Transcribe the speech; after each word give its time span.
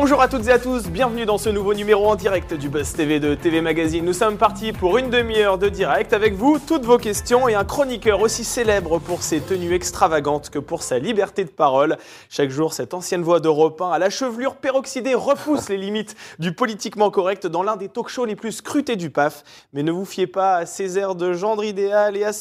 Bonjour 0.00 0.22
à 0.22 0.28
toutes 0.28 0.46
et 0.46 0.52
à 0.52 0.60
tous, 0.60 0.86
bienvenue 0.90 1.26
dans 1.26 1.38
ce 1.38 1.48
nouveau 1.48 1.74
numéro 1.74 2.06
en 2.06 2.14
direct 2.14 2.54
du 2.54 2.68
Buzz 2.68 2.92
TV 2.92 3.18
de 3.18 3.34
TV 3.34 3.60
Magazine. 3.60 4.04
Nous 4.04 4.12
sommes 4.12 4.36
partis 4.36 4.70
pour 4.70 4.96
une 4.96 5.10
demi-heure 5.10 5.58
de 5.58 5.68
direct 5.68 6.12
avec 6.12 6.34
vous, 6.34 6.60
toutes 6.60 6.84
vos 6.84 6.98
questions 6.98 7.48
et 7.48 7.56
un 7.56 7.64
chroniqueur 7.64 8.20
aussi 8.20 8.44
célèbre 8.44 9.00
pour 9.00 9.24
ses 9.24 9.40
tenues 9.40 9.74
extravagantes 9.74 10.50
que 10.50 10.60
pour 10.60 10.84
sa 10.84 11.00
liberté 11.00 11.42
de 11.42 11.50
parole. 11.50 11.96
Chaque 12.30 12.50
jour, 12.50 12.74
cette 12.74 12.94
ancienne 12.94 13.22
voix 13.22 13.40
d'Europe 13.40 13.82
1 13.82 13.90
à 13.90 13.98
la 13.98 14.08
chevelure 14.08 14.54
peroxydée 14.54 15.16
repousse 15.16 15.68
les 15.68 15.76
limites 15.76 16.14
du 16.38 16.52
politiquement 16.52 17.10
correct 17.10 17.48
dans 17.48 17.64
l'un 17.64 17.74
des 17.74 17.88
talk-shows 17.88 18.24
les 18.24 18.36
plus 18.36 18.52
scrutés 18.52 18.94
du 18.94 19.10
PAF. 19.10 19.42
Mais 19.72 19.82
ne 19.82 19.90
vous 19.90 20.04
fiez 20.04 20.28
pas 20.28 20.58
à 20.58 20.66
ses 20.66 20.96
airs 20.96 21.16
de 21.16 21.32
gendre 21.32 21.64
idéal 21.64 22.16
et 22.16 22.22
à 22.22 22.32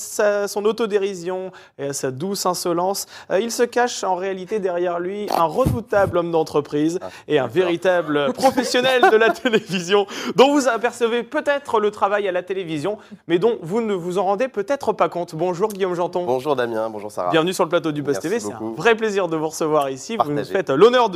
son 0.48 0.64
autodérision 0.64 1.52
et 1.80 1.88
à 1.88 1.94
sa 1.94 2.12
douce 2.12 2.46
insolence. 2.46 3.08
Euh, 3.32 3.40
il 3.40 3.52
se 3.52 3.64
cache 3.64 4.04
en 4.04 4.14
réalité 4.14 4.60
derrière 4.60 5.00
lui 5.00 5.26
un 5.36 5.46
redoutable 5.46 6.20
homme 6.20 6.32
d'entreprise 6.32 7.00
et 7.28 7.40
un 7.40 7.47
véritable 7.48 8.34
professionnel 8.34 9.02
de 9.12 9.16
la 9.18 9.30
télévision 9.30 10.06
dont 10.36 10.52
vous 10.52 10.68
apercevez 10.68 11.24
peut-être 11.24 11.80
le 11.80 11.92
travail 11.92 12.28
à 12.28 12.32
la 12.32 12.44
télévision, 12.44 12.98
mais 13.28 13.40
dont 13.40 13.58
vous 13.62 13.82
ne 13.82 13.94
vous 13.94 14.18
en 14.18 14.24
rendez 14.26 14.48
peut-être 14.48 14.94
pas 14.94 15.10
compte. 15.10 15.36
Bonjour 15.36 15.70
Guillaume 15.70 15.96
Janton. 15.96 16.26
Bonjour 16.26 16.56
Damien, 16.56 16.90
bonjour 16.90 17.12
Sarah. 17.12 17.32
Bienvenue 17.32 17.54
sur 17.54 17.64
le 17.64 17.70
plateau 17.70 17.92
du 17.92 18.02
Buzz 18.02 18.20
TV. 18.20 18.40
C'est 18.40 18.52
un 18.54 18.74
vrai 18.76 18.96
plaisir 18.96 19.28
de 19.28 19.36
vous 19.38 19.48
recevoir 19.50 19.90
ici. 19.90 20.18
Vous 20.18 20.32
nous 20.32 20.46
faites 20.46 20.70
l'honneur 20.70 21.10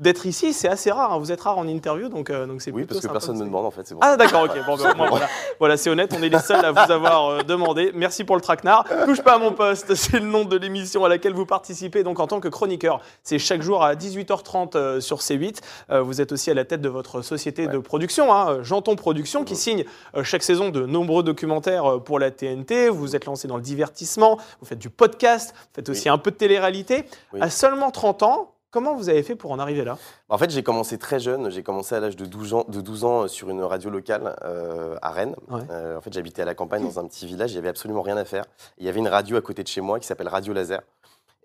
d'être 0.00 0.26
ici. 0.26 0.52
C'est 0.52 0.68
assez 0.68 0.90
rare. 0.90 1.12
hein. 1.12 1.18
Vous 1.18 1.32
êtes 1.32 1.40
rare 1.40 1.58
en 1.58 1.66
interview, 1.68 2.08
donc 2.08 2.30
euh, 2.30 2.46
donc 2.46 2.62
c'est 2.62 2.70
Oui, 2.72 2.84
parce 2.84 3.00
que 3.00 3.08
personne 3.08 3.36
ne 3.36 3.40
me 3.42 3.46
demande 3.46 3.66
en 3.66 3.70
fait, 3.70 3.82
c'est 3.84 3.94
bon. 3.94 4.00
ah 4.02 4.16
d'accord, 4.16 4.42
ok. 4.44 4.52
Bon, 4.66 4.76
ben, 4.76 4.94
voilà 5.58 5.76
c'est 5.76 5.90
honnête, 5.90 6.14
on 6.18 6.22
est 6.22 6.28
les 6.28 6.38
seuls 6.38 6.64
à 6.64 6.72
vous 6.72 6.92
avoir 6.92 7.28
euh, 7.28 7.42
demandé. 7.42 7.92
Merci 7.94 8.24
pour 8.24 8.36
le 8.36 8.42
traquenard. 8.42 8.84
Touche 9.04 9.22
pas 9.22 9.34
à 9.34 9.38
mon 9.38 9.52
poste, 9.52 9.94
c'est 9.94 10.18
le 10.20 10.26
nom 10.26 10.44
de 10.44 10.56
l'émission 10.56 11.04
à 11.04 11.08
laquelle 11.08 11.34
vous 11.34 11.46
participez 11.46 12.02
donc 12.02 12.20
en 12.20 12.26
tant 12.26 12.40
que 12.40 12.48
chroniqueur. 12.48 13.00
C'est 13.22 13.38
chaque 13.38 13.62
jour 13.62 13.82
à 13.84 13.94
18h30 13.94 14.76
euh, 14.76 15.00
sur 15.00 15.18
C8. 15.18 15.58
Euh, 15.90 16.02
vous 16.02 16.20
êtes 16.20 16.32
aussi 16.32 16.50
à 16.50 16.54
la 16.54 16.64
tête 16.64 16.80
de 16.80 16.88
votre 16.88 17.22
société 17.22 17.66
de 17.66 17.78
production, 17.78 18.32
hein, 18.32 18.46
euh, 18.50 18.62
Janton 18.62 18.96
Production, 18.96 19.44
qui 19.44 19.56
signe 19.56 19.84
euh, 20.16 20.24
chaque 20.24 20.42
saison 20.42 20.68
de 20.70 20.86
nombreux 20.86 21.22
documentaires 21.22 22.00
pour 22.04 22.18
la 22.18 22.30
TNT. 22.30 22.88
Vous 22.88 23.16
êtes 23.16 23.24
lancé 23.26 23.48
dans 23.48 23.56
le 23.56 23.62
divertissement, 23.62 24.38
vous 24.60 24.66
faites 24.66 24.78
du 24.78 24.90
podcast, 24.90 25.54
vous 25.56 25.68
faites 25.76 25.88
aussi 25.88 26.08
Oui. 26.08 26.14
un 26.14 26.18
peu 26.18 26.30
de 26.30 26.36
télé-réalité. 26.36 27.04
Oui. 27.32 27.40
À 27.42 27.50
seulement 27.50 27.90
30 27.90 28.22
ans, 28.22 28.50
comment 28.70 28.94
vous 28.94 29.08
avez 29.08 29.22
fait 29.22 29.36
pour 29.36 29.52
en 29.52 29.58
arriver 29.58 29.84
là? 29.84 29.96
En 30.28 30.36
fait, 30.38 30.50
j'ai 30.50 30.62
commencé 30.64 30.98
très 30.98 31.20
jeune, 31.20 31.50
j'ai 31.50 31.62
commencé 31.62 31.94
à 31.94 32.00
l'âge 32.00 32.16
de 32.16 32.26
12 32.26 32.54
ans, 32.54 32.64
de 32.68 32.80
12 32.80 33.04
ans 33.04 33.28
sur 33.28 33.48
une 33.50 33.62
radio 33.62 33.88
locale 33.90 34.34
euh, 34.44 34.96
à 35.00 35.10
Rennes. 35.10 35.36
Ouais. 35.48 35.60
Euh, 35.70 35.96
en 35.98 36.00
fait, 36.00 36.12
j'habitais 36.12 36.42
à 36.42 36.44
la 36.44 36.54
campagne 36.54 36.82
dans 36.82 36.98
un 36.98 37.06
petit 37.06 37.26
village, 37.26 37.50
il 37.52 37.54
n'y 37.54 37.58
avait 37.58 37.68
absolument 37.68 38.02
rien 38.02 38.16
à 38.16 38.24
faire. 38.24 38.44
Il 38.78 38.84
y 38.84 38.88
avait 38.88 38.98
une 38.98 39.08
radio 39.08 39.36
à 39.36 39.40
côté 39.40 39.62
de 39.62 39.68
chez 39.68 39.80
moi 39.80 40.00
qui 40.00 40.06
s'appelle 40.06 40.28
Radio 40.28 40.52
Laser. 40.52 40.80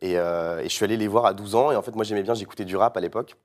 Et, 0.01 0.17
euh, 0.17 0.59
et 0.61 0.63
je 0.63 0.69
suis 0.69 0.85
allé 0.85 0.95
les 0.97 1.07
voir 1.09 1.25
à 1.25 1.33
12 1.33 1.55
ans. 1.55 1.71
Et 1.71 1.75
en 1.75 1.81
fait, 1.81 1.93
moi, 1.93 2.03
j'aimais 2.05 2.23
bien, 2.23 2.33
j'écoutais 2.33 2.63
du 2.65 2.77
rap 2.77 2.95
à 2.95 3.01
l'époque. 3.01 3.35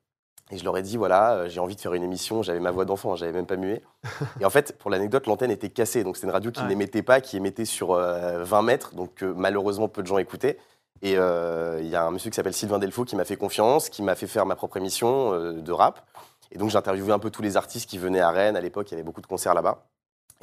Et 0.50 0.58
je 0.58 0.64
leur 0.64 0.76
ai 0.76 0.82
dit, 0.82 0.96
voilà, 0.96 1.32
euh, 1.32 1.48
j'ai 1.48 1.58
envie 1.60 1.74
de 1.74 1.80
faire 1.80 1.94
une 1.94 2.02
émission. 2.02 2.42
J'avais 2.42 2.60
ma 2.60 2.70
voix 2.70 2.84
d'enfant, 2.84 3.12
hein, 3.12 3.16
j'avais 3.16 3.32
même 3.32 3.46
pas 3.46 3.56
mué. 3.56 3.82
Et 4.40 4.44
en 4.44 4.50
fait, 4.50 4.76
pour 4.78 4.90
l'anecdote, 4.90 5.26
l'antenne 5.26 5.50
était 5.50 5.70
cassée. 5.70 6.04
Donc, 6.04 6.16
c'est 6.16 6.26
une 6.26 6.32
radio 6.32 6.50
qui 6.50 6.60
Ouais. 6.60 6.68
n'émettait 6.68 7.02
pas, 7.02 7.20
qui 7.20 7.36
émettait 7.36 7.64
sur 7.64 7.92
euh, 7.92 8.44
20 8.44 8.62
mètres. 8.62 8.94
Donc, 8.94 9.22
euh, 9.22 9.32
malheureusement, 9.36 9.88
peu 9.88 10.02
de 10.02 10.06
gens 10.06 10.18
écoutaient. 10.18 10.58
Et 11.02 11.16
euh, 11.18 11.80
il 11.80 11.88
y 11.88 11.96
a 11.96 12.04
un 12.04 12.10
monsieur 12.10 12.30
qui 12.30 12.36
s'appelle 12.36 12.52
Sylvain 12.54 12.78
Delfaux 12.78 13.04
qui 13.04 13.16
m'a 13.16 13.24
fait 13.24 13.36
confiance, 13.36 13.88
qui 13.88 14.02
m'a 14.02 14.14
fait 14.14 14.26
faire 14.26 14.46
ma 14.46 14.54
propre 14.54 14.76
émission 14.76 15.32
euh, 15.32 15.52
de 15.60 15.72
rap. 15.72 16.00
Et 16.52 16.58
donc, 16.58 16.70
j'ai 16.70 16.76
interviewé 16.76 17.12
un 17.12 17.18
peu 17.18 17.30
tous 17.30 17.42
les 17.42 17.56
artistes 17.56 17.88
qui 17.88 17.98
venaient 17.98 18.20
à 18.20 18.30
Rennes. 18.30 18.56
À 18.56 18.60
l'époque, 18.60 18.88
il 18.90 18.92
y 18.92 18.94
avait 18.94 19.02
beaucoup 19.02 19.20
de 19.22 19.26
concerts 19.26 19.54
là-bas. 19.54 19.84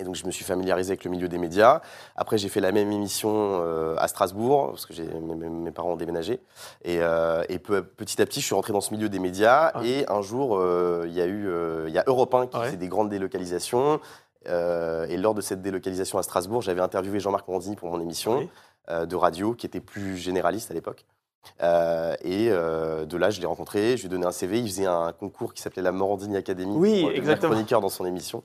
Et 0.01 0.03
donc, 0.03 0.15
je 0.15 0.25
me 0.25 0.31
suis 0.31 0.43
familiarisé 0.43 0.91
avec 0.91 1.03
le 1.05 1.11
milieu 1.11 1.27
des 1.29 1.37
médias. 1.37 1.81
Après, 2.15 2.39
j'ai 2.39 2.49
fait 2.49 2.59
la 2.59 2.71
même 2.71 2.91
émission 2.91 3.29
euh, 3.61 3.95
à 3.99 4.07
Strasbourg, 4.07 4.69
parce 4.71 4.87
que 4.87 4.93
mes, 4.99 5.71
parents 5.71 5.91
ont 5.91 5.95
déménagé. 5.95 6.39
Et, 6.83 6.97
euh, 7.01 7.43
et 7.49 7.59
peu- 7.59 7.83
petit 7.83 8.19
à 8.19 8.25
petit, 8.25 8.41
je 8.41 8.45
suis 8.47 8.55
rentré 8.55 8.73
dans 8.73 8.81
ce 8.81 8.93
milieu 8.93 9.09
des 9.09 9.19
médias. 9.19 9.77
Ouais. 9.79 9.87
Et 9.87 10.09
un 10.11 10.21
jour, 10.23 10.57
euh, 10.57 11.03
il 11.05 11.13
y 11.13 11.21
a 11.21 11.27
eu 11.27 11.47
il 11.87 11.93
y 11.93 11.99
a 11.99 12.03
Europe 12.07 12.33
1 12.33 12.47
qui 12.47 12.57
Ouais. 12.57 12.65
faisait 12.65 12.77
des 12.77 12.87
grandes 12.87 13.09
délocalisations. 13.09 13.99
Et 14.47 15.17
lors 15.17 15.35
de 15.35 15.41
cette 15.41 15.61
délocalisation 15.61 16.17
à 16.17 16.23
Strasbourg, 16.23 16.63
j'avais 16.63 16.81
interviewé 16.81 17.19
Jean-Marc 17.19 17.47
Morandini 17.47 17.75
pour 17.75 17.89
mon 17.89 17.99
émission 18.01 18.39
Oui. 18.39 19.07
de 19.07 19.15
radio, 19.15 19.53
qui 19.53 19.67
était 19.67 19.81
plus 19.81 20.17
généraliste 20.17 20.71
à 20.71 20.73
l'époque. 20.73 21.05
Euh, 21.63 22.15
et 22.23 22.47
euh, 22.49 23.05
de 23.05 23.17
là, 23.17 23.29
je 23.29 23.39
l'ai 23.39 23.45
rencontré, 23.47 23.97
je 23.97 24.01
lui 24.01 24.05
ai 24.07 24.09
donné 24.09 24.25
un 24.25 24.31
CV. 24.31 24.59
Il 24.59 24.67
faisait 24.67 24.85
un 24.85 25.11
concours 25.11 25.53
qui 25.53 25.61
s'appelait 25.61 25.81
la 25.81 25.91
Morandini 25.91 26.37
Academy 26.37 26.73
Oui, 26.75 27.01
pour 27.01 27.11
exactement. 27.11 27.51
chroniqueur 27.53 27.81
dans 27.81 27.89
son 27.89 28.05
émission. 28.05 28.43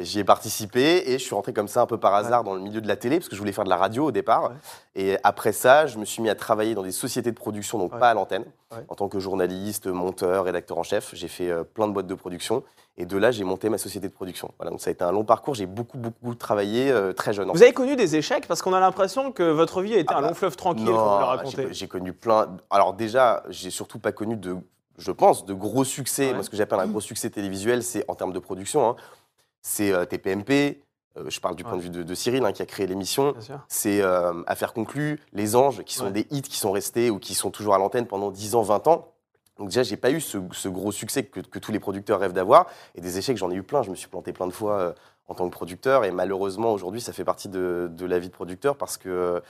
J'y 0.00 0.20
ai 0.20 0.24
participé 0.24 1.02
et 1.10 1.18
je 1.18 1.22
suis 1.22 1.34
rentré 1.34 1.52
comme 1.52 1.68
ça 1.68 1.82
un 1.82 1.86
peu 1.86 1.98
par 1.98 2.14
hasard 2.14 2.44
dans 2.44 2.54
le 2.54 2.60
milieu 2.60 2.80
de 2.80 2.88
la 2.88 2.96
télé 2.96 3.18
parce 3.18 3.28
que 3.28 3.34
je 3.36 3.40
voulais 3.40 3.52
faire 3.52 3.64
de 3.64 3.68
la 3.68 3.76
radio 3.76 4.06
au 4.06 4.10
départ. 4.10 4.44
Ouais. 4.44 4.56
Et 4.94 5.18
après 5.22 5.52
ça, 5.52 5.86
je 5.86 5.98
me 5.98 6.06
suis 6.06 6.22
mis 6.22 6.30
à 6.30 6.34
travailler 6.34 6.74
dans 6.74 6.82
des 6.82 6.92
sociétés 6.92 7.30
de 7.30 7.36
production, 7.36 7.76
donc 7.78 7.92
Ouais. 7.92 7.98
pas 7.98 8.08
à 8.08 8.14
l'antenne, 8.14 8.46
en 8.88 8.94
tant 8.94 9.08
que 9.10 9.18
journaliste, 9.20 9.86
monteur, 9.88 10.44
rédacteur 10.44 10.78
en 10.78 10.82
chef. 10.82 11.10
J'ai 11.14 11.28
fait 11.28 11.50
euh, 11.50 11.62
plein 11.62 11.88
de 11.88 11.92
boîtes 11.92 12.06
de 12.06 12.14
production 12.14 12.62
et 12.96 13.04
de 13.04 13.18
là, 13.18 13.32
j'ai 13.32 13.44
monté 13.44 13.68
ma 13.68 13.76
société 13.76 14.08
de 14.08 14.14
production. 14.14 14.50
Voilà, 14.56 14.70
donc 14.70 14.80
ça 14.80 14.88
a 14.88 14.92
été 14.94 15.04
un 15.04 15.12
long 15.12 15.24
parcours. 15.24 15.54
J'ai 15.54 15.66
beaucoup, 15.66 15.98
beaucoup 15.98 16.34
travaillé 16.34 16.90
euh, 16.90 17.12
très 17.12 17.34
jeune. 17.34 17.50
en 17.50 17.52
Vous 17.52 17.62
avez 17.62 17.74
connu 17.74 17.94
des 17.94 18.16
échecs? 18.16 18.48
Parce 18.48 18.62
qu'on 18.62 18.72
a 18.72 18.80
l'impression 18.80 19.30
que 19.30 19.42
votre 19.42 19.82
vie 19.82 19.94
a 19.94 19.98
été 19.98 20.08
Ah 20.14 20.18
un 20.18 20.22
bah, 20.22 20.28
long 20.28 20.34
fleuve 20.34 20.56
tranquille, 20.56 20.88
j'ai- 21.70 21.88
connu 21.88 22.14
plein. 22.14 22.56
Alors 22.70 22.94
déjà, 22.94 23.42
j'ai 23.50 23.68
surtout 23.68 23.98
pas 23.98 24.12
connu 24.12 24.36
de, 24.36 24.56
je 24.96 25.12
pense, 25.12 25.44
de 25.44 25.52
gros 25.52 25.84
succès. 25.84 26.32
Moi, 26.32 26.42
ce 26.44 26.48
que 26.48 26.56
j'appelle 26.56 26.80
un 26.80 26.86
gros 26.86 27.00
succès 27.02 27.28
télévisuel, 27.28 27.82
c'est 27.82 28.06
en 28.08 28.14
termes 28.14 28.32
de 28.32 28.38
production. 28.38 28.88
hein. 28.88 28.96
C'est 29.62 29.92
euh, 29.92 30.04
TPMP. 30.04 30.82
euh, 31.16 31.24
je 31.28 31.40
parle 31.40 31.56
du 31.56 31.62
point 31.64 31.76
de 31.76 31.82
vue 31.82 31.90
de, 31.90 32.02
de 32.02 32.14
Cyril, 32.14 32.44
hein, 32.44 32.52
qui 32.52 32.62
a 32.62 32.66
créé 32.66 32.86
l'émission. 32.86 33.34
C'est 33.68 34.00
euh, 34.02 34.42
Affaires 34.46 34.72
conclues, 34.72 35.20
Les 35.32 35.56
Anges, 35.56 35.82
qui 35.84 35.94
sont 35.94 36.06
Ouais. 36.06 36.10
des 36.12 36.26
hits 36.30 36.42
qui 36.42 36.56
sont 36.58 36.72
restés 36.72 37.10
ou 37.10 37.18
qui 37.18 37.34
sont 37.34 37.50
toujours 37.50 37.74
à 37.74 37.78
l'antenne 37.78 38.06
pendant 38.06 38.30
10 38.30 38.54
ans, 38.56 38.62
20 38.62 38.86
ans. 38.88 39.08
Donc 39.58 39.68
déjà, 39.68 39.82
j'ai 39.82 39.96
pas 39.98 40.10
eu 40.10 40.20
ce, 40.20 40.38
ce 40.52 40.68
gros 40.68 40.90
succès 40.92 41.24
que, 41.24 41.40
que 41.40 41.58
tous 41.58 41.70
les 41.72 41.78
producteurs 41.78 42.18
rêvent 42.20 42.32
d'avoir. 42.32 42.66
Et 42.94 43.00
des 43.00 43.18
échecs, 43.18 43.36
j'en 43.36 43.50
ai 43.50 43.54
eu 43.54 43.62
plein. 43.62 43.82
Je 43.82 43.90
me 43.90 43.94
suis 43.94 44.08
planté 44.08 44.32
plein 44.32 44.46
de 44.46 44.52
fois 44.52 44.78
euh, 44.78 44.92
en 45.28 45.34
tant 45.34 45.44
que 45.48 45.52
producteur. 45.52 46.04
Et 46.04 46.10
malheureusement, 46.10 46.72
aujourd'hui, 46.72 47.00
ça 47.00 47.12
fait 47.12 47.24
partie 47.24 47.48
de, 47.48 47.88
de 47.92 48.06
la 48.06 48.18
vie 48.18 48.28
de 48.28 48.34
producteur 48.34 48.76
parce 48.76 48.96
que 48.96 49.08
euh, 49.10 49.40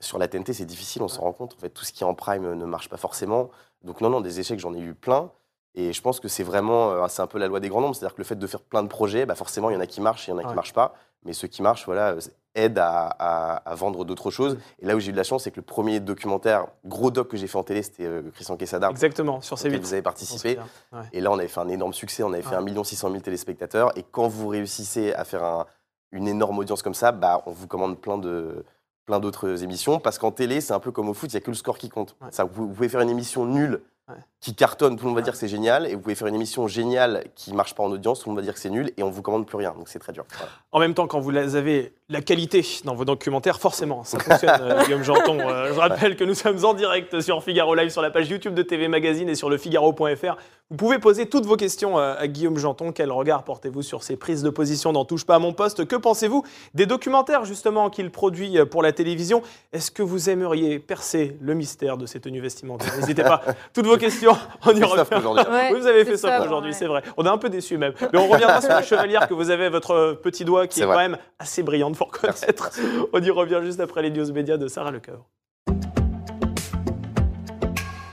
sur 0.00 0.18
la 0.18 0.26
TNT, 0.28 0.52
c'est 0.52 0.66
difficile, 0.66 1.02
on 1.02 1.08
s'en 1.08 1.22
rend 1.22 1.32
compte. 1.32 1.54
En 1.56 1.60
fait, 1.60 1.70
tout 1.70 1.84
ce 1.84 1.92
qui 1.92 2.02
est 2.02 2.06
en 2.06 2.14
prime 2.14 2.52
ne 2.54 2.64
marche 2.66 2.88
pas 2.90 2.96
forcément. 2.98 3.50
Donc 3.84 4.00
non, 4.00 4.10
non, 4.10 4.20
des 4.20 4.40
échecs, 4.40 4.58
j'en 4.58 4.74
ai 4.74 4.80
eu 4.80 4.92
plein. 4.94 5.30
Et 5.76 5.92
je 5.92 6.00
pense 6.02 6.20
que 6.20 6.28
c'est 6.28 6.44
vraiment, 6.44 6.90
euh, 6.92 7.06
c'est 7.08 7.22
un 7.22 7.26
peu 7.26 7.38
la 7.38 7.48
loi 7.48 7.58
des 7.60 7.68
grands 7.68 7.80
nombres. 7.80 7.96
C'est-à-dire 7.96 8.14
que 8.14 8.20
le 8.20 8.24
fait 8.24 8.36
de 8.38 8.46
faire 8.46 8.60
plein 8.60 8.82
de 8.82 8.88
projets, 8.88 9.26
bah 9.26 9.34
forcément, 9.34 9.70
il 9.70 9.74
y 9.74 9.76
en 9.76 9.80
a 9.80 9.86
qui 9.86 10.00
marchent, 10.00 10.28
il 10.28 10.30
y 10.30 10.34
en 10.34 10.38
a 10.38 10.42
Ouais. 10.42 10.48
qui 10.48 10.54
marchent 10.54 10.72
pas. 10.72 10.94
Mais 11.24 11.32
ceux 11.32 11.48
qui 11.48 11.62
marchent, 11.62 11.86
voilà, 11.86 12.10
euh, 12.12 12.20
aident 12.54 12.78
à, 12.78 13.06
à- 13.18 13.56
à 13.68 13.74
vendre 13.74 14.04
d'autres 14.04 14.30
choses. 14.30 14.58
Et 14.78 14.86
là 14.86 14.94
où 14.94 15.00
j'ai 15.00 15.08
eu 15.08 15.12
de 15.12 15.16
la 15.16 15.24
chance, 15.24 15.42
c'est 15.44 15.50
que 15.50 15.56
le 15.56 15.62
premier 15.62 15.98
documentaire, 15.98 16.66
gros 16.84 17.10
doc 17.10 17.28
que 17.28 17.36
j'ai 17.36 17.46
fait 17.48 17.56
en 17.58 17.64
télé, 17.64 17.82
c'était 17.82 18.04
euh, 18.04 18.22
Christian 18.34 18.56
Quesada, 18.56 18.88
Exactement, 18.90 19.40
sur 19.40 19.56
auquel 19.58 19.72
C8. 19.72 19.80
vous 19.80 19.92
avez 19.94 20.02
participé. 20.02 20.58
Ouais. 20.92 20.98
Et 21.12 21.20
là, 21.20 21.32
on 21.32 21.38
avait 21.38 21.48
fait 21.48 21.60
un 21.60 21.68
énorme 21.68 21.94
succès. 21.94 22.22
On 22.22 22.32
avait 22.32 22.42
fait 22.42 22.56
Ouais. 22.56 22.70
1 22.70 22.84
600 22.84 23.08
000 23.10 23.20
téléspectateurs. 23.22 23.90
Et 23.98 24.04
quand 24.04 24.28
vous 24.28 24.46
réussissez 24.48 25.12
à 25.14 25.24
faire 25.24 25.42
un- 25.42 25.66
une 26.12 26.28
énorme 26.28 26.58
audience 26.58 26.82
comme 26.82 26.94
ça, 26.94 27.10
bah, 27.10 27.42
on 27.46 27.50
vous 27.50 27.66
commande 27.66 27.98
plein 28.00 28.18
de 28.18 28.64
plein 29.06 29.18
d'autres 29.20 29.62
émissions. 29.62 29.98
Parce 30.00 30.18
qu'en 30.18 30.30
télé, 30.30 30.62
c'est 30.62 30.72
un 30.72 30.80
peu 30.80 30.90
comme 30.90 31.10
au 31.10 31.14
foot, 31.14 31.30
il 31.30 31.36
n'y 31.36 31.42
a 31.42 31.44
que 31.44 31.50
le 31.50 31.56
score 31.56 31.76
qui 31.76 31.90
compte. 31.90 32.16
Ça, 32.30 32.44
vous, 32.44 32.68
vous 32.68 32.72
pouvez 32.74 32.88
faire 32.88 33.00
une 33.02 33.10
émission 33.10 33.44
nulle 33.44 33.82
Ouais. 34.08 34.14
Qui 34.44 34.54
cartonne, 34.54 34.96
tout 34.96 35.04
le 35.04 35.08
monde 35.08 35.16
va 35.16 35.22
dire 35.22 35.32
que 35.32 35.38
c'est 35.38 35.48
génial. 35.48 35.86
Et 35.86 35.94
vous 35.94 36.02
pouvez 36.02 36.14
faire 36.14 36.28
une 36.28 36.34
émission 36.34 36.68
géniale 36.68 37.24
qui 37.34 37.54
marche 37.54 37.74
pas 37.74 37.82
en 37.82 37.90
audience, 37.90 38.20
tout 38.20 38.28
le 38.28 38.34
monde 38.34 38.40
va 38.40 38.44
dire 38.44 38.52
que 38.52 38.60
c'est 38.60 38.68
nul. 38.68 38.92
Et 38.98 39.02
on 39.02 39.08
vous 39.08 39.22
commande 39.22 39.46
plus 39.46 39.56
rien. 39.56 39.72
Donc 39.72 39.88
c'est 39.88 39.98
très 39.98 40.12
dur. 40.12 40.26
Voilà. 40.36 40.52
En 40.70 40.80
même 40.80 40.92
temps, 40.92 41.06
quand 41.06 41.18
vous 41.18 41.34
avez 41.34 41.94
la 42.10 42.20
qualité 42.20 42.62
dans 42.84 42.94
vos 42.94 43.06
documentaires, 43.06 43.58
forcément, 43.58 44.04
ça 44.04 44.18
fonctionne, 44.18 44.50
euh, 44.60 44.82
Guillaume 44.84 45.02
Janton. 45.02 45.38
Euh, 45.40 45.72
je 45.72 45.80
rappelle 45.80 46.16
que 46.16 46.24
nous 46.24 46.34
sommes 46.34 46.62
en 46.62 46.74
direct 46.74 47.22
sur 47.22 47.42
Figaro 47.42 47.74
Live, 47.74 47.88
sur 47.88 48.02
la 48.02 48.10
page 48.10 48.28
YouTube 48.28 48.52
de 48.52 48.62
TV 48.62 48.86
Magazine 48.86 49.30
et 49.30 49.34
sur 49.34 49.48
le 49.48 49.56
Figaro.fr. 49.56 50.36
Vous 50.70 50.78
pouvez 50.78 50.98
poser 50.98 51.26
toutes 51.26 51.44
vos 51.44 51.56
questions 51.56 51.98
euh, 51.98 52.14
à 52.18 52.26
Guillaume 52.26 52.56
Janton. 52.56 52.90
Quel 52.90 53.12
regard 53.12 53.44
portez-vous 53.44 53.82
sur 53.82 54.02
ses 54.02 54.16
prises 54.16 54.42
de 54.42 54.48
position 54.48 54.94
dans 54.94 55.04
Touche 55.04 55.26
pas 55.26 55.34
à 55.34 55.38
mon 55.38 55.52
poste? 55.52 55.84
Que 55.84 55.94
pensez-vous 55.94 56.42
des 56.72 56.86
documentaires, 56.86 57.44
justement, 57.44 57.90
qu'il 57.90 58.10
produit 58.10 58.58
euh, 58.58 58.64
pour 58.64 58.82
la 58.82 58.90
télévision? 58.92 59.42
Est-ce 59.74 59.90
que 59.90 60.02
vous 60.02 60.30
aimeriez 60.30 60.78
percer 60.78 61.36
le 61.42 61.52
mystère 61.52 61.98
de 61.98 62.06
ces 62.06 62.18
tenues 62.18 62.40
vestimentaires 62.40 62.96
N'hésitez 62.96 63.22
pas. 63.22 63.42
Toutes 63.74 63.84
vos 63.84 63.98
questions, 63.98 64.33
on 64.66 64.74
y 64.74 64.82
revient. 64.82 65.04
aujourd'hui. 65.16 65.44
Ouais, 65.52 65.70
oui, 65.72 65.80
vous 65.80 65.86
avez 65.86 66.04
fait 66.04 66.16
ça 66.16 66.42
aujourd'hui, 66.42 66.70
ouais. 66.70 66.76
c'est 66.76 66.86
vrai. 66.86 67.02
On 67.16 67.24
est 67.24 67.28
un 67.28 67.38
peu 67.38 67.48
déçus 67.48 67.78
même. 67.78 67.92
Mais 68.12 68.18
on 68.18 68.28
reviendra 68.28 68.60
sur 68.60 68.70
la 68.70 68.82
chevalière 68.82 69.28
que 69.28 69.34
vous 69.34 69.50
avez 69.50 69.66
à 69.66 69.70
votre 69.70 70.18
petit 70.22 70.44
doigt, 70.44 70.66
qui 70.66 70.82
est 70.82 70.86
quand 70.86 70.96
même 70.96 71.18
assez 71.38 71.62
brillante 71.62 71.96
pour 71.96 72.10
Merci, 72.22 72.46
connaître. 72.46 72.70
On 73.12 73.20
y 73.20 73.30
revient 73.30 73.60
juste 73.62 73.80
après 73.80 74.02
les 74.02 74.10
news 74.10 74.32
médias 74.32 74.56
de 74.56 74.68
Sarah 74.68 74.90
Lecoeur. 74.90 75.24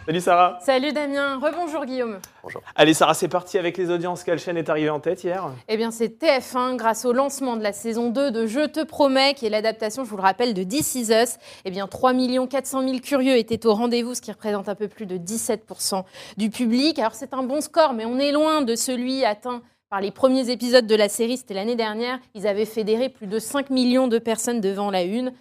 Salut 0.07 0.21
Sarah. 0.21 0.57
Salut 0.61 0.93
Damien, 0.93 1.37
rebonjour 1.39 1.85
Guillaume. 1.85 2.17
Allez 2.75 2.95
Sarah, 2.95 3.13
c'est 3.13 3.27
parti 3.27 3.59
avec 3.59 3.77
les 3.77 3.91
audiences. 3.91 4.23
Quelle 4.23 4.39
chaîne 4.39 4.57
est 4.57 4.67
arrivée 4.67 4.89
en 4.89 4.99
tête 4.99 5.23
hier? 5.23 5.51
Eh 5.67 5.77
bien 5.77 5.91
c'est 5.91 6.07
TF1 6.19 6.75
grâce 6.75 7.05
au 7.05 7.13
lancement 7.13 7.55
de 7.55 7.61
la 7.61 7.71
saison 7.71 8.09
2 8.09 8.31
de 8.31 8.47
Je 8.47 8.65
te 8.65 8.83
promets, 8.83 9.35
qui 9.35 9.45
est 9.45 9.49
l'adaptation, 9.49 10.03
je 10.03 10.09
vous 10.09 10.17
le 10.17 10.23
rappelle, 10.23 10.55
de 10.55 10.63
This 10.63 10.95
Is 10.95 11.11
Us. 11.11 11.37
Eh 11.65 11.69
bien 11.71 11.87
3 11.87 12.13
400 12.49 12.81
000 12.81 12.99
curieux 12.99 13.37
étaient 13.37 13.63
au 13.67 13.75
rendez-vous, 13.75 14.15
ce 14.15 14.21
qui 14.21 14.31
représente 14.31 14.69
un 14.69 14.75
peu 14.75 14.87
plus 14.87 15.05
de 15.05 15.17
17% 15.17 16.03
du 16.35 16.49
public. 16.49 16.97
Alors 16.97 17.13
c'est 17.13 17.35
un 17.35 17.43
bon 17.43 17.61
score, 17.61 17.93
mais 17.93 18.05
on 18.05 18.17
est 18.17 18.31
loin 18.31 18.63
de 18.63 18.75
celui 18.75 19.23
atteint 19.23 19.61
par 19.91 19.99
les 19.99 20.11
premiers 20.11 20.49
épisodes 20.49 20.87
de 20.87 20.95
la 20.95 21.09
série, 21.09 21.35
c'était 21.35 21.53
l'année 21.53 21.75
dernière. 21.75 22.17
Ils 22.33 22.47
avaient 22.47 22.65
fédéré 22.65 23.09
plus 23.09 23.27
de 23.27 23.39
5 23.39 23.69
millions 23.69 24.07
de 24.07 24.19
personnes 24.19 24.61
devant 24.61 24.89
la 24.89 25.03
une. 25.03 25.33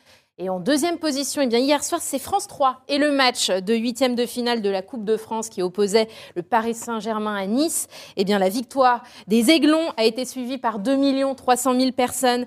Et 0.42 0.48
en 0.48 0.58
deuxième 0.58 0.96
position, 0.96 1.42
eh 1.42 1.46
bien, 1.46 1.58
hier 1.58 1.84
soir, 1.84 2.00
c'est 2.00 2.18
France 2.18 2.46
3 2.46 2.80
et 2.88 2.96
le 2.96 3.12
match 3.12 3.50
de 3.50 3.74
huitième 3.74 4.14
de 4.14 4.24
finale 4.24 4.62
de 4.62 4.70
la 4.70 4.80
Coupe 4.80 5.04
de 5.04 5.18
France 5.18 5.50
qui 5.50 5.60
opposait 5.60 6.08
le 6.34 6.42
Paris 6.42 6.72
Saint-Germain 6.72 7.36
à 7.36 7.44
Nice. 7.44 7.88
Eh 8.16 8.24
bien, 8.24 8.38
la 8.38 8.48
victoire 8.48 9.02
des 9.26 9.50
Aiglons 9.50 9.92
a 9.98 10.04
été 10.04 10.24
suivie 10.24 10.56
par 10.56 10.78
2 10.78 11.34
300 11.34 11.78
000 11.78 11.92
personnes 11.92 12.46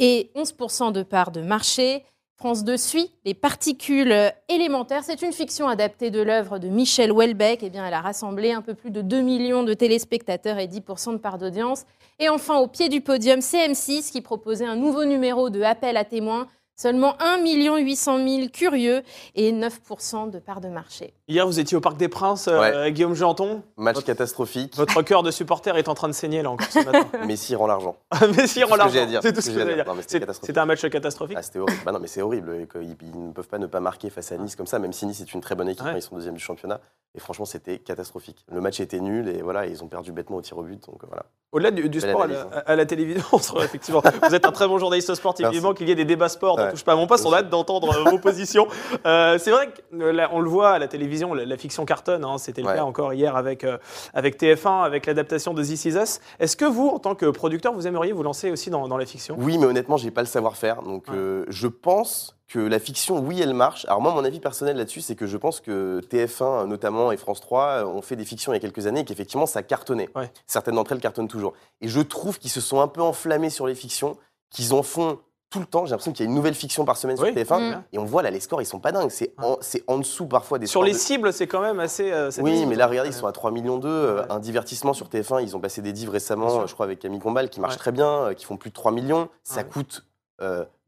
et 0.00 0.32
11% 0.34 0.90
de 0.90 1.04
part 1.04 1.30
de 1.30 1.40
marché. 1.40 2.04
France 2.34 2.64
2 2.64 2.76
suit 2.76 3.12
les 3.24 3.34
particules 3.34 4.32
élémentaires. 4.48 5.04
C'est 5.04 5.22
une 5.22 5.32
fiction 5.32 5.68
adaptée 5.68 6.10
de 6.10 6.20
l'œuvre 6.20 6.58
de 6.58 6.66
Michel 6.66 7.12
Houellebecq. 7.12 7.60
Eh 7.62 7.70
bien, 7.70 7.86
elle 7.86 7.94
a 7.94 8.00
rassemblé 8.00 8.50
un 8.50 8.62
peu 8.62 8.74
plus 8.74 8.90
de 8.90 9.00
2 9.00 9.20
millions 9.20 9.62
de 9.62 9.74
téléspectateurs 9.74 10.58
et 10.58 10.66
10% 10.66 11.12
de 11.12 11.18
part 11.18 11.38
d'audience. 11.38 11.84
Et 12.18 12.28
enfin, 12.28 12.58
au 12.58 12.66
pied 12.66 12.88
du 12.88 13.00
podium, 13.00 13.38
CM6 13.38 14.10
qui 14.10 14.22
proposait 14.22 14.66
un 14.66 14.74
nouveau 14.74 15.04
numéro 15.04 15.50
de 15.50 15.62
appel 15.62 15.96
à 15.96 16.04
témoins 16.04 16.48
Seulement 16.80 17.20
1 17.20 17.38
800 17.76 18.18
000 18.24 18.48
curieux 18.50 19.02
et 19.34 19.50
9% 19.52 20.30
de 20.30 20.38
part 20.38 20.60
de 20.60 20.68
marché. 20.68 21.12
Hier, 21.30 21.46
vous 21.46 21.60
étiez 21.60 21.76
au 21.76 21.80
Parc 21.82 21.98
des 21.98 22.08
Princes, 22.08 22.48
euh, 22.48 22.88
Guillaume 22.88 23.14
Janton. 23.14 23.62
Match 23.76 24.02
catastrophique. 24.02 24.74
Votre 24.76 25.02
cœur 25.02 25.22
de 25.22 25.30
supporter 25.30 25.76
est 25.76 25.88
en 25.88 25.94
train 25.94 26.08
de 26.08 26.14
saigner 26.14 26.40
là 26.40 26.50
encore 26.50 26.66
ce 26.70 26.78
matin. 26.78 27.06
Messi 27.26 27.54
rend 27.54 27.66
l'argent. 27.66 27.98
Messi 28.34 28.64
rend 28.64 28.76
l'argent. 28.76 29.06
C'est 29.20 29.34
tout 29.34 29.42
ce 29.42 29.50
que 29.50 29.56
j'ai 29.56 29.78
à 29.78 29.84
dire. 29.84 30.32
C'était 30.40 30.58
un 30.58 30.64
match 30.64 30.88
catastrophique. 30.88 31.36
Ah, 31.38 31.42
c'était 31.42 31.58
horrible. 31.58 31.82
bah 31.84 31.92
non, 31.92 31.98
mais 32.00 32.06
c'est 32.06 32.22
horrible. 32.22 32.66
Ils, 32.80 33.20
ne 33.20 33.32
peuvent 33.32 33.46
pas 33.46 33.58
ne 33.58 33.66
pas 33.66 33.80
marquer 33.80 34.08
face 34.08 34.32
à 34.32 34.38
Nice 34.38 34.56
comme 34.56 34.66
ça, 34.66 34.78
même 34.78 34.94
si 34.94 35.04
Nice 35.04 35.20
est 35.20 35.34
une 35.34 35.42
très 35.42 35.54
bonne 35.54 35.68
équipe. 35.68 35.86
Ils 35.94 36.00
sont 36.00 36.16
deuxième 36.16 36.32
du 36.34 36.40
championnat. 36.40 36.80
Et 37.14 37.20
franchement, 37.20 37.44
c'était 37.44 37.78
catastrophique. 37.78 38.46
Le 38.50 38.62
match 38.62 38.80
était 38.80 39.00
nul 39.00 39.28
et 39.28 39.42
voilà, 39.42 39.66
ils 39.66 39.84
ont 39.84 39.88
perdu 39.88 40.12
bêtement 40.12 40.36
au 40.36 40.40
tir 40.40 40.56
au 40.56 40.62
but. 40.62 40.82
Donc 40.86 41.00
voilà. 41.06 41.24
Au-delà 41.50 41.70
du, 41.70 42.00
sport 42.00 42.26
à 42.66 42.76
la, 42.76 42.84
télévision, 42.84 43.24
effectivement, 43.62 44.02
vous 44.22 44.34
êtes 44.34 44.44
un 44.44 44.52
très 44.52 44.68
bon 44.68 44.76
journaliste 44.76 45.14
sportif. 45.14 45.48
Vivement 45.48 45.72
qu'il 45.72 45.88
y 45.88 45.90
ait 45.90 45.94
des 45.94 46.04
débats 46.04 46.28
sport, 46.28 46.58
ne 46.58 46.70
touche 46.70 46.84
pas 46.84 46.92
à 46.92 46.96
mon 46.96 47.06
poste. 47.06 47.24
On 47.24 47.32
a 47.32 47.38
hâte 47.38 47.48
d'entendre 47.48 47.90
vos 48.04 48.18
positions. 48.18 48.68
Euh, 49.06 49.38
c'est 49.38 49.50
vrai 49.50 49.70
qu'on 49.90 50.40
le 50.40 50.48
voit 50.48 50.72
à 50.72 50.78
la 50.78 50.88
télévision, 50.88 51.17
la, 51.34 51.56
fiction 51.56 51.84
cartonne. 51.84 52.24
Hein, 52.24 52.38
C'était 52.38 52.62
le 52.62 52.68
cas 52.68 52.84
encore 52.84 53.12
hier 53.12 53.36
avec, 53.36 53.64
euh, 53.64 53.78
avec 54.14 54.40
TF1, 54.40 54.84
avec 54.84 55.06
l'adaptation 55.06 55.54
de 55.54 55.62
This 55.62 55.84
Is 55.84 55.96
Us. 55.96 56.20
Est-ce 56.38 56.56
que 56.56 56.64
vous, 56.64 56.88
en 56.88 56.98
tant 56.98 57.14
que 57.14 57.26
producteur, 57.26 57.72
vous 57.72 57.86
aimeriez 57.86 58.12
vous 58.12 58.22
lancer 58.22 58.50
aussi 58.50 58.70
dans, 58.70 58.96
la 58.96 59.06
fiction? 59.06 59.36
Oui, 59.38 59.58
mais 59.58 59.66
honnêtement, 59.66 59.96
j'ai 59.96 60.10
pas 60.10 60.22
le 60.22 60.26
savoir-faire. 60.26 60.82
Donc 60.82 61.06
je 61.48 61.66
pense 61.66 62.38
que 62.48 62.58
la 62.58 62.78
fiction, 62.78 63.20
oui, 63.20 63.40
elle 63.40 63.52
marche. 63.52 63.84
Alors 63.84 64.00
moi, 64.00 64.12
mon 64.12 64.24
avis 64.24 64.40
personnel 64.40 64.76
là-dessus, 64.76 65.02
c'est 65.02 65.14
que 65.14 65.26
je 65.26 65.36
pense 65.36 65.60
que 65.60 66.00
TF1 66.10 66.66
notamment 66.66 67.12
et 67.12 67.18
France 67.18 67.40
3 67.40 67.62
euh, 67.62 67.84
ont 67.84 68.02
fait 68.02 68.16
des 68.16 68.24
fictions 68.24 68.52
il 68.52 68.56
y 68.56 68.58
a 68.58 68.60
quelques 68.60 68.86
années 68.86 69.00
et 69.00 69.04
qu'effectivement, 69.04 69.46
ça 69.46 69.62
cartonnait. 69.62 70.08
Certaines 70.46 70.76
d'entre 70.76 70.92
elles 70.92 71.00
cartonnent 71.00 71.28
toujours. 71.28 71.52
Et 71.82 71.88
je 71.88 72.00
trouve 72.00 72.38
qu'ils 72.38 72.50
se 72.50 72.62
sont 72.62 72.80
un 72.80 72.88
peu 72.88 73.02
enflammés 73.02 73.50
sur 73.50 73.66
les 73.66 73.74
fictions, 73.74 74.16
qu'ils 74.50 74.72
en 74.72 74.82
font 74.82 75.18
tout 75.50 75.60
le 75.60 75.66
temps. 75.66 75.86
J'ai 75.86 75.90
l'impression 75.90 76.12
qu'il 76.12 76.24
y 76.24 76.28
a 76.28 76.30
une 76.30 76.34
nouvelle 76.34 76.54
fiction 76.54 76.84
par 76.84 76.96
semaine 76.96 77.16
sur 77.16 77.26
TF1. 77.26 77.60
Mm. 77.60 77.82
Et 77.92 77.98
on 77.98 78.04
voit 78.04 78.22
là, 78.22 78.30
les 78.30 78.40
scores, 78.40 78.62
ils 78.62 78.66
sont 78.66 78.80
pas 78.80 78.92
dingues. 78.92 79.10
C'est 79.10 79.34
en, 79.38 79.58
en, 79.86 79.98
dessous 79.98 80.26
parfois 80.26 80.58
des 80.58 80.66
Sur 80.66 80.82
les 80.82 80.94
cibles, 80.94 81.32
c'est 81.32 81.46
quand 81.46 81.60
même 81.60 81.80
assez. 81.80 82.12
Euh, 82.12 82.30
oui, 82.38 82.66
mais 82.66 82.76
là, 82.76 82.86
regardez, 82.86 83.10
ils 83.10 83.14
sont 83.14 83.26
à 83.26 83.32
3 83.32 83.50
millions 83.50 83.78
d'eux. 83.78 83.88
Euh, 83.88 84.22
un 84.30 84.38
divertissement 84.38 84.92
sur 84.92 85.08
TF1, 85.08 85.42
ils 85.42 85.56
ont 85.56 85.60
passé 85.60 85.82
des 85.82 85.92
divs 85.92 86.10
récemment, 86.10 86.66
je 86.66 86.74
crois, 86.74 86.84
avec 86.84 86.98
Camille 86.98 87.20
Combal, 87.20 87.50
qui 87.50 87.60
marche 87.60 87.76
très 87.76 87.92
bien, 87.92 88.34
qui 88.36 88.44
font 88.44 88.56
plus 88.56 88.70
de 88.70 88.74
3 88.74 88.92
millions. 88.92 89.28
Ça 89.42 89.64
coûte 89.64 90.04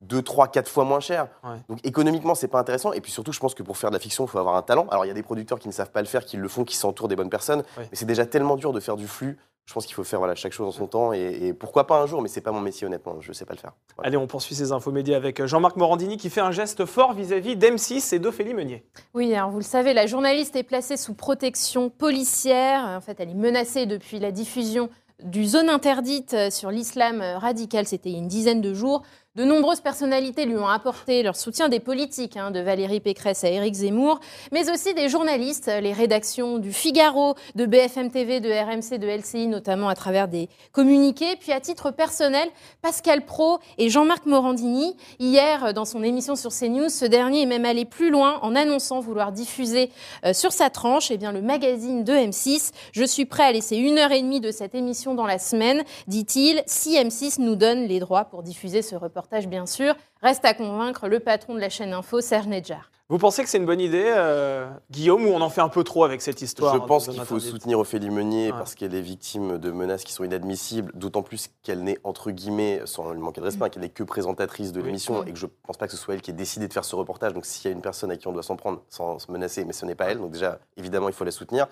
2, 0.02 0.22
3, 0.22 0.48
4 0.48 0.68
fois 0.68 0.84
moins 0.84 1.00
cher. 1.00 1.28
Donc 1.68 1.84
économiquement, 1.84 2.34
c'est 2.34 2.48
pas 2.48 2.58
intéressant. 2.58 2.92
Et 2.92 3.00
puis 3.00 3.12
surtout, 3.12 3.32
je 3.32 3.40
pense 3.40 3.54
que 3.54 3.62
pour 3.62 3.76
faire 3.76 3.90
de 3.90 3.96
la 3.96 4.00
fiction, 4.00 4.24
il 4.24 4.28
faut 4.28 4.38
avoir 4.38 4.56
un 4.56 4.62
talent. 4.62 4.86
Alors 4.90 5.04
il 5.04 5.08
y 5.08 5.10
a 5.10 5.14
des 5.14 5.22
producteurs 5.22 5.58
qui 5.58 5.68
ne 5.68 5.72
savent 5.72 5.90
pas 5.90 6.00
le 6.00 6.06
faire, 6.06 6.24
qui 6.24 6.36
le 6.36 6.48
font, 6.48 6.64
qui 6.64 6.76
s'entourent 6.76 7.08
des 7.08 7.16
bonnes 7.16 7.30
personnes. 7.30 7.62
Mais 7.78 7.88
c'est 7.92 8.06
déjà 8.06 8.26
tellement 8.26 8.56
dur 8.56 8.72
de 8.72 8.80
faire 8.80 8.96
du 8.96 9.06
flux. 9.06 9.38
Je 9.70 9.74
pense 9.74 9.86
qu'il 9.86 9.94
faut 9.94 10.02
faire 10.02 10.18
voilà, 10.18 10.34
chaque 10.34 10.52
chose 10.52 10.66
en 10.66 10.72
son 10.72 10.88
temps. 10.88 11.12
Et, 11.12 11.52
pourquoi 11.52 11.86
pas 11.86 12.02
un 12.02 12.06
jour, 12.06 12.22
mais 12.22 12.28
c'est 12.28 12.40
pas 12.40 12.50
mon 12.50 12.60
métier, 12.60 12.88
honnêtement. 12.88 13.20
Je 13.20 13.32
sais 13.32 13.44
pas 13.44 13.54
le 13.54 13.60
faire. 13.60 13.70
Allez, 14.02 14.16
on 14.16 14.26
poursuit 14.26 14.56
ces 14.56 14.72
infos 14.72 14.90
médias 14.90 15.16
avec 15.16 15.46
Jean-Marc 15.46 15.76
Morandini 15.76 16.16
qui 16.16 16.28
fait 16.28 16.40
un 16.40 16.50
geste 16.50 16.86
fort 16.86 17.12
vis-à-vis 17.12 17.54
d'M6 17.54 18.12
et 18.12 18.18
d'Ophélie 18.18 18.52
Meunier. 18.52 18.84
Oui, 19.14 19.32
alors 19.32 19.50
vous 19.50 19.58
le 19.58 19.64
savez, 19.64 19.94
la 19.94 20.08
journaliste 20.08 20.56
est 20.56 20.64
placée 20.64 20.96
sous 20.96 21.14
protection 21.14 21.88
policière. 21.88 22.82
En 22.82 23.00
fait, 23.00 23.20
elle 23.20 23.30
est 23.30 23.34
menacée 23.34 23.86
depuis 23.86 24.18
la 24.18 24.32
diffusion 24.32 24.90
du 25.22 25.44
zone 25.44 25.68
interdite 25.68 26.34
sur 26.50 26.72
l'islam 26.72 27.20
radical, 27.20 27.86
c'était 27.86 28.08
il 28.08 28.14
y 28.14 28.16
a 28.16 28.20
une 28.20 28.26
dizaine 28.26 28.60
de 28.60 28.74
jours. 28.74 29.02
De 29.36 29.44
nombreuses 29.44 29.80
personnalités 29.80 30.44
lui 30.44 30.56
ont 30.56 30.66
apporté 30.66 31.22
leur 31.22 31.36
soutien 31.36 31.68
des 31.68 31.78
politiques, 31.78 32.36
hein, 32.36 32.50
de 32.50 32.58
Valérie 32.58 32.98
Pécresse 32.98 33.44
à 33.44 33.48
Éric 33.48 33.74
Zemmour, 33.74 34.18
mais 34.50 34.68
aussi 34.72 34.92
des 34.92 35.08
journalistes, 35.08 35.70
les 35.80 35.92
rédactions 35.92 36.58
du 36.58 36.72
Figaro, 36.72 37.36
de 37.54 37.64
BFM 37.64 38.10
TV, 38.10 38.40
de 38.40 38.50
RMC, 38.50 38.98
de 38.98 39.06
LCI, 39.06 39.46
notamment 39.46 39.88
à 39.88 39.94
travers 39.94 40.26
des 40.26 40.48
communiqués. 40.72 41.36
Puis 41.38 41.52
à 41.52 41.60
titre 41.60 41.92
personnel, 41.92 42.48
Pascal 42.82 43.24
Pro 43.24 43.60
et 43.78 43.88
Jean-Marc 43.88 44.26
Morandini. 44.26 44.96
Hier, 45.20 45.74
dans 45.74 45.84
son 45.84 46.02
émission 46.02 46.34
sur 46.34 46.50
CNews, 46.50 46.88
ce 46.88 47.04
dernier 47.04 47.42
est 47.42 47.46
même 47.46 47.66
allé 47.66 47.84
plus 47.84 48.10
loin 48.10 48.40
en 48.42 48.56
annonçant 48.56 48.98
vouloir 48.98 49.30
diffuser 49.30 49.92
euh, 50.24 50.32
sur 50.32 50.50
sa 50.50 50.70
tranche 50.70 51.12
eh 51.12 51.18
bien, 51.18 51.30
le 51.30 51.40
magazine 51.40 52.02
de 52.02 52.14
M6. 52.14 52.72
Je 52.90 53.04
suis 53.04 53.26
prêt 53.26 53.44
à 53.44 53.52
laisser 53.52 53.76
une 53.76 53.96
heure 53.96 54.10
et 54.10 54.22
demie 54.22 54.40
de 54.40 54.50
cette 54.50 54.74
émission 54.74 55.14
dans 55.14 55.26
la 55.26 55.38
semaine, 55.38 55.84
dit-il, 56.08 56.64
si 56.66 56.96
M6 56.96 57.40
nous 57.40 57.54
donne 57.54 57.84
les 57.84 58.00
droits 58.00 58.24
pour 58.24 58.42
diffuser 58.42 58.82
ce 58.82 58.96
reportage 58.96 59.19
bien 59.46 59.66
sûr. 59.66 59.94
Reste 60.22 60.44
à 60.44 60.54
convaincre 60.54 61.08
le 61.08 61.20
patron 61.20 61.54
de 61.54 61.60
la 61.60 61.68
chaîne 61.68 61.92
Info, 61.92 62.20
Serge 62.20 62.46
Nedjar. 62.46 62.90
Vous 63.08 63.18
pensez 63.18 63.42
que 63.42 63.48
c'est 63.48 63.58
une 63.58 63.66
bonne 63.66 63.80
idée, 63.80 64.04
euh, 64.06 64.70
Guillaume, 64.92 65.26
ou 65.26 65.30
on 65.30 65.40
en 65.40 65.50
fait 65.50 65.60
un 65.60 65.68
peu 65.68 65.82
trop 65.82 66.04
avec 66.04 66.22
cette 66.22 66.42
histoire 66.42 66.74
Je 66.74 66.78
pense 66.78 67.08
qu'il 67.08 67.20
faut 67.22 67.40
soutenir 67.40 67.80
Ophélie 67.80 68.08
Meunier 68.08 68.52
parce 68.52 68.76
qu'elle 68.76 68.94
est 68.94 69.00
victime 69.00 69.58
de 69.58 69.72
menaces 69.72 70.04
qui 70.04 70.12
sont 70.12 70.22
inadmissibles, 70.22 70.92
d'autant 70.94 71.22
plus 71.22 71.50
qu'elle 71.64 71.82
n'est, 71.82 71.98
entre 72.04 72.30
guillemets, 72.30 72.82
sans 72.84 73.10
lui 73.10 73.20
manquer 73.20 73.40
de 73.40 73.46
respect, 73.46 73.68
qu'elle 73.68 73.82
n'est 73.82 73.88
que 73.88 74.04
présentatrice 74.04 74.70
de 74.70 74.80
l'émission 74.80 75.24
et 75.24 75.32
que 75.32 75.38
je 75.38 75.46
ne 75.46 75.50
pense 75.64 75.76
pas 75.76 75.86
que 75.86 75.92
ce 75.92 75.98
soit 75.98 76.14
elle 76.14 76.22
qui 76.22 76.30
ait 76.30 76.34
décidé 76.34 76.68
de 76.68 76.72
faire 76.72 76.84
ce 76.84 76.94
reportage. 76.94 77.32
Donc 77.32 77.46
s'il 77.46 77.68
y 77.68 77.74
a 77.74 77.76
une 77.76 77.82
personne 77.82 78.12
à 78.12 78.16
qui 78.16 78.28
on 78.28 78.32
doit 78.32 78.44
s'en 78.44 78.54
prendre 78.54 78.80
sans 78.88 79.18
se 79.18 79.32
menacer, 79.32 79.64
mais 79.64 79.72
ce 79.72 79.84
n'est 79.86 79.96
pas 79.96 80.04
elle, 80.04 80.18
donc 80.18 80.30
déjà, 80.30 80.60
évidemment, 80.76 81.08
il 81.08 81.14
faut 81.14 81.24
la 81.24 81.32
soutenir. 81.32 81.66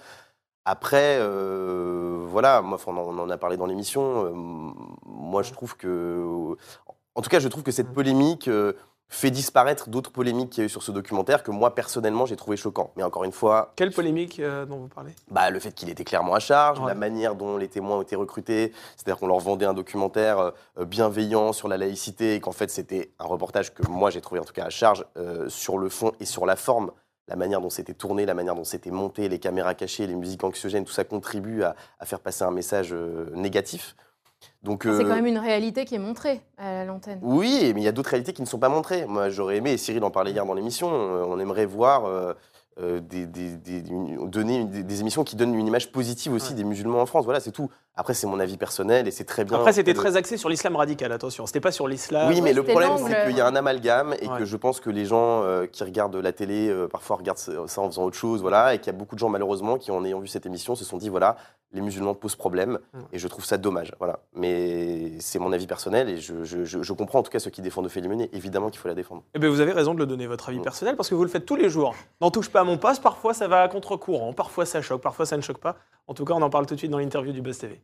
Après, 0.64 1.16
euh, 1.20 2.26
voilà, 2.26 2.60
moi, 2.60 2.78
on 2.88 3.18
en 3.18 3.30
a 3.30 3.38
parlé 3.38 3.56
dans 3.56 3.64
l'émission. 3.64 4.24
Euh, 4.26 4.32
moi, 5.06 5.42
je 5.42 5.52
trouve 5.52 5.76
que 5.76 6.56
en 7.18 7.20
tout 7.20 7.30
cas, 7.30 7.40
je 7.40 7.48
trouve 7.48 7.64
que 7.64 7.72
cette 7.72 7.92
polémique 7.92 8.46
euh, 8.46 8.74
fait 9.08 9.32
disparaître 9.32 9.88
d'autres 9.88 10.12
polémiques 10.12 10.50
qu'il 10.50 10.60
y 10.60 10.64
a 10.64 10.66
eu 10.66 10.68
sur 10.68 10.84
ce 10.84 10.92
documentaire 10.92 11.42
que 11.42 11.50
moi, 11.50 11.74
personnellement, 11.74 12.26
j'ai 12.26 12.36
trouvé 12.36 12.56
choquant. 12.56 12.92
Mais 12.96 13.02
encore 13.02 13.24
une 13.24 13.32
fois. 13.32 13.72
Quelle 13.74 13.90
polémique 13.90 14.38
euh, 14.38 14.64
dont 14.64 14.76
vous 14.76 14.86
parlez? 14.86 15.10
bah, 15.28 15.50
Le 15.50 15.58
fait 15.58 15.72
qu'il 15.72 15.90
était 15.90 16.04
clairement 16.04 16.34
à 16.34 16.38
charge, 16.38 16.80
la 16.86 16.94
manière 16.94 17.34
dont 17.34 17.56
les 17.56 17.66
témoins 17.66 17.96
ont 17.96 18.02
été 18.02 18.14
recrutés, 18.14 18.72
c'est-à-dire 18.94 19.18
qu'on 19.18 19.26
leur 19.26 19.40
vendait 19.40 19.66
un 19.66 19.74
documentaire 19.74 20.52
euh, 20.78 20.84
bienveillant 20.84 21.52
sur 21.52 21.66
la 21.66 21.76
laïcité 21.76 22.36
et 22.36 22.40
qu'en 22.40 22.52
fait, 22.52 22.70
c'était 22.70 23.10
un 23.18 23.24
reportage 23.24 23.74
que 23.74 23.84
moi, 23.88 24.10
j'ai 24.10 24.20
trouvé 24.20 24.40
en 24.40 24.44
tout 24.44 24.52
cas 24.52 24.66
à 24.66 24.70
charge 24.70 25.04
sur 25.48 25.78
le 25.78 25.88
fond 25.88 26.12
et 26.20 26.24
sur 26.24 26.46
la 26.46 26.54
forme 26.54 26.92
la 27.26 27.36
manière 27.36 27.60
dont 27.60 27.68
c'était 27.68 27.94
tourné, 27.94 28.24
la 28.24 28.32
manière 28.32 28.54
dont 28.54 28.64
c'était 28.64 28.90
monté, 28.90 29.28
les 29.28 29.38
caméras 29.38 29.74
cachées, 29.74 30.06
les 30.06 30.14
musiques 30.14 30.44
anxiogènes, 30.44 30.86
tout 30.86 30.92
ça 30.92 31.04
contribue 31.04 31.62
à 31.62 31.74
faire 32.04 32.20
passer 32.20 32.44
un 32.44 32.50
message 32.50 32.94
négatif. 33.34 33.96
C'est 34.64 34.76
quand 34.76 34.88
euh, 34.88 35.14
même 35.14 35.26
une 35.26 35.38
réalité 35.38 35.84
qui 35.84 35.94
est 35.94 36.00
montrée 36.00 36.40
à 36.58 36.84
l'antenne. 36.84 37.20
Oui, 37.22 37.72
mais 37.74 37.80
il 37.80 37.84
y 37.84 37.88
a 37.88 37.92
d'autres 37.92 38.10
réalités 38.10 38.32
qui 38.32 38.42
ne 38.42 38.46
sont 38.46 38.58
pas 38.58 38.68
montrées. 38.68 39.06
Moi, 39.06 39.30
j'aurais 39.30 39.56
aimé, 39.56 39.72
et 39.72 39.78
Cyril 39.78 40.04
en 40.04 40.10
parlait 40.10 40.32
hier 40.32 40.44
dans 40.44 40.54
l'émission, 40.54 40.90
euh, 40.90 41.24
on 41.26 41.38
aimerait 41.38 41.66
voir 41.66 42.34
euh, 42.80 43.00
des, 43.00 43.26
donner 43.26 44.64
des, 44.64 45.00
émissions 45.00 45.24
qui 45.24 45.36
donnent 45.36 45.54
une 45.54 45.66
image 45.66 45.90
positive 45.90 46.32
aussi 46.32 46.54
des 46.54 46.64
musulmans 46.64 47.00
en 47.00 47.06
France. 47.06 47.24
Voilà, 47.24 47.40
c'est 47.40 47.50
tout. 47.50 47.70
Après, 47.96 48.14
c'est 48.14 48.28
mon 48.28 48.38
avis 48.38 48.56
personnel 48.56 49.08
et 49.08 49.10
c'est 49.10 49.24
très 49.24 49.44
bien. 49.44 49.58
Après, 49.58 49.72
c'était 49.72 49.94
très 49.94 50.16
axé 50.16 50.36
sur 50.36 50.48
l'islam 50.48 50.76
radical, 50.76 51.10
attention. 51.10 51.46
C'était 51.46 51.60
pas 51.60 51.72
sur 51.72 51.88
l'islam. 51.88 52.28
Oui, 52.28 52.40
mais 52.40 52.52
le 52.52 52.62
problème, 52.62 52.92
c'est 52.98 53.26
qu'il 53.26 53.36
y 53.36 53.40
a 53.40 53.46
un 53.46 53.56
amalgame 53.56 54.14
et 54.20 54.28
que 54.28 54.44
je 54.44 54.56
pense 54.56 54.78
que 54.78 54.90
les 54.90 55.04
gens 55.04 55.44
qui 55.72 55.82
regardent 55.82 56.16
la 56.16 56.32
télé, 56.32 56.72
parfois 56.90 57.16
regardent 57.16 57.38
ça 57.38 57.52
en 57.58 57.90
faisant 57.90 58.04
autre 58.04 58.16
chose, 58.16 58.40
voilà, 58.40 58.74
et 58.74 58.78
qu'il 58.78 58.86
y 58.86 58.94
a 58.94 58.98
beaucoup 58.98 59.16
de 59.16 59.20
gens, 59.20 59.28
malheureusement, 59.28 59.76
qui, 59.76 59.90
en 59.90 60.04
ayant 60.04 60.20
vu 60.20 60.28
cette 60.28 60.46
émission, 60.46 60.76
se 60.76 60.84
sont 60.84 60.98
dit, 60.98 61.08
voilà, 61.08 61.36
les 61.72 61.80
musulmans 61.80 62.14
posent 62.14 62.36
problème 62.36 62.78
et 63.12 63.18
je 63.18 63.28
trouve 63.28 63.44
ça 63.44 63.58
dommage. 63.58 63.92
Voilà. 63.98 64.20
Mais 64.34 65.12
c'est 65.20 65.38
mon 65.38 65.52
avis 65.52 65.66
personnel 65.66 66.08
et 66.08 66.16
je, 66.18 66.92
comprends 66.92 67.20
en 67.20 67.22
tout 67.22 67.30
cas 67.30 67.38
ceux 67.38 67.50
qui 67.50 67.62
défendent 67.62 67.86
Ophélie 67.86 68.08
Meunier. 68.08 68.30
Évidemment 68.32 68.70
qu'il 68.70 68.80
faut 68.80 68.88
la 68.88 68.94
défendre. 68.94 69.22
Eh 69.34 69.38
bien, 69.38 69.50
vous 69.50 69.60
avez 69.60 69.72
raison 69.72 69.94
de 69.94 69.98
le 69.98 70.06
donner, 70.06 70.26
votre 70.26 70.48
avis 70.48 70.58
mm. 70.58 70.62
personnel, 70.62 70.96
parce 70.96 71.08
que 71.08 71.14
vous 71.14 71.22
le 71.22 71.28
faites 71.28 71.46
tous 71.46 71.56
les 71.56 71.68
jours. 71.68 71.94
N'en 72.20 72.30
touche 72.30 72.48
pas 72.48 72.60
à 72.60 72.64
mon 72.68 72.76
poste, 72.76 73.02
parfois 73.02 73.32
ça 73.32 73.48
va 73.48 73.62
à 73.62 73.68
contre-courant, 73.68 74.34
parfois 74.34 74.66
ça 74.66 74.82
choque, 74.82 75.00
parfois 75.00 75.24
ça 75.24 75.36
ne 75.36 75.42
choque 75.42 75.58
pas. 75.58 75.76
En 76.06 76.14
tout 76.14 76.24
cas, 76.24 76.34
on 76.34 76.42
en 76.42 76.50
parle 76.50 76.66
tout 76.66 76.74
de 76.74 76.78
suite 76.78 76.90
dans 76.90 76.98
l'interview 76.98 77.32
du 77.32 77.40
Buzz 77.40 77.58
TV. 77.58 77.80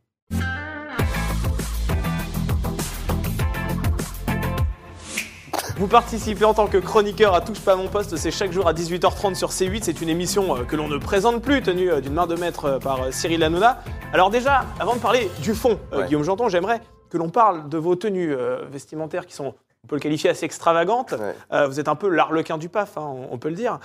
Vous 5.76 5.88
participez 5.88 6.44
en 6.44 6.54
tant 6.54 6.66
que 6.66 6.78
chroniqueur 6.78 7.34
à 7.34 7.40
Touche 7.40 7.60
pas 7.60 7.74
mon 7.76 7.88
poste, 7.88 8.16
c'est 8.16 8.30
chaque 8.30 8.52
jour 8.52 8.68
à 8.68 8.74
18h30 8.74 9.34
sur 9.34 9.48
C8. 9.48 9.80
C'est 9.82 10.02
une 10.02 10.08
émission 10.08 10.54
euh, 10.56 10.64
que 10.64 10.76
l'on 10.76 10.86
ne 10.86 10.98
présente 10.98 11.42
plus, 11.42 11.62
tenue 11.62 11.90
euh, 11.90 12.00
d'une 12.00 12.12
main 12.12 12.26
de 12.28 12.36
maître 12.36 12.66
euh, 12.66 12.78
par 12.78 13.12
Cyril 13.12 13.42
Hanouna. 13.42 13.82
Alors 14.12 14.30
déjà, 14.30 14.66
avant 14.78 14.94
de 14.94 15.00
parler 15.00 15.30
du 15.42 15.54
fond, 15.54 15.80
Guillaume 16.06 16.22
Janton, 16.22 16.48
j'aimerais 16.48 16.80
que 17.10 17.18
l'on 17.18 17.30
parle 17.30 17.68
de 17.68 17.78
vos 17.78 17.96
tenues 17.96 18.36
vestimentaires 18.70 19.26
qui 19.26 19.34
sont 19.34 19.54
on 19.84 19.86
peut 19.86 19.96
le 19.96 20.00
qualifier 20.00 20.30
assez 20.30 20.46
extravagante. 20.46 21.14
vous 21.50 21.80
êtes 21.80 21.88
un 21.88 21.94
peu 21.94 22.08
l'arlequin 22.08 22.58
du 22.58 22.68
PAF, 22.68 22.96
hein, 22.98 23.14
on, 23.30 23.38
peut 23.38 23.48
le 23.48 23.54
dire. 23.54 23.78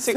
c'est 0.00 0.12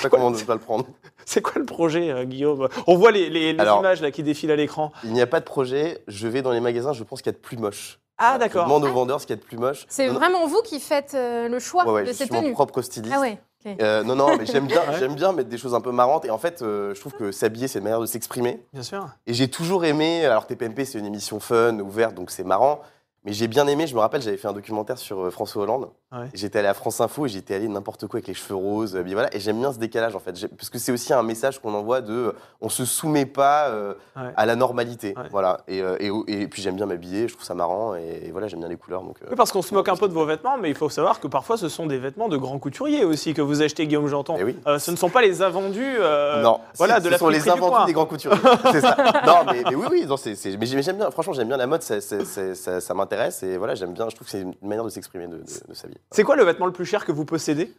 quoi, 0.00 0.10
comment 0.10 0.30
ne 0.30 0.38
pas 0.38 0.54
le 0.54 0.60
prendre. 0.60 0.86
C'est 1.26 1.42
quoi 1.42 1.54
le 1.56 1.66
projet, 1.66 2.26
Guillaume? 2.26 2.68
On 2.88 2.96
voit 2.96 3.12
les, 3.12 3.50
images 3.50 4.00
là, 4.00 4.10
qui 4.10 4.22
défilent 4.22 4.50
à 4.50 4.56
l'écran. 4.56 4.90
Il 5.04 5.12
n'y 5.12 5.20
a 5.20 5.26
pas 5.26 5.38
de 5.38 5.44
projet. 5.44 6.02
Je 6.08 6.26
vais 6.26 6.42
dans 6.42 6.50
les 6.50 6.60
magasins, 6.60 6.92
je 6.92 7.04
pense 7.04 7.22
qu'il 7.22 7.30
y 7.30 7.34
a 7.34 7.38
de 7.38 7.42
plus 7.42 7.56
moche. 7.56 8.00
Ah, 8.22 8.34
Je 8.34 8.40
d'accord. 8.40 8.64
demande 8.64 8.84
aux 8.84 8.92
vendeurs 8.92 9.20
ce 9.20 9.26
qu'il 9.26 9.34
y 9.34 9.38
a 9.38 9.40
de 9.40 9.46
plus 9.46 9.56
moche. 9.56 9.86
C'est 9.88 10.08
vraiment 10.08 10.46
vous 10.46 10.60
qui 10.62 10.78
faites 10.78 11.14
euh, 11.14 11.48
le 11.48 11.58
choix 11.58 11.86
ouais, 11.86 11.92
ouais, 11.92 12.02
de 12.02 12.08
je 12.08 12.12
suis 12.12 12.30
mon 12.30 12.52
propre 12.52 12.82
styliste. 12.82 13.14
Ah 13.16 13.20
ouais. 13.20 13.38
Euh, 13.80 14.02
non, 14.02 14.14
non, 14.14 14.36
mais 14.36 14.44
j'aime 14.44 14.66
bien, 14.66 14.80
Ouais. 14.88 14.98
j'aime 14.98 15.14
bien 15.14 15.32
mettre 15.32 15.48
des 15.48 15.56
choses 15.56 15.74
un 15.74 15.80
peu 15.80 15.90
marrantes. 15.90 16.26
Et 16.26 16.30
en 16.30 16.36
fait, 16.36 16.60
euh, 16.60 16.94
je 16.94 17.00
trouve 17.00 17.14
que 17.14 17.32
s'habiller, 17.32 17.66
c'est 17.66 17.78
une 17.78 17.84
manière 17.84 18.00
de 18.00 18.06
s'exprimer. 18.06 18.62
Bien 18.74 18.82
sûr. 18.82 19.08
Et 19.26 19.32
j'ai 19.32 19.48
toujours 19.48 19.86
aimé. 19.86 20.26
Alors, 20.26 20.46
TPMP, 20.46 20.84
c'est 20.84 20.98
une 20.98 21.06
émission 21.06 21.40
fun, 21.40 21.78
ouverte, 21.78 22.14
donc 22.14 22.30
c'est 22.30 22.44
marrant. 22.44 22.82
Mais 23.24 23.34
j'ai 23.34 23.48
bien 23.48 23.66
aimé. 23.66 23.86
Je 23.86 23.94
me 23.94 24.00
rappelle, 24.00 24.22
j'avais 24.22 24.38
fait 24.38 24.48
un 24.48 24.54
documentaire 24.54 24.96
sur 24.96 25.20
euh, 25.26 25.30
François 25.30 25.62
Hollande. 25.64 25.90
Ouais. 26.10 26.26
J'étais 26.32 26.58
allé 26.60 26.68
à 26.68 26.74
France 26.74 27.00
Info 27.02 27.26
et 27.26 27.28
j'étais 27.28 27.54
allé 27.54 27.68
n'importe 27.68 28.06
quoi 28.06 28.16
avec 28.16 28.28
les 28.28 28.34
cheveux 28.34 28.54
roses. 28.54 28.96
euh, 28.96 29.04
voilà. 29.12 29.28
Et 29.36 29.40
j'aime 29.40 29.58
bien 29.58 29.72
ce 29.74 29.78
décalage, 29.78 30.16
en 30.16 30.20
fait. 30.20 30.48
Parce 30.56 30.70
que 30.70 30.78
c'est 30.78 30.90
aussi 30.90 31.12
un 31.12 31.22
message 31.22 31.58
qu'on 31.60 31.74
envoie 31.74 32.00
de 32.00 32.12
euh, 32.14 32.32
on 32.62 32.70
se 32.70 32.84
soumet 32.86 33.26
pas 33.26 33.68
euh, 33.68 33.92
Ouais. 34.16 34.32
à 34.36 34.46
la 34.46 34.56
normalité. 34.56 35.14
Ouais. 35.16 35.28
Voilà. 35.30 35.60
Et, 35.68 35.78
et, 35.78 36.10
et 36.28 36.48
puis, 36.48 36.62
j'aime 36.62 36.76
bien 36.76 36.86
m'habiller. 36.86 37.28
Je 37.28 37.34
trouve 37.34 37.44
ça 37.44 37.54
marrant. 37.54 37.94
Et, 37.94 38.22
et 38.26 38.30
voilà, 38.30 38.48
j'aime 38.48 38.60
bien 38.60 38.68
les 38.68 38.76
couleurs. 38.76 39.02
Donc, 39.02 39.18
Oui, 39.28 39.36
parce 39.36 39.52
qu'on 39.52 39.62
se 39.62 39.74
moque 39.74 39.88
un 39.90 39.96
peu 39.96 40.08
de 40.08 40.14
vos 40.14 40.24
vêtements, 40.24 40.56
mais 40.56 40.70
il 40.70 40.74
faut 40.74 40.88
savoir 40.88 41.20
que 41.20 41.26
parfois 41.28 41.56
ce 41.58 41.68
sont 41.68 41.86
des 41.86 41.98
vêtements 41.98 42.28
de 42.28 42.36
grands 42.38 42.58
couturiers 42.58 43.04
aussi 43.04 43.34
que 43.34 43.42
vous 43.42 43.60
achetez, 43.62 43.86
Guillaume 43.86 44.06
Janton. 44.08 44.36
eh 44.38 44.44
oui. 44.44 44.56
Euh, 44.66 44.78
ce 44.78 44.90
ne 44.90 44.96
sont 44.96 45.10
pas 45.10 45.20
les 45.20 45.42
invendus. 45.42 45.96
euh, 46.00 46.42
non, 46.42 46.60
voilà, 46.76 46.98
de 47.00 47.04
ce 47.04 47.10
la 47.10 47.18
sont 47.18 47.28
les 47.28 47.48
invendus 47.50 47.84
des 47.86 47.92
grands 47.92 48.06
couturiers. 48.06 48.40
c'est 48.72 48.80
ça. 48.80 48.96
Non, 49.26 49.44
mais, 49.46 49.62
mais 49.68 49.74
oui, 49.74 49.86
oui, 49.90 50.06
non, 50.06 50.16
mais 50.24 50.34
j'ai- 50.34 50.56
mais 50.56 50.82
j'aime 50.82 50.96
bien. 50.96 51.10
Franchement, 51.10 51.34
j'aime 51.34 51.48
bien 51.48 51.56
la 51.58 51.66
mode. 51.66 51.82
Ça, 51.82 52.00
ça- 52.00 52.24
ça- 52.24 52.54
ça- 52.54 52.80
ça 52.80 52.94
m'intéresse 53.10 53.42
et 53.42 53.56
voilà, 53.56 53.74
j'aime 53.74 53.92
bien. 53.92 54.08
Je 54.08 54.14
trouve 54.14 54.26
que 54.26 54.30
c'est 54.30 54.42
une 54.42 54.54
manière 54.62 54.84
de 54.84 54.90
s'exprimer, 54.90 55.26
de, 55.26 55.38
de, 55.38 55.42
de 55.68 55.74
s'habiller. 55.74 56.00
C'est 56.12 56.22
quoi 56.22 56.36
le 56.36 56.44
vêtement 56.44 56.66
le 56.66 56.72
plus 56.72 56.84
cher 56.86 57.04
que 57.04 57.12
vous 57.12 57.24
possédez? 57.24 57.72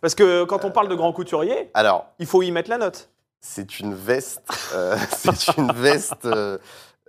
Parce 0.00 0.14
que 0.14 0.44
quand 0.44 0.64
on 0.64 0.70
parle 0.70 0.88
de 0.88 0.94
grands 0.94 1.12
couturiers, 1.12 1.70
Alors, 1.74 2.06
il 2.18 2.26
faut 2.26 2.42
y 2.42 2.50
mettre 2.50 2.70
la 2.70 2.78
note. 2.78 3.10
c'est 3.40 3.80
une 3.80 3.94
veste. 3.94 4.42
euh, 4.74 4.96
c'est 5.10 5.56
une 5.58 5.70
veste 5.72 6.24
euh, 6.24 6.56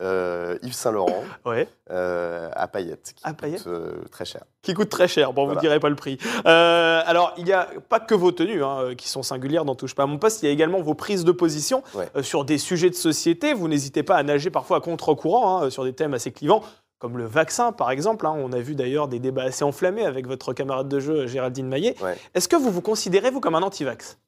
euh, 0.02 0.58
Yves 0.64 0.74
Saint 0.74 0.92
Laurent 0.92 1.24
Ouais. 1.46 1.70
à 1.90 2.68
paillettes 2.68 3.14
qui 3.16 3.24
À 3.24 3.30
coûte 3.30 3.40
paillettes 3.40 3.68
euh, 3.68 4.02
très 4.12 4.26
cher. 4.26 4.44
Qui 4.62 4.74
coûte 4.74 4.90
très 4.90 5.08
cher. 5.08 5.32
Bon, 5.32 5.48
vous 5.48 5.56
ne 5.56 5.60
direz 5.60 5.80
pas 5.80 5.90
le 5.90 5.96
prix. 5.96 6.18
Euh, 6.46 7.02
alors, 7.06 7.34
il 7.38 7.46
n'y 7.46 7.54
a 7.54 7.70
pas 7.88 8.00
que 8.02 8.14
vos 8.16 8.32
tenues 8.34 8.64
hein, 8.64 8.96
qui 8.98 9.08
sont 9.08 9.24
singulières 9.24 9.64
dans 9.64 9.76
Touche 9.76 9.96
pas 9.96 10.04
à 10.04 10.08
mon 10.08 10.18
poste. 10.18 10.42
Il 10.44 10.48
y 10.48 10.50
a 10.50 10.52
également 10.52 10.82
vos 10.82 10.94
prises 10.96 11.24
de 11.24 11.32
position 11.32 11.84
Ouais. 11.94 12.10
euh, 12.18 12.24
sur 12.24 12.44
des 12.44 12.58
sujets 12.58 12.90
de 12.90 12.96
société. 12.96 13.54
Vous 13.54 13.68
n'hésitez 13.70 14.04
pas 14.04 14.16
à 14.18 14.24
nager 14.24 14.50
parfois 14.50 14.78
à 14.78 14.82
contre-courant 14.82 15.62
hein, 15.64 15.70
sur 15.70 15.86
des 15.86 15.94
thèmes 15.94 16.14
assez 16.14 16.32
clivants. 16.32 16.62
Comme 17.02 17.18
le 17.18 17.26
vaccin, 17.26 17.72
par 17.72 17.90
exemple. 17.90 18.28
hein. 18.28 18.34
On 18.38 18.54
a 18.54 18.60
vu 18.60 18.76
d'ailleurs 18.76 19.08
des 19.08 19.18
débats 19.20 19.42
assez 19.44 19.64
enflammés 19.64 20.06
avec 20.06 20.28
votre 20.28 20.54
camarade 20.54 20.88
de 20.88 21.00
jeu, 21.00 21.26
Géraldine 21.26 21.68
Maillet. 21.68 21.96
Ouais. 22.02 22.16
Est-ce 22.36 22.48
que 22.48 22.56
vous 22.56 22.70
vous 22.70 22.82
considérez, 22.82 23.32
vous, 23.32 23.40
comme 23.42 23.56
un 23.56 23.64
anti-vax? 23.64 24.20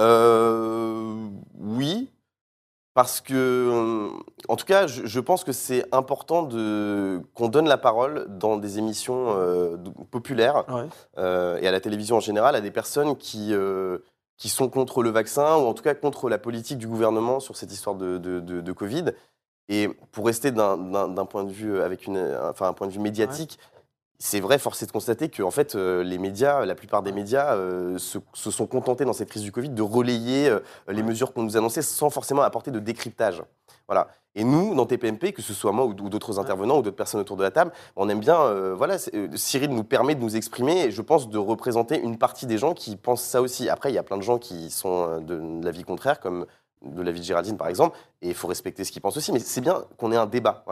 Euh, 0.00 1.28
oui, 1.60 2.10
parce 2.94 3.20
que, 3.20 3.34
euh, 3.34 4.08
en 4.48 4.56
tout 4.56 4.66
cas, 4.66 4.86
je, 4.88 5.06
je 5.06 5.20
pense 5.20 5.44
que 5.44 5.52
c'est 5.52 5.84
important 5.94 6.42
de 6.42 7.20
qu'on 7.34 7.48
donne 7.48 7.68
la 7.68 7.78
parole 7.78 8.26
dans 8.28 8.56
des 8.56 8.78
émissions 8.78 9.26
euh, 9.36 9.76
populaires 10.10 10.64
Ouais. 10.68 10.86
euh, 11.18 11.58
et 11.60 11.68
à 11.68 11.70
la 11.70 11.80
télévision 11.80 12.16
en 12.16 12.20
général 12.20 12.56
à 12.56 12.60
des 12.60 12.70
personnes 12.72 13.16
qui 13.16 13.48
euh, 13.52 13.98
qui 14.38 14.48
sont 14.48 14.68
contre 14.68 15.02
le 15.04 15.10
vaccin 15.10 15.56
ou 15.56 15.66
en 15.66 15.74
tout 15.74 15.84
cas 15.84 15.94
contre 15.94 16.28
la 16.28 16.38
politique 16.38 16.78
du 16.78 16.88
gouvernement 16.88 17.38
sur 17.38 17.56
cette 17.56 17.70
histoire 17.72 17.94
de, 17.94 18.18
de, 18.18 18.40
de- 18.40 18.60
de 18.60 18.72
Covid. 18.72 19.04
Et 19.68 19.88
pour 20.10 20.26
rester 20.26 20.50
d'un- 20.50 21.26
point 21.26 21.44
de 21.44 21.52
vue 21.52 21.80
avec 21.80 22.06
une, 22.06 22.18
enfin 22.50 22.68
un 22.68 22.72
point 22.72 22.86
de 22.86 22.92
vue 22.92 22.98
médiatique. 23.00 23.58
C'est 24.24 24.38
vrai, 24.38 24.58
force 24.60 24.80
est 24.82 24.86
de 24.86 24.92
constater 24.92 25.28
que 25.30 25.42
en 25.42 25.50
fait, 25.50 25.74
euh, 25.74 26.04
les 26.04 26.16
médias, 26.16 26.64
la 26.64 26.76
plupart 26.76 27.02
des 27.02 27.10
médias, 27.10 27.54
euh, 27.56 27.98
se, 27.98 28.18
se 28.34 28.52
sont 28.52 28.68
contentés 28.68 29.04
dans 29.04 29.12
cette 29.12 29.28
crise 29.30 29.42
du 29.42 29.50
Covid 29.50 29.70
de 29.70 29.82
relayer 29.82 30.48
euh, 30.48 30.60
les 30.86 31.02
mesures 31.02 31.32
qu'on 31.32 31.42
nous 31.42 31.56
annonçait 31.56 31.82
sans 31.82 32.08
forcément 32.08 32.42
apporter 32.42 32.70
de 32.70 32.78
décryptage. 32.78 33.42
Voilà. 33.88 34.06
Et 34.36 34.44
nous, 34.44 34.76
dans 34.76 34.86
TPMP, 34.86 35.32
que 35.32 35.42
ce 35.42 35.52
soit 35.52 35.72
moi 35.72 35.84
ou, 35.86 35.92
d'autres 35.92 36.38
intervenants 36.38 36.78
ou 36.78 36.82
d'autres 36.82 36.96
personnes 36.96 37.20
autour 37.20 37.36
de 37.36 37.42
la 37.42 37.50
table, 37.50 37.72
on 37.96 38.08
aime 38.08 38.20
bien. 38.20 38.40
euh, 38.40 38.74
voilà, 38.76 38.96
euh, 39.12 39.26
Cyril 39.34 39.70
nous 39.70 39.82
permet 39.84 40.14
de 40.14 40.20
nous 40.20 40.36
exprimer 40.36 40.84
et 40.84 40.90
je 40.92 41.02
pense 41.02 41.28
de 41.28 41.36
représenter 41.38 42.00
une 42.00 42.16
partie 42.16 42.46
des 42.46 42.58
gens 42.58 42.74
qui 42.74 42.94
pensent 42.94 43.24
ça 43.24 43.42
aussi. 43.42 43.68
Après, 43.68 43.90
il 43.90 43.94
y 43.94 43.98
a 43.98 44.04
plein 44.04 44.18
de 44.18 44.22
gens 44.22 44.38
qui 44.38 44.70
sont 44.70 45.08
euh, 45.08 45.18
de, 45.18 45.38
de 45.60 45.64
l'avis 45.64 45.82
contraire, 45.82 46.20
comme 46.20 46.46
de 46.84 47.02
l'avis 47.02 47.20
de 47.20 47.24
Géraldine 47.24 47.56
par 47.56 47.68
exemple, 47.68 47.96
et 48.20 48.28
il 48.28 48.34
faut 48.34 48.48
respecter 48.48 48.84
ce 48.84 48.92
qu'ils 48.92 49.02
pensent 49.02 49.16
aussi. 49.16 49.32
Mais 49.32 49.38
c'est 49.38 49.60
bien 49.60 49.84
qu'on 49.96 50.12
ait 50.12 50.16
un 50.16 50.26
débat 50.26 50.64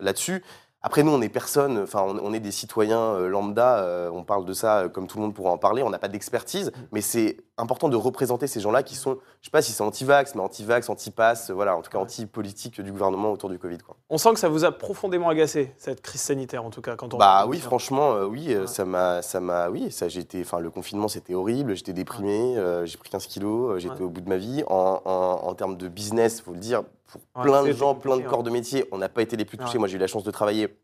là-dessus. 0.00 0.42
Après, 0.84 1.04
nous, 1.04 1.12
on 1.12 1.22
est 1.22 1.28
personne, 1.28 1.78
enfin, 1.78 2.02
on, 2.02 2.32
est 2.32 2.40
des 2.40 2.50
citoyens 2.50 2.98
euh, 3.14 3.28
lambda, 3.28 3.78
euh, 3.84 4.10
on 4.12 4.24
parle 4.24 4.44
de 4.44 4.52
ça 4.52 4.78
euh, 4.78 4.88
comme 4.88 5.06
tout 5.06 5.16
le 5.16 5.22
monde 5.22 5.32
pourra 5.32 5.50
en 5.50 5.58
parler, 5.58 5.84
on 5.84 5.90
n'a 5.90 6.00
pas 6.00 6.08
d'expertise, 6.08 6.72
mais 6.90 7.00
c'est 7.00 7.36
important 7.56 7.88
de 7.88 7.94
représenter 7.94 8.48
ces 8.48 8.58
gens-là 8.58 8.82
qui 8.82 8.96
sont, 8.96 9.18
je 9.42 9.46
sais 9.46 9.50
pas 9.52 9.62
si 9.62 9.70
c'est 9.70 9.84
anti-vax, 9.84 10.34
mais 10.34 10.40
anti-vax, 10.40 10.88
anti-pass, 10.88 11.52
voilà, 11.52 11.76
en 11.76 11.82
tout 11.82 11.90
cas 11.90 11.98
anti-politique 11.98 12.80
du 12.80 12.90
gouvernement 12.90 13.30
autour 13.30 13.48
du 13.48 13.60
Covid. 13.60 13.78
Quoi. 13.78 13.96
On 14.10 14.18
sent 14.18 14.32
que 14.34 14.40
ça 14.40 14.48
vous 14.48 14.64
a 14.64 14.72
profondément 14.72 15.28
agacé, 15.28 15.72
cette 15.78 16.00
crise 16.00 16.20
sanitaire, 16.22 16.64
en 16.64 16.70
tout 16.70 16.82
cas, 16.82 16.96
quand 16.96 17.14
on... 17.14 17.16
Bah 17.16 17.44
oui, 17.46 17.60
franchement, 17.60 18.14
euh, 18.14 18.24
oui, 18.24 18.56
Ouais. 18.56 18.66
ça 18.66 18.84
m'a, 18.84 19.22
ça 19.22 19.38
m'a, 19.38 19.68
oui, 19.70 19.92
ça, 19.92 20.06
été, 20.06 20.40
enfin, 20.40 20.58
le 20.58 20.70
confinement, 20.70 21.06
c'était 21.06 21.34
horrible, 21.34 21.76
j'étais 21.76 21.92
déprimé, 21.92 22.56
euh, 22.58 22.86
j'ai 22.86 22.98
pris 22.98 23.08
15 23.08 23.26
kilos, 23.28 23.78
j'étais 23.80 23.94
Ouais. 23.94 24.02
au 24.02 24.08
bout 24.08 24.20
de 24.20 24.28
ma 24.28 24.36
vie. 24.36 24.64
En, 24.66 25.00
en, 25.04 25.48
en 25.48 25.54
termes 25.54 25.76
de 25.76 25.86
business, 25.86 26.40
faut 26.40 26.52
le 26.52 26.58
dire, 26.58 26.82
pour 27.12 27.20
Ouais, 27.36 27.42
plein 27.50 27.62
de 27.64 27.72
gens, 27.72 27.94
plein 27.94 28.16
de 28.16 28.22
corps 28.22 28.42
de 28.42 28.50
métier, 28.50 28.86
on 28.92 28.98
n'a 28.98 29.08
pas 29.08 29.22
été 29.22 29.36
les 29.36 29.44
plus 29.44 29.58
touchés. 29.58 29.78
Moi, 29.78 29.88
j'ai 29.88 29.96
eu 29.96 30.00
la 30.00 30.06
chance 30.06 30.24
de 30.24 30.30
travailler. 30.30 30.76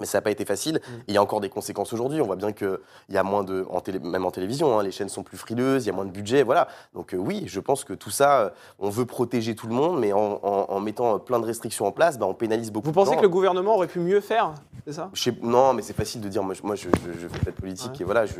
Mais 0.00 0.06
ça 0.06 0.18
n'a 0.18 0.22
pas 0.22 0.32
été 0.32 0.44
facile. 0.44 0.80
Mm. 0.84 0.94
Et 0.94 1.04
il 1.06 1.14
y 1.14 1.18
a 1.18 1.22
encore 1.22 1.40
des 1.40 1.48
conséquences 1.48 1.92
aujourd'hui. 1.92 2.20
On 2.20 2.26
voit 2.26 2.34
bien 2.34 2.50
qu'il 2.50 2.78
y 3.10 3.16
a 3.16 3.22
moins 3.22 3.44
de, 3.44 3.64
en 3.70 3.80
télé- 3.80 4.00
même 4.00 4.24
en 4.26 4.32
télévision, 4.32 4.76
hein, 4.76 4.82
les 4.82 4.90
chaînes 4.90 5.08
sont 5.08 5.22
plus 5.22 5.36
frileuses, 5.38 5.84
il 5.84 5.86
y 5.86 5.90
a 5.90 5.92
moins 5.94 6.04
de 6.04 6.10
budget, 6.10 6.42
voilà. 6.42 6.66
Donc 6.94 7.14
euh, 7.14 7.16
oui, 7.16 7.44
je 7.46 7.60
pense 7.60 7.84
que 7.84 7.92
tout 7.92 8.10
ça, 8.10 8.40
euh, 8.40 8.50
on 8.80 8.90
veut 8.90 9.06
protéger 9.06 9.54
tout 9.54 9.68
le 9.68 9.74
monde, 9.74 10.00
mais 10.00 10.12
en, 10.12 10.40
en- 10.42 10.66
en 10.68 10.80
mettant 10.80 11.20
plein 11.20 11.38
de 11.38 11.46
restrictions 11.46 11.86
en 11.86 11.92
place, 11.92 12.18
bah, 12.18 12.26
on 12.26 12.34
pénalise 12.34 12.72
beaucoup. 12.72 12.86
Vous 12.86 12.90
de 12.90 12.94
pensez 12.96 13.12
gens. 13.12 13.18
que 13.18 13.22
le 13.22 13.28
gouvernement 13.28 13.76
aurait 13.76 13.86
pu 13.86 14.00
mieux 14.00 14.20
faire 14.20 14.54
C'est 14.84 14.94
ça? 14.94 15.10
Je 15.12 15.22
sais- 15.22 15.36
non, 15.42 15.74
mais 15.74 15.82
c'est 15.82 15.92
facile 15.92 16.20
de 16.22 16.28
dire. 16.28 16.42
Moi, 16.42 16.54
je, 16.54 16.62
moi, 16.64 16.74
je, 16.74 16.88
je, 16.88 17.12
je 17.20 17.28
fais 17.28 17.38
pas 17.44 17.52
de 17.52 17.56
politique 17.60 17.92
Ouais. 17.92 18.00
et 18.00 18.04
voilà. 18.04 18.26
Je, 18.26 18.34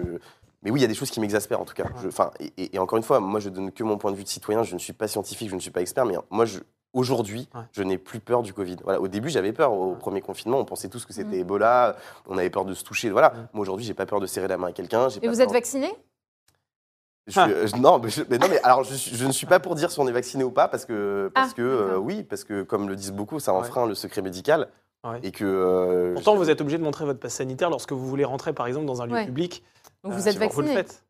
mais 0.64 0.70
oui, 0.70 0.80
il 0.80 0.82
y 0.82 0.84
a 0.84 0.88
des 0.88 0.94
choses 0.94 1.10
qui 1.10 1.20
m'exaspèrent 1.20 1.60
en 1.60 1.64
tout 1.64 1.74
cas. 1.74 1.84
Enfin, 2.06 2.30
et, 2.40 2.52
et- 2.56 2.76
et 2.76 2.78
encore 2.78 2.96
une 2.96 3.02
fois, 3.04 3.20
moi, 3.20 3.38
je 3.40 3.48
donne 3.50 3.70
que 3.70 3.84
mon 3.84 3.98
point 3.98 4.10
de 4.10 4.16
vue 4.16 4.24
de 4.24 4.28
citoyen. 4.28 4.62
Je 4.62 4.74
ne 4.74 4.80
suis 4.80 4.92
pas 4.94 5.06
scientifique, 5.08 5.50
je 5.50 5.54
ne 5.54 5.60
suis 5.60 5.70
pas 5.70 5.80
expert, 5.82 6.04
mais 6.06 6.14
moi, 6.30 6.44
je, 6.46 6.60
aujourd'hui, 6.92 7.48
Ouais. 7.54 7.60
je 7.72 7.82
n'ai 7.82 7.98
plus 7.98 8.20
peur 8.20 8.42
du 8.42 8.52
Covid. 8.54 8.76
Voilà. 8.84 9.00
Au 9.00 9.08
début, 9.08 9.28
j'avais 9.28 9.52
peur. 9.52 9.72
Au 9.72 9.94
premier 9.94 10.20
confinement, 10.20 10.58
on 10.58 10.64
pensait 10.64 10.88
tous 10.88 11.04
que 11.04 11.12
c'était 11.12 11.36
Mhm. 11.36 11.40
Ebola. 11.42 11.96
On 12.26 12.38
avait 12.38 12.50
peur 12.50 12.64
de 12.64 12.72
se 12.74 12.82
toucher. 12.84 13.10
Voilà. 13.10 13.32
Moi, 13.52 13.62
aujourd'hui, 13.62 13.84
j'ai 13.84 13.94
pas 13.94 14.06
peur 14.06 14.20
de 14.20 14.26
serrer 14.26 14.48
la 14.48 14.56
main 14.56 14.68
à 14.68 14.72
quelqu'un. 14.72 15.08
Et 15.08 15.20
pas 15.20 15.28
vous 15.28 15.40
êtes 15.42 15.52
vacciné? 15.52 15.92
Je 17.26 17.32
suis- 17.32 17.40
euh, 17.52 17.66
je- 17.66 17.76
non, 17.76 17.98
mais, 17.98 18.10
je, 18.10 18.22
mais 18.28 18.36
non, 18.36 18.48
mais 18.50 18.60
alors 18.62 18.84
je, 18.84 19.24
ne 19.26 19.32
suis 19.32 19.46
pas 19.46 19.58
pour 19.58 19.74
dire 19.76 19.90
si 19.90 19.98
on 19.98 20.06
est 20.06 20.12
vacciné 20.12 20.44
ou 20.44 20.50
pas 20.50 20.68
parce 20.68 20.84
que 20.84 21.30
parce 21.34 21.52
Ah, 21.52 21.54
que 21.56 21.62
euh, 21.62 21.96
oui, 21.96 22.22
parce 22.22 22.44
que 22.44 22.62
comme 22.62 22.86
le 22.86 22.96
disent 22.96 23.12
beaucoup, 23.12 23.40
ça 23.40 23.52
Ouais. 23.54 23.60
enfreint 23.60 23.86
le 23.86 23.94
secret 23.94 24.20
médical 24.20 24.68
Ouais. 25.06 25.20
et 25.22 25.32
que 25.32 25.42
euh, 25.46 26.12
Pourtant, 26.14 26.34
je- 26.34 26.38
vous 26.40 26.50
êtes 26.50 26.60
obligé 26.60 26.76
de 26.76 26.82
montrer 26.82 27.06
votre 27.06 27.20
passe 27.20 27.36
sanitaire 27.36 27.70
lorsque 27.70 27.92
vous 27.92 28.06
voulez 28.06 28.26
rentrer, 28.26 28.52
par 28.52 28.66
exemple, 28.66 28.84
dans 28.84 29.00
un 29.00 29.06
lieu 29.06 29.14
Ouais. 29.14 29.24
public. 29.24 29.64
Donc 30.04 30.12
Euh, 30.12 30.16
vous 30.16 30.28
êtes 30.28 30.34
Vous 30.34 30.40
le 30.40 30.46
vacciné 30.46 30.74
faites. 30.74 31.02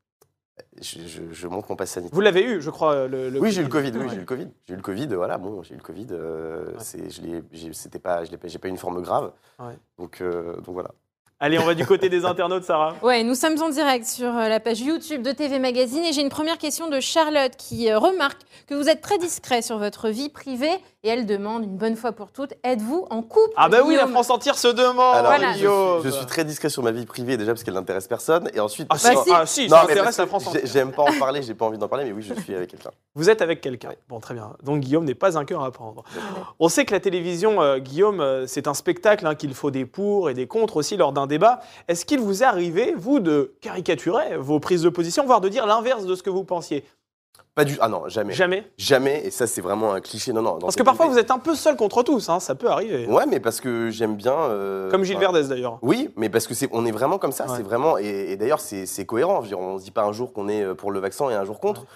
je, 0.81 1.01
je- 1.07 1.33
je 1.33 1.49
montre 1.49 1.69
mon 1.69 1.77
passe 1.77 1.91
sanitaire. 1.91 2.15
Vous 2.15 2.21
l'avez 2.21 2.45
eu, 2.45 2.61
je 2.63 2.71
crois. 2.71 3.09
Le, 3.09 3.29
le 3.29 3.41
Oui, 3.41 3.51
j'ai 3.51 3.61
eu 3.61 3.65
le 3.65 3.71
Covid. 3.71 3.91
Oui, 3.93 3.99
Ouais. 4.05 4.09
j'ai 4.09 4.17
eu 4.17 4.21
le 4.21 4.25
Covid. 4.25 4.49
J'ai 4.67 4.73
eu 4.75 4.77
le 4.77 4.83
Covid. 4.83 5.07
Voilà, 5.09 5.37
bon, 5.37 5.63
j'ai 5.65 5.75
eu 5.75 5.77
le 5.79 5.83
Covid. 5.83 6.07
euh, 6.13 6.73
c'est, 6.79 7.11
je 7.11 7.21
l'ai, 7.23 7.43
j'ai- 7.53 7.73
c'était 7.73 7.99
pas, 7.99 8.25
je 8.25 8.31
l'ai 8.31 8.39
pas, 8.39 8.47
j'ai 8.49 8.59
pas 8.59 8.69
eu 8.69 8.71
une 8.71 8.77
forme 8.79 9.03
grave. 9.03 9.33
Ouais. 9.59 9.77
Donc, 9.99 10.21
euh, 10.21 10.55
donc 10.61 10.75
voilà. 10.75 10.93
Allez, 11.41 11.59
on 11.59 11.65
va 11.65 11.75
du 11.75 11.85
côté 11.85 12.09
des 12.09 12.25
internautes, 12.25 12.65
Sarah. 12.65 12.95
Ouais, 13.03 13.23
nous 13.25 13.35
sommes 13.35 13.61
en 13.61 13.69
direct 13.69 14.07
sur 14.07 14.29
euh, 14.35 14.49
la 14.49 14.61
page 14.61 14.81
YouTube 14.81 15.21
de 15.23 15.33
TV 15.33 15.59
Magazine 15.59 16.05
et 16.05 16.13
j'ai 16.13 16.21
une 16.23 16.29
première 16.31 16.59
question 16.59 16.89
de 16.89 17.01
Charlotte 17.01 17.53
qui 17.59 17.91
euh, 17.91 17.99
remarque 17.99 18.41
que 18.69 18.75
vous 18.75 18.89
êtes 18.89 19.01
très 19.01 19.19
discret 19.19 19.61
sur 19.61 19.79
votre 19.79 20.09
vie 20.09 20.29
privée 20.31 20.71
et 21.03 21.09
elle 21.09 21.27
demande 21.27 21.65
une 21.65 21.77
bonne 21.77 21.97
fois 21.97 22.13
pour 22.13 22.31
toutes 22.31 22.55
êtes-vous 22.63 23.07
en 23.11 23.21
couple 23.21 23.53
Ah 23.57 23.69
bah 23.69 23.81
oui, 23.85 23.97
la 23.97 24.07
France 24.07 24.31
entière 24.31 24.57
se 24.57 24.69
demande. 24.69 25.17
Alors, 25.17 25.33
voilà. 25.33 25.53
je, 25.53 25.59
Guillaume. 25.59 26.01
suis, 26.01 26.11
je 26.11 26.15
suis 26.17 26.27
très 26.27 26.45
discret 26.45 26.71
sur 26.71 26.83
ma 26.83 26.93
vie 26.93 27.05
privée 27.05 27.37
déjà 27.37 27.53
parce 27.53 27.63
qu'elle 27.65 27.75
n'intéresse 27.75 28.07
personne. 28.09 28.49
Et 28.55 28.61
ensuite, 28.61 28.87
Ah 28.89 28.97
si, 28.97 29.09
Bah 29.09 29.23
si. 29.25 29.31
ah, 29.35 29.47
si, 29.47 29.63
Non, 29.69 29.77
ça 29.77 29.83
intéresse 29.83 30.17
la 30.17 30.27
France 30.27 30.47
entière. 30.47 30.63
j'aime 30.65 30.93
pas 30.93 31.03
en 31.03 31.19
parler, 31.19 31.43
j'ai 31.43 31.53
pas 31.55 31.67
envie 31.67 31.77
d'en 31.79 31.89
parler, 31.89 32.05
mais 32.07 32.13
oui, 32.13 32.23
je 32.23 32.33
suis 32.41 32.55
avec 32.55 32.71
quelqu'un. 32.71 32.91
Vous 33.17 33.29
êtes 33.29 33.43
avec 33.43 33.61
quelqu'un. 33.61 33.91
Bon, 34.09 34.19
très 34.21 34.33
bien. 34.35 34.53
Donc 34.63 34.81
Guillaume 34.81 35.05
n'est 35.05 35.15
pas 35.15 35.37
un 35.37 35.45
cœur 35.45 35.63
à 35.63 35.71
prendre. 35.73 36.05
On 36.59 36.69
sait 36.71 36.87
que 36.87 36.93
la 36.95 37.01
télévision, 37.01 37.61
euh, 37.61 37.79
Guillaume, 37.79 38.45
c'est 38.47 38.67
un 38.69 38.75
spectacle, 38.75 39.27
hein, 39.27 39.35
qu'il 39.35 39.53
faut 39.53 39.71
des 39.73 39.85
pour 39.85 40.31
et 40.31 40.35
des 40.35 40.47
contre 40.47 40.77
aussi 40.77 40.97
lors 40.97 41.13
d'un 41.13 41.24
débat. 41.27 41.61
Est-ce 41.89 42.05
qu'il 42.05 42.21
vous 42.21 42.43
est 42.43 42.47
arrivé, 42.47 42.95
vous, 42.97 43.21
de 43.21 43.55
caricaturer 43.61 44.37
vos 44.39 44.61
prises 44.61 44.83
de 44.83 44.89
position, 44.89 45.25
voire 45.27 45.41
de 45.41 45.49
dire 45.49 45.67
l'inverse 45.67 46.05
de 46.07 46.15
ce 46.15 46.23
que 46.23 46.31
vous 46.31 46.45
pensiez? 46.45 46.85
Pas 47.55 47.65
du. 47.65 47.77
Ah 47.81 47.89
non, 47.89 48.09
jamais. 48.09 48.33
Jamais? 48.33 48.67
Jamais. 48.77 49.23
Et 49.27 49.31
ça, 49.31 49.47
c'est 49.47 49.61
vraiment 49.61 49.93
un 49.93 50.01
cliché. 50.01 50.33
Non, 50.33 50.43
non. 50.43 50.59
Parce 50.59 50.75
que 50.75 50.83
parfois, 50.83 51.07
idée- 51.07 51.15
vous 51.15 51.21
êtes 51.21 51.31
un 51.31 51.39
peu 51.39 51.55
seul 51.55 51.77
contre 51.77 52.03
tous, 52.03 52.29
hein, 52.29 52.41
ça 52.41 52.57
peut 52.57 52.69
arriver. 52.69 53.07
Ouais, 53.07 53.27
mais 53.27 53.39
parce 53.39 53.61
que 53.61 53.91
j'aime 53.91 54.17
bien. 54.17 54.35
euh, 54.35 54.91
Comme 54.91 55.05
Gilles 55.05 55.19
Verdez 55.19 55.45
d'ailleurs. 55.45 55.79
Oui, 55.81 56.11
mais 56.17 56.29
parce 56.29 56.49
que 56.49 56.55
c'est, 56.55 56.69
on 56.73 56.85
est 56.85 56.91
vraiment 56.91 57.19
comme 57.19 57.31
ça. 57.31 57.45
Ouais. 57.47 57.53
C'est 57.57 57.63
vraiment, 57.63 57.97
et, 57.97 58.33
et 58.33 58.37
d'ailleurs, 58.37 58.59
c'est, 58.59 59.07
cohérent. 59.07 59.37
Je 59.37 59.43
veux 59.43 59.49
dire, 59.49 59.61
on 59.61 59.75
ne 59.75 59.79
se 59.79 59.85
dit 59.85 59.93
pas 59.93 60.03
un 60.03 60.11
jour 60.13 60.33
qu'on 60.33 60.49
est 60.49 60.63
euh, 60.65 60.75
pour 60.75 60.91
le 60.91 60.99
vaccin 60.99 61.31
et 61.31 61.35
un 61.35 61.45
jour 61.45 61.61
contre. 61.61 61.83
Ouais. 61.83 61.87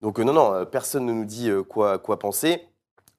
Donc 0.00 0.18
euh, 0.18 0.24
non, 0.24 0.32
non, 0.32 0.64
personne 0.64 1.04
ne 1.04 1.12
nous 1.12 1.26
dit 1.26 1.50
quoi, 1.68 1.98
quoi 1.98 2.18
penser. 2.18 2.62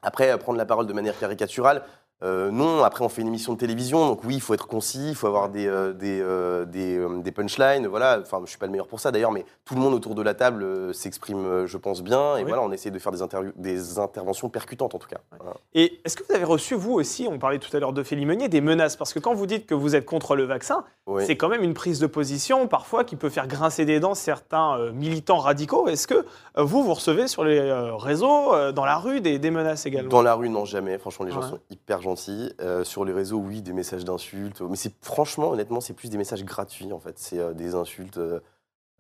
Après, 0.01 0.35
prendre 0.39 0.57
la 0.57 0.65
parole 0.65 0.87
de 0.87 0.93
manière 0.93 1.17
caricaturale, 1.19 1.83
Euh, 2.23 2.51
non, 2.51 2.83
après 2.83 3.03
on 3.03 3.09
fait 3.09 3.21
une 3.21 3.27
émission 3.27 3.51
de 3.53 3.57
télévision, 3.57 4.07
donc 4.07 4.23
oui, 4.23 4.35
il 4.35 4.41
faut 4.41 4.53
être 4.53 4.65
concis, 4.67 5.09
il 5.09 5.15
faut 5.15 5.27
avoir 5.27 5.49
des, 5.49 5.67
euh, 5.67 5.91
des, 5.91 6.21
euh, 6.21 6.63
des, 6.63 7.05
des 7.21 7.31
punchlines, 7.33 7.85
voilà. 7.87 8.19
Enfin, 8.21 8.39
je 8.45 8.49
suis 8.49 8.57
pas 8.57 8.65
le 8.65 8.71
meilleur 8.71 8.87
pour 8.87 9.01
ça 9.01 9.11
d'ailleurs, 9.11 9.33
mais 9.33 9.43
tout 9.65 9.75
le 9.75 9.81
monde 9.81 9.93
autour 9.93 10.15
de 10.15 10.21
la 10.21 10.33
table 10.33 10.93
s'exprime, 10.93 11.65
je 11.65 11.77
pense 11.77 12.01
bien, 12.01 12.37
et 12.37 12.43
Oui. 12.43 12.47
voilà, 12.47 12.61
on 12.63 12.71
essaie 12.71 12.91
de 12.91 12.99
faire 12.99 13.11
des, 13.11 13.17
des 13.57 13.99
interventions 13.99 14.47
percutantes 14.47 14.95
en 14.95 14.99
tout 14.99 15.09
cas. 15.09 15.17
Voilà. 15.37 15.55
Et 15.73 15.99
est-ce 16.05 16.15
que 16.15 16.23
vous 16.27 16.33
avez 16.33 16.45
reçu, 16.45 16.75
vous 16.75 16.93
aussi, 16.93 17.27
on 17.29 17.37
parlait 17.39 17.59
tout 17.59 17.75
à 17.75 17.79
l'heure 17.81 17.91
de 17.91 18.03
Félix 18.03 18.25
Meunier, 18.25 18.47
des 18.47 18.61
menaces? 18.61 18.95
Parce 18.95 19.11
que 19.11 19.19
quand 19.19 19.33
vous 19.33 19.45
dites 19.45 19.65
que 19.65 19.75
vous 19.75 19.93
êtes 19.95 20.05
contre 20.05 20.37
le 20.37 20.43
vaccin, 20.45 20.85
Oui. 21.07 21.23
c'est 21.25 21.35
quand 21.35 21.49
même 21.49 21.63
une 21.63 21.73
prise 21.73 21.99
de 21.99 22.07
position 22.07 22.67
parfois 22.69 23.03
qui 23.03 23.17
peut 23.17 23.29
faire 23.29 23.47
grincer 23.47 23.83
des 23.83 23.99
dents 23.99 24.15
certains 24.15 24.91
militants 24.93 25.39
radicaux. 25.39 25.89
Est-ce 25.89 26.07
que 26.07 26.25
vous, 26.55 26.83
vous 26.83 26.93
recevez 26.93 27.27
sur 27.27 27.43
les 27.43 27.59
réseaux, 27.97 28.71
dans 28.71 28.85
la 28.85 28.95
rue, 28.95 29.19
des, 29.19 29.39
des 29.39 29.51
menaces 29.51 29.85
également? 29.85 30.09
Dans 30.09 30.21
la 30.21 30.35
rue, 30.35 30.47
non, 30.47 30.63
jamais. 30.63 30.97
Franchement, 30.97 31.25
les 31.25 31.31
gens 31.33 31.41
Ouais. 31.41 31.49
sont 31.49 31.59
hyper 31.69 32.01
gentils. 32.01 32.12
Euh, 32.61 32.83
sur 32.83 33.05
les 33.05 33.13
réseaux, 33.13 33.37
oui, 33.39 33.61
des 33.61 33.73
messages 33.73 34.05
d'insultes. 34.05 34.61
Mais 34.61 34.75
c'est 34.75 34.93
franchement, 35.01 35.49
honnêtement, 35.51 35.81
c'est 35.81 35.93
plus 35.93 36.09
des 36.09 36.17
messages 36.17 36.43
gratuits 36.45 36.91
en 36.93 36.99
fait. 36.99 37.17
C'est 37.19 37.39
euh, 37.39 37.53
des 37.53 37.75
insultes. 37.75 38.17
euh, 38.17 38.39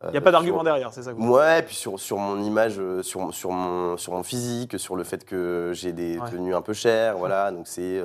Il 0.05 0.11
n'y 0.11 0.17
a 0.17 0.21
pas 0.21 0.31
d'argument 0.31 0.57
sur- 0.57 0.63
derrière, 0.65 0.93
c'est 0.93 1.03
ça 1.03 1.13
que 1.13 1.17
vous 1.17 1.31
Ouais, 1.33 1.61
puis 1.63 1.75
sur, 1.75 1.99
sur 1.99 2.17
mon 2.17 2.41
image, 2.41 2.79
sur, 3.03 3.33
sur, 3.33 3.51
mon, 3.51 3.95
sur 3.97 4.13
mon 4.13 4.23
physique, 4.23 4.77
sur 4.77 4.95
le 4.97 5.03
fait 5.05 5.23
que 5.23 5.71
j'ai 5.73 5.93
des 5.93 6.19
Ouais. 6.19 6.29
tenues 6.29 6.53
un 6.55 6.61
peu 6.61 6.73
chères, 6.73 7.17
voilà. 7.17 7.51
Donc 7.51 7.67
c'est 7.67 8.01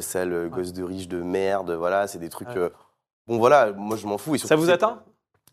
sale 0.00 0.48
gosse 0.50 0.72
de 0.72 0.82
riche 0.82 1.08
de 1.08 1.22
merde, 1.22 1.70
voilà. 1.70 2.06
C'est 2.08 2.18
des 2.18 2.28
trucs. 2.28 2.48
Ouais. 2.48 2.70
bon, 3.26 3.38
voilà, 3.38 3.72
moi 3.72 3.96
je 3.96 4.06
m'en 4.06 4.18
fous. 4.18 4.34
Et 4.34 4.38
Ça 4.38 4.56
vous 4.56 4.70
atteint? 4.70 5.02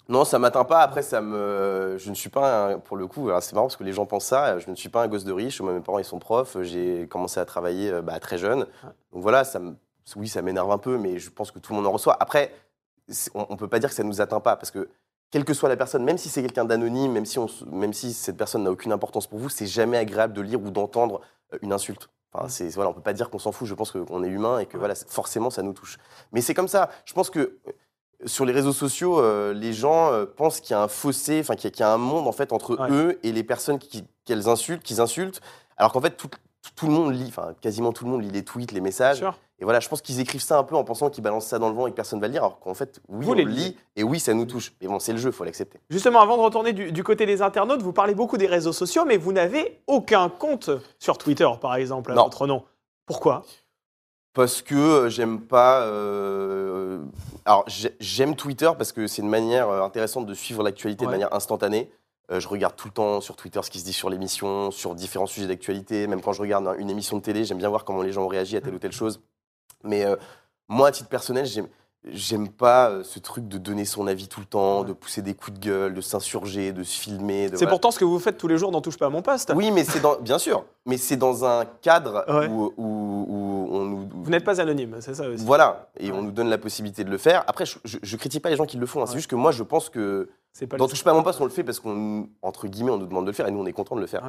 Non, 0.07 0.23
ça 0.25 0.37
m'atteint 0.39 0.65
pas. 0.65 0.81
Après, 0.81 1.01
ça 1.01 1.21
me, 1.21 1.95
je 1.97 2.09
ne 2.09 2.15
suis 2.15 2.29
pas, 2.29 2.73
un- 2.73 2.79
pour 2.79 2.95
le 2.97 3.07
coup, 3.07 3.29
c'est 3.41 3.53
marrant 3.53 3.65
parce 3.67 3.75
que 3.77 3.83
les 3.83 3.93
gens 3.93 4.05
pensent 4.05 4.25
ça. 4.25 4.59
Je 4.59 4.69
ne 4.69 4.75
suis 4.75 4.89
pas 4.89 5.01
un 5.03 5.07
gosse 5.07 5.23
de 5.23 5.31
riche. 5.33 5.61
Moi, 5.61 5.73
mes 5.73 5.81
parents, 5.81 5.99
ils 5.99 6.05
sont 6.05 6.19
profs. 6.19 6.57
J'ai 6.61 7.07
commencé 7.07 7.39
à 7.39 7.45
travailler 7.45 7.91
euh, 7.91 8.01
bah, 8.01 8.19
très 8.19 8.37
jeune. 8.37 8.61
Donc 9.11 9.21
voilà, 9.23 9.43
ça 9.43 9.59
me, 9.59 9.75
oui, 10.15 10.27
ça 10.27 10.41
m'énerve 10.41 10.71
un 10.71 10.77
peu, 10.77 10.97
mais 10.97 11.17
je 11.17 11.29
pense 11.31 11.51
que 11.51 11.59
tout 11.59 11.73
le 11.73 11.77
monde 11.77 11.87
en 11.87 11.91
reçoit. 11.91 12.15
Après, 12.19 12.53
on, 13.33 13.45
on 13.49 13.57
peut 13.57 13.67
pas 13.67 13.79
dire 13.79 13.89
que 13.89 13.95
ça 13.95 14.03
nous 14.03 14.21
atteint 14.21 14.39
pas 14.39 14.55
parce 14.55 14.71
que 14.71 14.89
quelle 15.31 15.45
que 15.45 15.53
soit 15.53 15.69
la 15.69 15.77
personne, 15.77 16.03
même 16.03 16.17
si 16.17 16.29
c'est 16.29 16.41
quelqu'un 16.41 16.65
d'anonyme, 16.65 17.11
même 17.11 17.25
si 17.25 17.39
on, 17.39 17.47
même 17.71 17.93
si 17.93 18.13
cette 18.13 18.37
personne 18.37 18.63
n'a 18.63 18.71
aucune 18.71 18.91
importance 18.91 19.27
pour 19.27 19.39
vous, 19.39 19.49
c'est 19.49 19.65
jamais 19.67 19.97
agréable 19.97 20.33
de 20.33 20.41
lire 20.41 20.61
ou 20.61 20.69
d'entendre 20.69 21.21
euh, 21.53 21.57
une 21.61 21.73
insulte. 21.73 22.09
Enfin, 22.31 22.47
c'est 22.49 22.67
voilà, 22.69 22.89
on 22.89 22.93
peut 22.93 23.01
pas 23.01 23.13
dire 23.13 23.29
qu'on 23.29 23.39
s'en 23.39 23.51
fout. 23.51 23.67
Je 23.67 23.73
pense 23.73 23.91
qu'on 23.91 24.23
est 24.23 24.27
humain 24.27 24.59
et 24.59 24.65
que 24.65 24.77
voilà, 24.77 24.93
forcément, 24.95 25.49
ça 25.49 25.63
nous 25.63 25.73
touche. 25.73 25.97
Mais 26.31 26.41
c'est 26.41 26.53
comme 26.53 26.67
ça. 26.67 26.89
Je 27.05 27.13
pense 27.13 27.29
que 27.29 27.57
sur 28.25 28.45
les 28.45 28.53
réseaux 28.53 28.73
sociaux, 28.73 29.19
euh, 29.19 29.53
les 29.53 29.73
gens 29.73 30.11
euh, 30.11 30.25
pensent 30.25 30.59
qu'il 30.59 30.71
y 30.71 30.73
a 30.73 30.81
un 30.81 30.87
fossé, 30.87 31.39
enfin 31.41 31.55
qu'il 31.55 31.65
y, 31.65 31.67
a- 31.67 31.71
qu'il 31.71 31.81
y 31.81 31.83
a 31.83 31.91
un 31.93 31.97
monde 31.97 32.27
en 32.27 32.31
fait 32.31 32.51
entre 32.53 32.75
Ouais. 32.79 32.87
eux 32.91 33.19
et 33.23 33.31
les 33.31 33.43
personnes 33.43 33.79
insultent, 34.47 34.83
qu'ils 34.83 35.01
insultent, 35.01 35.41
alors 35.77 35.91
qu'en 35.91 36.01
fait 36.01 36.11
tout, 36.17 36.29
tout 36.75 36.87
le 36.87 36.93
monde 36.93 37.13
lit, 37.13 37.25
enfin 37.27 37.53
quasiment 37.61 37.91
tout 37.93 38.05
le 38.05 38.11
monde 38.11 38.23
lit 38.23 38.31
les 38.31 38.43
tweets, 38.43 38.71
les 38.71 38.81
messages. 38.81 39.23
Et 39.59 39.63
voilà, 39.63 39.79
je 39.79 39.87
pense 39.87 40.01
qu'ils 40.01 40.19
écrivent 40.19 40.41
ça 40.41 40.57
un 40.57 40.63
peu 40.63 40.75
en 40.75 40.83
pensant 40.83 41.09
qu'ils 41.09 41.23
balancent 41.23 41.45
ça 41.45 41.59
dans 41.59 41.69
le 41.69 41.75
vent 41.75 41.87
et 41.87 41.91
que 41.91 41.95
personne 41.95 42.19
va 42.19 42.27
le 42.27 42.33
lire, 42.33 42.43
alors 42.43 42.59
qu'en 42.59 42.73
fait, 42.73 42.99
oui, 43.07 43.23
Vous 43.25 43.31
on 43.31 43.35
les 43.35 43.45
le 43.45 43.51
lisez. 43.51 43.69
lit 43.69 43.77
et 43.95 44.03
oui, 44.03 44.19
ça 44.19 44.33
nous 44.33 44.43
touche. 44.45 44.73
Mais 44.81 44.87
bon, 44.89 44.99
c'est 44.99 45.13
le 45.13 45.17
jeu, 45.17 45.31
faut 45.31 45.45
l'accepter. 45.45 45.79
Justement, 45.89 46.19
avant 46.19 46.35
de 46.35 46.41
retourner 46.41 46.73
du, 46.73 46.91
du 46.91 47.03
côté 47.05 47.25
des 47.25 47.41
internautes, 47.41 47.81
vous 47.81 47.93
parlez 47.93 48.15
beaucoup 48.15 48.35
des 48.37 48.47
réseaux 48.47 48.73
sociaux, 48.73 49.05
mais 49.05 49.15
vous 49.15 49.31
n'avez 49.31 49.79
aucun 49.87 50.27
compte 50.27 50.69
sur 50.99 51.17
Twitter, 51.17 51.47
par 51.61 51.75
exemple, 51.75 52.11
à 52.11 52.15
Non. 52.15 52.23
votre 52.25 52.47
nom. 52.47 52.63
Pourquoi? 53.05 53.43
Parce 54.35 54.61
que 54.61 54.75
euh, 54.75 55.09
j'aime 55.09 55.39
pas. 55.41 55.81
euh, 55.83 56.99
Alors, 57.45 57.63
j'ai- 57.67 57.95
j'aime 57.99 58.35
Twitter 58.35 58.69
parce 58.77 58.91
que 58.91 59.07
c'est 59.07 59.21
une 59.21 59.29
manière 59.29 59.69
euh, 59.69 59.81
intéressante 59.81 60.25
de 60.27 60.33
suivre 60.33 60.61
l'actualité 60.61 61.05
Ouais. 61.05 61.07
de 61.07 61.11
manière 61.11 61.33
instantanée. 61.33 61.89
Euh, 62.31 62.39
je 62.39 62.47
regarde 62.47 62.75
tout 62.75 62.87
le 62.87 62.93
temps 62.93 63.21
sur 63.21 63.35
Twitter 63.35 63.59
ce 63.63 63.69
qui 63.69 63.79
se 63.79 63.85
dit 63.85 63.93
sur 63.93 64.09
l'émission, 64.09 64.71
sur 64.71 64.93
différents 64.93 65.25
sujets 65.27 65.47
d'actualité. 65.47 66.05
Même 66.07 66.21
quand 66.21 66.33
je 66.33 66.41
regarde 66.41 66.67
un- 66.67 66.75
une 66.75 66.89
émission 66.89 67.17
de 67.17 67.21
télé, 67.21 67.45
j'aime 67.45 67.59
bien 67.59 67.69
voir 67.69 67.85
comment 67.85 68.01
les 68.01 68.11
gens 68.11 68.23
ont 68.23 68.27
réagi 68.27 68.57
à 68.57 68.61
telle 68.61 68.73
ou 68.75 68.79
telle 68.79 68.91
chose. 68.91 69.21
Mais 69.83 70.05
euh, 70.05 70.15
moi, 70.67 70.87
à 70.89 70.91
titre 70.91 71.07
personnel, 71.09 71.45
j'aime. 71.45 71.67
J'aime 72.11 72.49
pas 72.49 72.89
euh, 72.91 73.03
ce 73.03 73.17
truc 73.17 73.47
de 73.47 73.57
donner 73.57 73.83
son 73.83 74.05
avis 74.05 74.27
tout 74.27 74.39
le 74.39 74.45
temps, 74.45 74.83
de 74.83 74.93
pousser 74.93 75.23
des 75.23 75.33
coups 75.33 75.59
de 75.59 75.65
gueule, 75.65 75.93
de 75.95 76.01
s'insurger, 76.01 76.71
de 76.71 76.83
se 76.83 76.95
filmer. 76.99 77.47
C'est 77.49 77.55
voilà. 77.57 77.69
pourtant 77.71 77.89
ce 77.89 77.97
que 77.97 78.05
vous 78.05 78.19
faites 78.19 78.37
tous 78.37 78.47
les 78.47 78.59
jours 78.59 78.69
dans 78.71 78.79
Touche 78.81 78.97
pas 78.97 79.07
à 79.07 79.09
mon 79.09 79.23
poste. 79.23 79.51
Oui, 79.55 79.71
mais 79.71 79.83
c'est 79.83 80.01
dans, 80.01 80.19
bien 80.19 80.37
sûr, 80.37 80.65
mais 80.85 80.97
c'est 80.97 81.15
dans 81.17 81.45
un 81.45 81.65
cadre 81.81 82.23
Ouais. 82.27 82.47
où, 82.47 82.71
où- 82.77 83.25
où 83.27 83.67
on 83.71 83.85
nous. 83.85 84.09
Vous 84.13 84.29
n'êtes 84.29 84.43
pas 84.43 84.61
anonyme, 84.61 84.97
c'est 84.99 85.15
ça 85.15 85.27
aussi. 85.27 85.43
Voilà, 85.43 85.89
et 85.99 86.11
Ouais. 86.11 86.17
on 86.17 86.21
nous 86.21 86.31
donne 86.31 86.49
la 86.49 86.59
possibilité 86.59 87.03
de 87.03 87.09
le 87.09 87.17
faire. 87.17 87.43
Après, 87.47 87.65
je, 87.65 87.79
je, 87.85 87.97
je 88.03 88.17
critique 88.17 88.43
pas 88.43 88.49
les 88.51 88.55
gens 88.55 88.65
qui 88.67 88.77
le 88.77 88.85
font. 88.85 89.01
hein. 89.01 89.05
C'est 89.07 89.15
juste 89.17 89.29
que 89.29 89.35
moi, 89.35 89.51
je 89.51 89.63
pense 89.63 89.89
que 89.89 90.29
pas 90.69 90.77
dans 90.77 90.87
Touche 90.87 91.03
pas 91.03 91.09
à 91.11 91.13
mon 91.15 91.23
poste, 91.23 91.41
on 91.41 91.45
le 91.45 91.49
fait 91.49 91.63
parce 91.63 91.79
qu'on, 91.79 91.93
nous- 91.95 92.29
entre 92.43 92.67
guillemets, 92.67 92.91
on 92.91 92.97
nous 92.97 93.07
demande 93.07 93.25
de 93.25 93.31
le 93.31 93.35
faire 93.35 93.47
et 93.47 93.51
nous, 93.51 93.59
on 93.61 93.65
est 93.65 93.73
content 93.73 93.95
de 93.95 94.01
le 94.01 94.07
faire. 94.07 94.23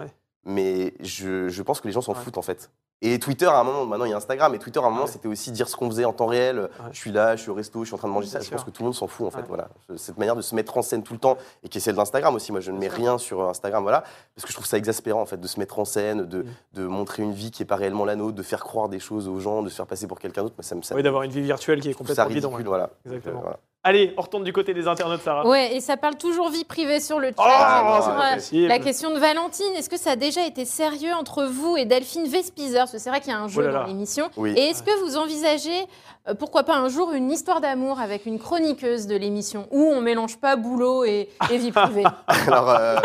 Mais 0.47 0.95
je, 1.00 1.49
je 1.49 1.63
pense 1.63 1.80
que 1.80 1.89
les 1.89 1.93
gens 1.93 2.00
s'en 2.00 2.13
Ouais. 2.13 2.19
foutent 2.21 2.39
en 2.39 2.43
fait. 2.43 2.71
Et 3.02 3.19
Twitter, 3.19 3.45
à 3.45 3.59
un 3.59 3.65
moment, 3.65 3.85
maintenant 3.85 4.06
il 4.06 4.11
y 4.11 4.15
a 4.15 4.17
Instagram, 4.17 4.54
et 4.54 4.59
Twitter, 4.59 4.78
à 4.80 4.85
un 4.85 4.89
moment, 4.89 5.02
Ouais. 5.02 5.06
c'était 5.11 5.28
aussi 5.28 5.52
dire 5.52 5.69
ce 5.69 5.76
qu'on 5.76 5.91
faisait 5.91 6.06
en 6.06 6.15
temps 6.15 6.25
réel. 6.26 6.71
Je 6.93 6.97
suis 6.99 7.13
là, 7.13 7.37
je 7.37 7.43
suis 7.43 7.50
au 7.50 7.54
resto, 7.54 7.80
je 7.80 7.89
suis 7.89 7.95
en 7.95 7.99
train 7.99 8.09
de 8.09 8.13
manger 8.15 8.28
ça. 8.28 8.41
Je 8.41 8.49
pense 8.50 8.65
que 8.65 8.71
tout 8.71 8.82
le 8.82 8.87
monde 8.87 8.95
s'en 8.95 9.06
fout 9.06 9.26
en 9.26 9.30
fait. 9.30 9.43
Voilà. 9.49 9.69
Cette 9.97 10.17
manière 10.17 10.35
de 10.35 10.41
se 10.41 10.54
mettre 10.54 10.78
en 10.78 10.82
scène 10.82 11.02
tout 11.02 11.13
le 11.13 11.19
temps, 11.19 11.37
et 11.63 11.69
qui 11.69 11.76
est 11.76 11.80
celle 11.82 11.97
d'Instagram 11.97 12.35
aussi. 12.35 12.52
Moi, 12.52 12.63
je 12.63 12.71
ne 12.73 12.78
mets 12.78 12.89
rien 12.89 13.19
sur 13.19 13.43
Instagram, 13.43 13.82
voilà, 13.82 14.00
parce 14.35 14.45
que 14.47 14.49
je 14.49 14.54
trouve 14.54 14.65
ça 14.67 14.78
exaspérant 14.78 15.21
en 15.21 15.26
fait 15.26 15.37
de 15.37 15.47
se 15.47 15.59
mettre 15.61 15.78
en 15.78 15.85
scène, 15.85 16.25
de, 16.25 16.43
Mm. 16.45 16.47
de 16.75 16.87
montrer 16.87 17.23
une 17.23 17.32
vie 17.32 17.50
qui 17.50 17.61
n'est 17.63 17.67
pas 17.67 17.76
réellement 17.76 18.06
la 18.06 18.17
nôtre, 18.17 18.35
de 18.37 18.43
faire 18.43 18.65
croire 18.65 18.89
des 18.89 18.99
choses 19.00 19.28
aux 19.28 19.41
gens, 19.41 19.63
de 19.63 19.69
se 19.69 19.75
faire 19.76 19.87
passer 19.87 20.06
pour 20.06 20.19
quelqu'un 20.19 20.43
d'autre. 20.45 20.54
Ça 20.61 20.75
me 20.75 20.80
ça 20.82 20.95
Oui, 20.95 21.02
d'avoir 21.02 21.25
une 21.25 21.32
vie 21.32 21.43
virtuelle 21.43 21.80
qui 21.80 21.91
est 21.91 21.95
complètement 21.95 22.25
ridicule, 22.26 22.67
voilà. 22.67 22.91
Exactement. 23.04 23.41
Euh, 23.41 23.43
voilà. 23.43 23.59
Allez, 23.87 24.13
on 24.17 24.23
retourne 24.23 24.43
du 24.43 24.53
côté 24.53 24.75
des 24.75 24.89
internautes, 24.89 25.23
Sarah. 25.23 25.47
Ouais, 25.47 25.77
et 25.77 25.81
ça 25.81 25.97
parle 25.97 26.17
toujours 26.17 26.51
vie 26.51 26.65
privée 26.65 26.99
sur 26.99 27.21
le 27.21 27.29
chat. 27.29 28.01
Oh, 28.01 28.37
c'est 28.41 28.57
euh, 28.57 28.67
la 28.67 28.81
question 28.81 29.15
de 29.15 29.21
Valentine, 29.21 29.73
est-ce 29.77 29.89
que 29.89 29.97
ça 29.97 30.11
a 30.11 30.17
déjà 30.17 30.45
été 30.45 30.65
sérieux 30.65 31.13
entre 31.15 31.45
vous 31.45 31.77
et 31.77 31.85
Delphine 31.85 32.27
Vespizer? 32.27 32.81
Parce 32.81 32.91
que 32.91 32.99
c'est 32.99 33.11
vrai 33.11 33.21
qu'il 33.21 33.31
y 33.31 33.37
a 33.37 33.39
un 33.39 33.47
jeu 33.47 33.63
Oh 33.63 33.67
là 33.69 33.73
dans 33.73 33.85
l'émission. 33.85 34.29
Oui. 34.37 34.55
Et 34.57 34.71
est-ce 34.71 34.83
que 34.83 34.91
vous 35.05 35.17
envisagez, 35.17 35.79
euh, 35.79 35.85
pourquoi 36.34 36.65
pas 36.65 36.76
un 36.76 36.89
jour, 36.89 37.12
une 37.12 37.30
histoire 37.30 37.60
d'amour 37.60 38.00
avec 38.00 38.26
une 38.26 38.39
chroniqueuse 38.39 39.06
de 39.06 39.17
l'émission 39.17 39.67
où 39.71 39.82
on 39.82 40.00
mélange 40.00 40.39
pas 40.39 40.56
boulot 40.56 41.04
et, 41.04 41.28
et 41.50 41.58
vie 41.58 41.73
privée? 41.73 42.04
Alors, 42.26 42.69
euh, 42.71 42.97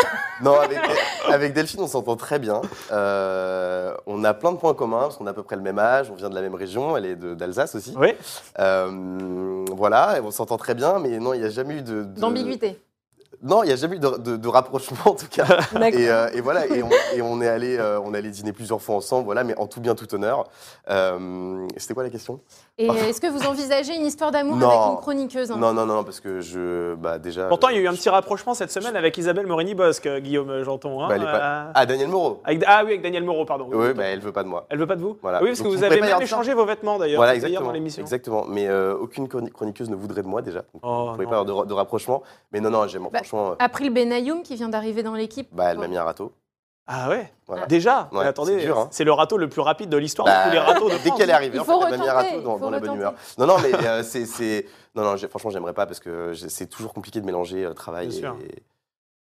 non, 0.42 0.60
avec, 0.60 0.80
avec 1.28 1.54
Delphine, 1.54 1.82
on 1.82 1.88
s'entend 1.88 2.16
très 2.16 2.40
bien. 2.40 2.62
Euh, 2.92 3.94
on 4.08 4.24
a 4.24 4.34
plein 4.34 4.52
de 4.52 4.58
points 4.58 4.74
communs, 4.74 5.02
parce 5.02 5.18
qu'on 5.18 5.28
a 5.28 5.32
à 5.32 5.34
peu 5.34 5.44
près 5.44 5.56
le 5.56 5.62
même 5.62 5.80
âge, 5.80 6.10
on 6.12 6.16
vient 6.16 6.30
de 6.30 6.36
la 6.36 6.42
même 6.42 6.56
région, 6.56 6.98
elle 6.98 7.06
est 7.06 7.16
d'Alsace 7.16 7.76
aussi. 7.76 7.94
Oui, 7.98 8.14
Euh, 8.60 9.66
voilà, 9.72 10.18
et 10.18 10.22
on 10.22 10.32
s'entend 10.32 10.58
très 10.58 10.74
bien, 10.76 11.00
mais 11.00 11.20
non, 11.20 11.34
il 11.34 11.42
n'y 11.42 11.46
a 11.46 11.50
jamais 11.50 11.76
eu 11.76 11.82
de. 11.82 12.04
D'ambiguïté. 12.04 12.80
Non, 13.44 13.64
il 13.64 13.68
n'y 13.68 13.74
a 13.74 13.76
jamais 13.76 13.96
eu 13.96 14.00
de, 14.00 14.18
de- 14.18 14.38
de 14.38 14.48
rapprochement, 14.48 14.98
en 15.06 15.16
tout 15.16 15.26
cas. 15.28 15.46
D'accord. 15.72 16.00
Et, 16.00 16.10
euh, 16.12 16.30
et 16.32 16.42
voilà, 16.42 16.68
et 16.68 16.84
on, 16.84 16.90
et 17.16 17.22
on 17.24 17.42
est 17.42 17.48
allé, 17.48 17.76
euh, 17.78 18.00
on 18.00 18.14
est 18.14 18.18
allé 18.20 18.30
dîner 18.30 18.54
plusieurs 18.54 18.80
fois 18.80 18.96
ensemble, 18.96 19.26
voilà, 19.26 19.44
mais 19.44 19.58
en 19.58 19.66
tout 19.66 19.82
bien, 19.82 19.96
tout 19.96 20.14
honneur. 20.14 20.48
Euh, 20.90 21.66
C'était 21.78 21.96
quoi 21.96 22.04
la 22.04 22.12
question? 22.12 22.40
Et 22.82 23.10
est-ce 23.10 23.22
que 23.22 23.28
vous 23.28 23.46
envisagez 23.46 23.96
une 23.96 24.06
histoire 24.06 24.32
d'amour 24.32 24.56
avec 24.58 24.92
une 24.92 24.98
chroniqueuse 25.02 25.52
hein 25.52 25.58
Non, 25.58 25.74
non, 25.74 25.86
non, 25.86 26.04
parce 26.04 26.20
que 26.20 26.42
je, 26.42 26.96
bah 26.96 27.20
déjà. 27.20 27.48
pourtant 27.48 27.70
il 27.70 27.76
y 27.76 27.80
a 27.80 27.82
eu 27.82 27.88
un 27.88 27.94
petit 27.94 28.10
rapprochement 28.10 28.54
cette 28.54 28.72
semaine 28.72 28.96
avec 28.96 29.18
Isabelle 29.18 29.46
Morini-Bosque, 29.48 30.06
euh, 30.08 30.20
Guillaume 30.20 30.64
Janton. 30.64 31.04
hein, 31.04 31.08
Bah, 31.10 31.20
pas- 31.20 31.26
euh, 31.26 31.72
Ah, 31.74 31.86
Daniel 31.86 32.08
Moreau. 32.10 32.42
avec- 32.44 32.64
ah 32.68 32.82
oui, 32.84 32.90
avec 32.92 33.02
Daniel 33.02 33.24
Moreau, 33.24 33.46
pardon. 33.46 33.68
Oui, 33.72 33.94
bah, 33.94 34.04
elle 34.06 34.20
veut 34.20 34.32
pas 34.32 34.44
de 34.44 34.48
moi. 34.50 34.66
Elle 34.70 34.80
veut 34.80 34.88
pas 34.88 34.96
de 34.96 35.02
vous 35.02 35.18
Voilà. 35.22 35.42
Oui, 35.42 35.50
parce 35.50 35.62
que 35.62 35.68
vous 35.68 35.74
vous 35.78 35.84
avez 35.84 36.02
même 36.02 36.22
échangé 36.22 36.54
vos 36.54 36.66
vêtements 36.66 36.98
d'ailleurs. 36.98 37.18
Voilà, 37.20 37.36
exactement. 37.36 37.66
dans 37.68 37.72
l'émission. 37.72 38.02
Exactement. 38.02 38.46
Mais 38.48 38.68
euh, 38.68 38.96
aucune 38.96 39.28
chroni- 39.28 39.52
chroniqueuse 39.52 39.90
ne 39.90 39.96
voudrait 39.96 40.22
de 40.24 40.28
moi 40.28 40.42
déjà. 40.42 40.60
Donc, 40.74 40.82
Oh, 40.84 41.06
vous 41.08 41.12
pouvez 41.14 41.26
pas 41.28 41.40
avoir 41.40 41.66
de, 41.66 41.70
de 41.70 41.74
rapprochement. 41.74 42.24
Mais 42.52 42.60
non, 42.60 42.70
non, 42.70 42.88
j'aime. 42.88 43.04
Bah, 43.04 43.20
franchement, 43.20 43.52
euh, 43.52 43.56
April 43.60 43.92
Benayoum 43.94 44.42
qui 44.44 44.56
vient 44.56 44.70
d'arriver 44.70 45.04
dans 45.04 45.14
l'équipe. 45.14 45.48
bah, 45.52 45.66
elle 45.72 45.78
m'a 45.78 45.88
mis 45.88 45.98
un 45.98 46.04
râteau. 46.04 46.32
Ah 46.94 47.10
ouais 47.10 47.32
Voilà. 47.48 47.66
Déjà 47.68 48.10
Ouais, 48.12 48.24
Mais 48.24 48.28
Attendez, 48.28 48.60
c'est 48.60 48.66
dur, 48.66 48.78
hein. 48.78 48.88
c'est 48.92 49.06
le 49.06 49.14
râteau 49.14 49.38
le 49.38 49.48
plus 49.48 49.62
rapide 49.62 49.90
de 49.90 49.96
l'histoire 49.96 50.26
Bah, 50.28 50.44
de 50.44 50.50
tous 50.50 50.54
les 50.54 50.60
râteaux 50.60 50.90
de 50.90 50.98
Dès 51.04 51.12
qu'elle 51.12 51.30
est 51.30 51.34
arrivée, 51.34 51.58
en 51.60 51.64
fait, 51.64 51.72
elle 51.72 51.92
m'a 51.92 51.98
mis 51.98 52.10
un 52.10 52.14
râteau 52.14 52.42
dans, 52.60 52.70
la 52.70 52.80
bonne 52.80 52.96
humeur. 52.96 53.14
Non, 53.38 53.48
non, 53.48 53.56
mais 53.60 53.74
euh, 53.88 54.04
c'est, 54.04 54.26
c'est- 54.26 54.66
non, 54.94 55.04
non, 55.04 55.16
j'ai- 55.16 55.30
franchement, 55.30 55.52
j'aimerais 55.52 55.74
pas 55.74 55.86
parce 55.86 56.02
que 56.02 56.34
c'est 56.34 56.68
toujours 56.68 56.94
compliqué 56.94 57.22
de 57.22 57.26
mélanger 57.26 57.64
euh, 57.66 57.74
travail 57.74 58.08
Bien 58.08 58.18
et, 58.18 58.20
sûr. 58.20 58.36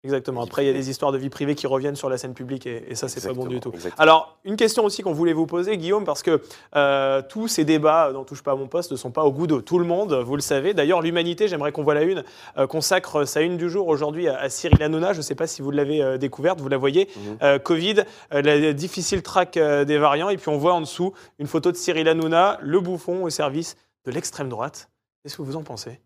Exactement. 0.02 0.40
Après, 0.42 0.64
il 0.64 0.66
y 0.66 0.70
a 0.70 0.72
des 0.72 0.88
histoires 0.88 1.12
de 1.12 1.18
vie 1.18 1.28
privée 1.28 1.54
qui 1.54 1.66
reviennent 1.66 1.94
sur 1.94 2.08
la 2.08 2.16
scène 2.16 2.32
publique 2.32 2.66
et, 2.66 2.90
et 2.90 2.94
ça, 2.94 3.06
c'est 3.08 3.26
pas 3.26 3.34
bon 3.34 3.44
du 3.44 3.60
tout. 3.60 3.70
Exactement. 3.70 4.02
Alors, 4.02 4.38
une 4.44 4.56
question 4.56 4.84
aussi 4.84 5.02
qu'on 5.02 5.12
voulait 5.12 5.34
vous 5.34 5.46
poser, 5.46 5.76
Guillaume, 5.76 6.04
parce 6.04 6.22
que 6.22 6.40
euh, 6.74 7.20
tous 7.28 7.48
ces 7.48 7.66
débats 7.66 8.10
dont 8.12 8.24
touche 8.24 8.42
pas 8.42 8.52
à 8.52 8.56
mon 8.56 8.66
poste 8.66 8.92
ne 8.92 8.96
sont 8.96 9.10
pas 9.10 9.24
au 9.24 9.32
goût 9.32 9.46
de 9.46 9.60
tout 9.60 9.78
le 9.78 9.84
monde, 9.84 10.14
vous 10.14 10.36
le 10.36 10.42
savez. 10.42 10.72
D'ailleurs, 10.72 11.02
l'humanité, 11.02 11.48
j'aimerais 11.48 11.70
qu'on 11.70 11.82
voit 11.82 11.92
la 11.92 12.04
une, 12.04 12.24
euh, 12.56 12.66
consacre 12.66 13.26
sa 13.26 13.42
une 13.42 13.58
du 13.58 13.68
jour 13.68 13.88
aujourd'hui 13.88 14.26
à, 14.28 14.38
à 14.38 14.48
Cyril 14.48 14.82
Hanouna. 14.82 15.12
Je 15.12 15.18
ne 15.18 15.22
sais 15.22 15.34
pas 15.34 15.46
si 15.46 15.60
vous 15.60 15.70
l'avez 15.70 16.02
euh, 16.02 16.16
découverte, 16.16 16.60
vous 16.60 16.68
la 16.70 16.78
voyez. 16.78 17.08
Mhm. 17.42 17.58
Covid, 17.58 18.04
la 18.30 18.72
difficile 18.72 19.22
traque 19.22 19.58
des 19.58 19.98
variants. 19.98 20.30
Et 20.30 20.36
puis, 20.38 20.48
on 20.48 20.56
voit 20.56 20.72
en 20.72 20.80
dessous 20.80 21.12
une 21.38 21.46
photo 21.46 21.72
de 21.72 21.76
Cyril 21.76 22.08
Hanouna, 22.08 22.58
le 22.62 22.80
bouffon 22.80 23.22
au 23.24 23.30
service 23.30 23.76
de 24.06 24.12
l'extrême 24.12 24.48
droite. 24.48 24.88
Qu'est-ce 25.22 25.36
que 25.36 25.42
vous 25.42 25.56
en 25.56 25.62
pensez? 25.62 26.00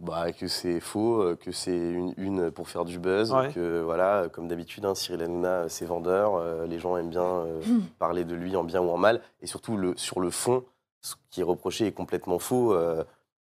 Bah, 0.00 0.32
que 0.32 0.48
c'est 0.48 0.80
faux, 0.80 1.20
euh, 1.20 1.36
que 1.36 1.52
c'est 1.52 1.76
une, 1.76 2.14
une 2.16 2.50
pour 2.50 2.68
faire 2.70 2.86
du 2.86 2.98
buzz, 2.98 3.32
Ouais. 3.34 3.52
que 3.52 3.82
voilà, 3.82 4.28
comme 4.32 4.48
d'habitude, 4.48 4.86
hein, 4.86 4.94
Cyril 4.94 5.22
Hanouna, 5.22 5.48
euh, 5.64 5.68
c'est 5.68 5.84
vendeur, 5.84 6.36
euh, 6.36 6.66
les 6.66 6.78
gens 6.78 6.96
aiment 6.96 7.10
bien 7.10 7.22
euh, 7.22 7.60
parler 7.98 8.24
de 8.24 8.34
lui 8.34 8.56
en 8.56 8.64
bien 8.64 8.80
ou 8.80 8.88
en 8.88 8.96
mal, 8.96 9.20
et 9.42 9.46
surtout 9.46 9.76
le, 9.76 9.94
sur 9.98 10.20
le 10.20 10.30
fond, 10.30 10.64
ce 11.02 11.16
qui 11.30 11.42
est 11.42 11.44
reproché 11.44 11.86
est 11.86 11.92
complètement 11.92 12.38
faux. 12.38 12.72
euh, 12.72 13.04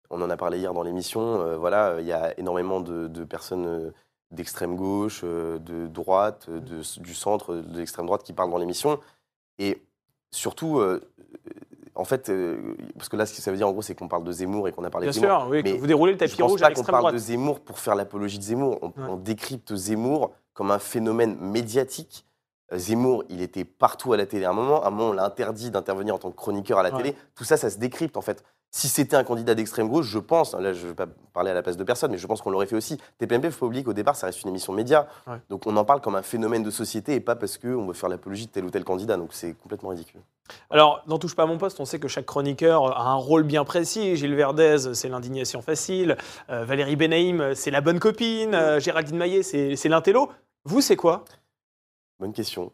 on 0.10 0.22
en 0.22 0.30
a 0.30 0.38
parlé 0.38 0.60
hier 0.60 0.74
dans 0.74 0.84
l'émission, 0.84 1.42
euh, 1.42 1.58
voilà, 1.58 1.90
euh, 1.90 2.02
il 2.02 2.08
y 2.08 2.14
a 2.14 2.40
énormément 2.40 2.80
de, 2.80 3.08
de 3.08 3.24
personnes 3.26 3.66
euh, 3.66 3.92
d'extrême 4.32 4.78
gauche, 4.78 5.22
euh, 5.26 5.60
de 5.60 5.88
droite, 5.88 6.50
de- 6.50 7.02
du 7.02 7.14
centre, 7.14 7.54
de 7.56 7.78
l'extrême 7.78 8.06
droite 8.06 8.24
qui 8.24 8.32
parlent 8.32 8.52
dans 8.52 8.58
l'émission, 8.60 9.00
et 9.60 9.82
surtout, 10.32 10.80
euh, 10.80 11.02
en 11.96 12.04
fait, 12.06 12.30
euh, 12.30 12.76
parce 12.98 13.10
que 13.10 13.16
là, 13.16 13.26
ce 13.26 13.34
que 13.34 13.42
ça 13.42 13.52
veut 13.52 13.58
dire 13.58 13.68
en 13.68 13.72
gros, 13.72 13.82
c'est 13.82 13.96
qu'on 13.96 14.08
parle 14.08 14.24
de 14.24 14.32
Zemmour 14.32 14.68
et 14.68 14.72
qu'on 14.72 14.84
a 14.84 14.90
parlé 14.90 15.06
Bien 15.08 15.12
de 15.12 15.26
Zemmour. 15.26 15.40
sûr, 15.42 15.50
oui, 15.50 15.64
que 15.64 15.70
Mais 15.70 15.78
vous 15.78 15.88
déroulez 15.88 16.12
le 16.14 16.18
Je 16.20 16.26
tapis 16.26 16.38
pense 16.38 16.52
rouge 16.52 16.60
pas 16.62 16.72
qu'on 16.72 16.84
parle 16.84 17.00
droite. 17.00 17.14
de 17.14 17.20
Zemmour 17.20 17.60
pour 17.62 17.80
faire 17.80 17.96
l'apologie 17.96 18.38
de 18.38 18.44
Zemmour. 18.44 18.80
On, 18.82 18.88
Ouais. 18.88 18.94
on 19.10 19.16
décrypte 19.18 19.74
Zemmour 19.76 20.32
comme 20.54 20.72
un 20.72 20.80
phénomène 20.80 21.38
médiatique. 21.40 22.26
Euh, 22.74 22.78
Zemmour, 22.78 23.24
il 23.30 23.42
était 23.42 23.64
partout 23.66 24.14
à 24.14 24.18
la 24.18 24.26
télé 24.26 24.46
à 24.46 24.50
un 24.50 24.54
moment. 24.54 24.84
À 24.84 24.88
un 24.88 24.90
moment, 24.92 25.10
on 25.10 25.14
l'a 25.14 25.26
interdit 25.26 25.72
d'intervenir 25.72 26.16
en 26.16 26.18
tant 26.18 26.32
que 26.32 26.36
chroniqueur 26.36 26.80
à 26.80 26.84
la 26.84 26.92
Ouais. 26.92 26.98
télé. 26.98 27.16
Tout 27.36 27.44
ça, 27.44 27.58
ça 27.58 27.70
se 27.70 27.78
décrypte 27.78 28.18
en 28.18 28.22
fait. 28.22 28.44
Si 28.72 28.90
c'était 28.90 29.16
un 29.16 29.24
candidat 29.24 29.56
d'extrême 29.56 29.88
gauche, 29.88 30.08
je 30.08 30.20
pense, 30.20 30.54
là 30.54 30.74
je 30.74 30.84
ne 30.84 30.90
vais 30.90 30.96
pas 30.96 31.06
parler 31.32 31.52
à 31.52 31.54
la 31.54 31.62
place 31.64 31.78
de 31.78 31.84
personne, 31.86 32.12
mais 32.12 32.18
je 32.18 32.28
pense 32.28 32.42
qu'on 32.42 32.50
l'aurait 32.50 32.66
fait 32.66 32.76
aussi. 32.76 32.98
TPMP, 33.20 33.46
il 33.48 33.52
faut 33.54 33.62
pas 33.62 33.66
oublier 33.68 33.84
qu'au 33.86 33.94
départ, 33.94 34.18
ça 34.18 34.26
reste 34.28 34.42
une 34.42 34.50
émission 34.50 34.74
média. 34.74 35.08
Ouais. 35.28 35.38
Donc 35.50 35.66
on 35.66 35.78
en 35.78 35.86
parle 35.86 36.02
comme 36.02 36.16
un 36.16 36.22
phénomène 36.22 36.62
de 36.64 36.70
société 36.72 37.14
et 37.14 37.22
pas 37.22 37.36
parce 37.38 37.58
qu'on 37.58 37.86
veut 37.86 37.94
faire 37.94 38.10
l'apologie 38.10 38.48
de 38.48 38.52
tel 38.52 38.66
ou 38.66 38.70
tel 38.72 38.84
candidat. 38.84 39.16
Donc 39.16 39.30
c'est 39.32 39.54
complètement 39.54 39.90
ridicule. 39.92 40.20
Alors, 40.70 41.02
n'en 41.08 41.18
touche 41.20 41.36
pas 41.36 41.44
à 41.44 41.46
mon 41.46 41.58
poste, 41.58 41.80
on 41.80 41.86
sait 41.86 42.00
que 42.00 42.08
chaque 42.08 42.26
chroniqueur 42.26 42.98
a 42.98 43.10
un 43.10 43.16
rôle 43.16 43.44
bien 43.44 43.64
précis. 43.66 44.16
Gilles 44.16 44.36
Verdez, 44.36 44.94
c'est 44.94 45.10
l'indignation 45.10 45.62
facile. 45.62 46.18
Euh, 46.50 46.64
Valérie 46.66 46.96
Benaïm, 46.96 47.54
c'est 47.56 47.72
la 47.72 47.82
bonne 47.82 48.00
copine. 48.00 48.54
Euh, 48.56 48.80
Géraldine 48.80 49.18
Maillet, 49.18 49.44
c'est 49.44 49.90
l'intello. 49.90 50.32
Vous, 50.66 50.82
c'est 50.82 50.96
quoi? 50.96 51.26
Bonne 52.20 52.34
question. 52.34 52.72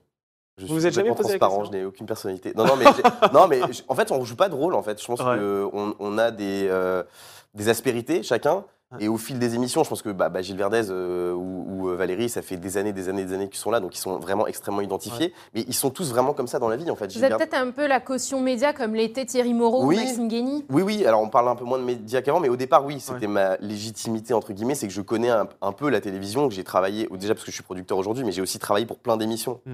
Je 0.57 0.65
Vous 0.65 0.79
suis 0.79 0.87
êtes 0.87 0.93
jamais 0.93 1.09
la 1.09 1.15
transparent, 1.15 1.59
question? 1.59 1.71
je 1.73 1.77
n'ai 1.77 1.85
aucune 1.85 2.05
personnalité. 2.05 2.53
Non, 2.55 2.65
non, 2.65 2.75
mais, 2.75 2.85
non, 3.33 3.47
mais 3.47 3.61
en 3.87 3.95
fait, 3.95 4.11
on 4.11 4.19
ne 4.19 4.25
joue 4.25 4.35
pas 4.35 4.49
de 4.49 4.53
rôle. 4.55 4.75
En 4.75 4.83
fait, 4.83 5.01
je 5.01 5.05
pense 5.07 5.19
Ouais. 5.21 5.37
qu'on 5.37 5.95
on 5.97 6.17
a 6.17 6.29
des, 6.31 6.67
euh, 6.69 7.03
des 7.53 7.69
aspérités 7.69 8.21
chacun. 8.23 8.63
Et 8.99 9.07
au 9.07 9.17
fil 9.17 9.39
des 9.39 9.55
émissions, 9.55 9.83
je 9.83 9.89
pense 9.89 10.01
que 10.01 10.09
bah, 10.09 10.29
bah, 10.29 10.41
Gilles 10.41 10.57
Verdez 10.57 10.89
euh, 10.89 11.33
ou, 11.33 11.65
ou, 11.69 11.89
euh, 11.89 11.95
Valérie, 11.95 12.27
ça 12.29 12.41
fait 12.41 12.57
des 12.57 12.77
années, 12.77 12.91
des 12.91 13.07
années, 13.09 13.23
des 13.23 13.33
années 13.33 13.47
qu'ils 13.47 13.59
sont 13.59 13.71
là, 13.71 13.79
donc 13.79 13.95
ils 13.95 13.99
sont 13.99 14.19
vraiment 14.19 14.47
extrêmement 14.47 14.81
identifiés. 14.81 15.33
Mais 15.53 15.61
ils 15.67 15.73
sont 15.73 15.89
tous 15.89 16.09
vraiment 16.11 16.33
comme 16.33 16.47
ça 16.47 16.59
dans 16.59 16.67
la 16.67 16.75
vie, 16.75 16.89
en 16.91 16.95
fait. 16.95 17.05
Vous 17.05 17.11
Gilles 17.13 17.23
êtes 17.23 17.29
Verdez- 17.31 17.45
peut-être 17.47 17.61
un 17.61 17.71
peu 17.71 17.87
la 17.87 17.99
caution 18.01 18.41
média 18.41 18.73
comme 18.73 18.93
l'était 18.95 19.25
Thierry 19.25 19.53
Moreau 19.53 19.85
Oui. 19.85 19.95
ou 19.97 19.99
Maxime 19.99 20.27
Guény 20.27 20.65
Oui, 20.69 20.81
oui, 20.81 21.05
alors 21.05 21.21
on 21.21 21.29
parle 21.29 21.47
un 21.47 21.55
peu 21.55 21.63
moins 21.65 21.79
de 21.79 21.83
médias 21.83 22.21
qu'avant, 22.21 22.39
mais 22.41 22.49
au 22.49 22.57
départ, 22.57 22.85
oui, 22.85 22.99
c'était 22.99 23.27
ma 23.27 23.55
légitimité, 23.57 24.33
entre 24.33 24.51
guillemets, 24.53 24.75
c'est 24.75 24.87
que 24.87 24.93
je 24.93 25.01
connais 25.01 25.29
un, 25.29 25.47
un 25.61 25.71
peu 25.71 25.89
la 25.89 26.01
télévision, 26.01 26.49
que 26.49 26.53
j'ai 26.53 26.63
travaillé, 26.63 27.07
ou 27.11 27.17
déjà 27.17 27.33
parce 27.33 27.45
que 27.45 27.51
je 27.51 27.55
suis 27.55 27.63
producteur 27.63 27.97
aujourd'hui, 27.97 28.23
mais 28.25 28.31
j'ai 28.31 28.41
aussi 28.41 28.59
travaillé 28.59 28.85
pour 28.85 28.99
plein 28.99 29.15
d'émissions. 29.17 29.61
Mm. 29.65 29.73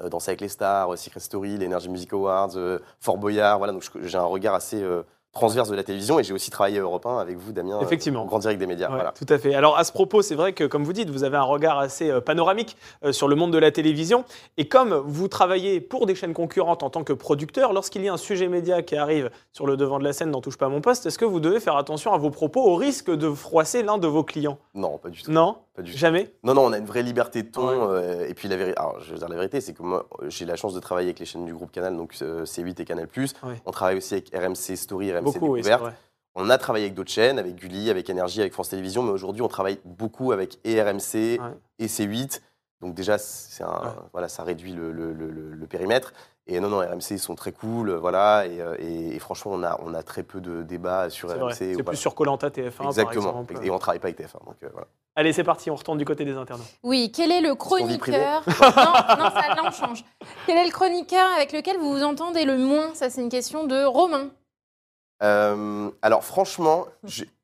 Euh, 0.00 0.08
Danser 0.10 0.30
avec 0.30 0.40
les 0.42 0.48
stars, 0.48 0.92
euh, 0.92 0.96
Secret 0.96 1.18
Story, 1.20 1.56
l'Energy 1.56 1.88
Music 1.88 2.12
Awards, 2.12 2.50
euh, 2.56 2.78
Fort 3.00 3.18
Boyard, 3.18 3.58
voilà, 3.58 3.72
donc 3.72 3.82
j'ai 4.02 4.16
un 4.18 4.22
regard 4.24 4.54
assez 4.54 4.80
euh, 4.80 5.02
transverse 5.32 5.68
de 5.68 5.76
la 5.76 5.82
télévision, 5.84 6.18
et 6.18 6.24
j'ai 6.24 6.32
aussi 6.32 6.50
travaillé 6.50 6.78
Europe 6.78 7.06
1 7.06 7.18
avec 7.18 7.36
vous, 7.36 7.52
Damien, 7.52 7.78
euh, 7.78 7.82
Effectivement. 7.82 8.22
au 8.22 8.26
Grand 8.26 8.38
Direct 8.38 8.58
des 8.58 8.66
médias. 8.66 8.88
Ouais, 8.88 8.94
voilà. 8.96 9.12
Tout 9.12 9.26
à 9.28 9.38
fait. 9.38 9.54
Alors 9.54 9.78
à 9.78 9.84
ce 9.84 9.92
propos, 9.92 10.22
c'est 10.22 10.34
vrai 10.34 10.52
que 10.52 10.64
comme 10.64 10.84
vous 10.84 10.92
dites, 10.92 11.10
vous 11.10 11.24
avez 11.24 11.36
un 11.36 11.42
regard 11.42 11.78
assez 11.78 12.10
euh, 12.10 12.20
panoramique 12.20 12.76
euh, 13.04 13.12
sur 13.12 13.28
le 13.28 13.36
monde 13.36 13.52
de 13.52 13.58
la 13.58 13.70
télévision. 13.70 14.24
Et 14.56 14.68
comme 14.68 14.94
vous 14.94 15.28
travaillez 15.28 15.80
pour 15.80 16.06
des 16.06 16.14
chaînes 16.14 16.34
concurrentes 16.34 16.82
en 16.82 16.90
tant 16.90 17.04
que 17.04 17.12
producteur, 17.12 17.72
lorsqu'il 17.72 18.02
y 18.02 18.08
a 18.08 18.12
un 18.12 18.16
sujet 18.18 18.48
média 18.48 18.82
qui 18.82 18.96
arrive 18.96 19.30
sur 19.52 19.66
le 19.66 19.76
devant 19.76 19.98
de 19.98 20.04
la 20.04 20.12
scène, 20.12 20.30
n'en 20.30 20.40
touche 20.40 20.56
pas 20.58 20.66
à 20.66 20.70
mon 20.70 20.80
poste, 20.80 21.06
est-ce 21.06 21.18
que 21.18 21.24
vous 21.24 21.40
devez 21.40 21.60
faire 21.60 21.76
attention 21.76 22.12
à 22.12 22.18
vos 22.18 22.30
propos 22.30 22.62
au 22.64 22.74
risque 22.74 23.10
de 23.10 23.30
froisser 23.30 23.82
l'un 23.82 23.98
de 23.98 24.06
vos 24.06 24.24
clients? 24.24 24.58
Non, 24.74 24.98
pas 24.98 25.10
du 25.10 25.22
tout. 25.22 25.30
Non? 25.30 25.56
Pas 25.78 25.82
du 25.84 25.92
tout. 25.92 25.98
Jamais 25.98 26.32
Non, 26.42 26.54
non, 26.54 26.62
on 26.66 26.72
a 26.72 26.78
une 26.78 26.86
vraie 26.86 27.04
liberté 27.04 27.42
de 27.44 27.48
ton. 27.50 27.68
Ouais. 27.68 27.76
euh, 27.94 28.28
et 28.28 28.34
puis 28.34 28.48
la 28.48 28.56
vérité, 28.56 28.76
alors 28.78 29.00
je 29.00 29.12
veux 29.12 29.18
dire 29.18 29.28
la 29.28 29.36
vérité, 29.36 29.60
c'est 29.60 29.72
que 29.74 29.82
moi, 29.84 30.08
j'ai 30.26 30.44
la 30.44 30.56
chance 30.56 30.74
de 30.74 30.80
travailler 30.80 31.06
avec 31.06 31.20
les 31.20 31.24
chaînes 31.24 31.44
du 31.46 31.54
groupe 31.54 31.70
Canal, 31.70 31.96
donc 31.96 32.16
euh, 32.20 32.44
C8 32.44 32.82
et 32.82 32.84
Canal+. 32.84 33.06
Ouais. 33.16 33.30
On 33.64 33.70
travaille 33.70 33.96
aussi 33.96 34.14
avec 34.14 34.30
RMC 34.34 34.76
Story, 34.76 35.12
RMC 35.12 35.22
Beaucoup, 35.22 35.52
oui, 35.52 35.60
Découverte. 35.60 35.80
vrai. 35.82 35.92
On 36.34 36.50
a 36.50 36.58
travaillé 36.58 36.84
avec 36.86 36.94
d'autres 36.94 37.10
chaînes, 37.12 37.38
avec 37.38 37.54
Gulli, 37.54 37.90
avec 37.90 38.10
Énergie, 38.10 38.40
avec 38.40 38.52
France 38.52 38.70
Télévisions, 38.70 39.02
mais 39.04 39.10
aujourd'hui 39.12 39.42
on 39.42 39.48
travaille 39.48 39.78
beaucoup 39.84 40.32
avec 40.32 40.58
et 40.64 40.82
RMC 40.82 41.14
Ouais. 41.14 41.38
et 41.78 41.86
C8. 41.86 42.40
Donc 42.80 42.94
déjà, 42.94 43.16
un, 43.60 43.94
voilà, 44.12 44.28
ça 44.28 44.42
réduit 44.44 44.72
le- 44.72 44.92
le- 44.92 45.12
le 45.12 45.66
périmètre. 45.66 46.12
Et 46.50 46.60
non, 46.60 46.68
non, 46.70 46.78
RMC, 46.78 47.10
ils 47.10 47.18
sont 47.18 47.34
très 47.34 47.52
cool, 47.52 47.90
euh, 47.90 47.98
voilà. 47.98 48.46
Et, 48.46 48.60
euh, 48.60 48.74
et- 48.78 49.14
et 49.14 49.18
franchement, 49.18 49.52
on 49.54 49.62
a, 49.62 49.78
on 49.84 49.92
a 49.92 50.02
très 50.02 50.22
peu 50.22 50.40
de 50.40 50.62
débats 50.62 51.10
sur 51.10 51.28
C'est 51.28 51.36
RMC. 51.38 51.74
C'est 51.76 51.82
plus 51.82 51.96
sur 51.98 52.14
Colanta 52.14 52.48
TF1 52.48 52.70
par 52.78 52.86
Exactement. 52.86 53.28
exemple. 53.42 53.58
Et 53.62 53.70
on 53.70 53.78
travaille 53.78 54.00
pas 54.00 54.08
avec 54.08 54.18
TF1. 54.18 54.44
Donc, 54.46 54.56
euh, 54.62 54.68
voilà. 54.72 54.86
Allez, 55.14 55.32
c'est 55.34 55.44
parti, 55.44 55.70
on 55.70 55.74
retourne 55.74 55.98
du 55.98 56.04
côté 56.06 56.24
des 56.24 56.36
internautes. 56.36 56.66
Oui, 56.82 57.12
quel 57.14 57.32
est 57.32 57.40
le 57.42 57.54
chroniqueur 57.54 58.42
Non, 58.46 58.54
non, 59.18 59.30
ça, 59.30 59.54
là 59.54 59.62
on 59.66 59.70
change. 59.72 60.04
Quel 60.46 60.56
est 60.56 60.64
le 60.64 60.70
chroniqueur 60.72 61.26
avec 61.36 61.52
lequel 61.52 61.76
vous 61.76 61.92
vous 61.92 62.02
entendez 62.04 62.44
le 62.44 62.56
moins? 62.56 62.94
Ça, 62.94 63.10
c'est 63.10 63.20
une 63.20 63.28
question 63.28 63.66
de 63.66 63.84
Romain. 63.84 64.30
Euh, 65.22 65.90
alors 66.00 66.22
franchement, 66.22 66.86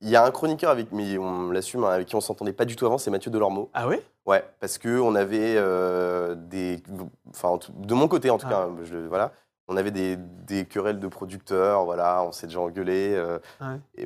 il 0.00 0.08
y 0.08 0.14
a 0.14 0.24
un 0.24 0.30
chroniqueur 0.30 0.70
avec, 0.70 0.92
mais 0.92 1.18
on 1.18 1.50
l'assume, 1.50 1.82
hein, 1.84 1.90
avec 1.90 2.06
qui 2.06 2.14
on 2.14 2.20
s'entendait 2.20 2.52
pas 2.52 2.64
du 2.64 2.76
tout 2.76 2.86
avant, 2.86 2.98
c'est 2.98 3.10
Mathieu 3.10 3.32
Delormeau. 3.32 3.68
Ah 3.74 3.88
oui 3.88 3.96
Ouais, 4.26 4.42
parce 4.60 4.78
que 4.78 5.00
on 5.00 5.14
avait 5.14 5.54
euh, 5.56 6.34
des, 6.34 6.82
enfin 7.30 7.58
de 7.76 7.94
mon 7.94 8.08
côté 8.08 8.30
en 8.30 8.38
tout 8.38 8.46
Ah. 8.48 8.52
cas, 8.52 8.68
je- 8.84 8.96
voilà, 9.06 9.32
on 9.68 9.76
avait 9.76 9.90
des, 9.90 10.16
des 10.16 10.64
querelles 10.64 10.98
de 11.00 11.08
producteurs, 11.08 11.84
voilà, 11.84 12.22
on 12.22 12.32
s'est 12.32 12.46
déjà 12.46 12.60
engueulé, 12.60 13.12
euh, 13.14 13.38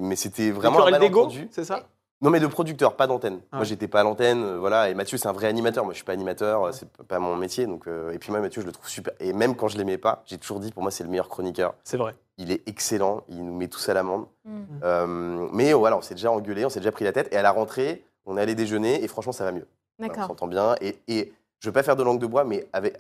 mais 0.01 0.17
c'était 0.17 0.47
Des 0.47 0.51
vraiment 0.53 0.79
un 0.79 0.87
querelles 0.91 1.01
malentendu. 1.01 1.49
c'est 1.53 1.65
ça? 1.65 1.85
Non 2.21 2.31
mais 2.31 2.41
de 2.41 2.49
producteurs, 2.49 2.97
pas 2.97 3.07
d'antenne. 3.07 3.39
Ah. 3.53 3.59
Moi 3.59 3.65
j'étais 3.65 3.87
pas 3.87 4.01
à 4.01 4.03
l'antenne, 4.03 4.43
euh, 4.43 4.59
voilà, 4.59 4.89
et 4.89 4.95
Mathieu 4.95 5.19
c'est 5.19 5.29
un 5.29 5.33
vrai 5.33 5.47
animateur. 5.47 5.85
Moi 5.85 5.93
je 5.93 5.99
suis 5.99 6.05
pas 6.05 6.15
animateur, 6.15 6.75
c'est 6.75 6.89
pas 7.07 7.21
mon 7.21 7.37
métier, 7.37 7.67
donc 7.67 7.87
euh, 7.87 8.11
et 8.11 8.19
puis 8.19 8.33
moi 8.33 8.41
Mathieu 8.41 8.61
je 8.61 8.67
le 8.67 8.73
trouve 8.73 8.89
super. 8.89 9.15
Et 9.21 9.33
même 9.33 9.55
quand 9.55 9.69
je 9.69 9.79
l'aimais 9.79 9.99
pas, 9.99 10.23
j'ai 10.27 10.37
toujours 10.37 10.59
dit 10.59 10.73
pour 10.73 10.83
moi 10.83 10.91
c'est 10.91 11.05
le 11.05 11.11
meilleur 11.11 11.29
chroniqueur. 11.29 11.75
C'est 11.85 11.97
vrai. 11.97 12.17
Il 12.39 12.51
est 12.51 12.69
excellent, 12.69 13.23
il 13.29 13.45
nous 13.45 13.55
met 13.57 13.69
tous 13.69 13.89
à 13.89 13.95
l'amende. 13.95 14.27
Hmm. 14.45 14.63
Euh, 14.83 15.47
mais 15.53 15.73
voilà, 15.75 15.97
on 15.97 16.01
s'est 16.01 16.15
déjà 16.17 16.33
engueulé, 16.33 16.65
on 16.65 16.71
s'est 16.71 16.81
déjà 16.81 16.91
pris 16.91 17.05
la 17.05 17.13
tête. 17.13 17.33
Et 17.33 17.37
à 17.37 17.43
la 17.43 17.53
rentrée, 17.53 18.05
on 18.27 18.37
est 18.37 18.41
allé 18.41 18.57
déjeuner 18.57 19.03
et 19.05 19.07
franchement, 19.09 19.33
ça 19.33 19.45
va 19.45 19.53
mieux. 19.53 19.67
Voilà, 19.99 20.13
on 20.13 20.17
D'accord. 20.17 20.27
s'entend 20.29 20.47
bien. 20.47 20.75
Et, 20.81 20.99
et 21.09 21.33
je 21.61 21.69
veux 21.69 21.73
pas 21.73 21.83
faire 21.83 21.97
de 21.97 22.03
langue 22.03 22.21
de 22.21 22.27
bois, 22.27 22.45
mais 22.45 22.69
avec, 22.73 22.97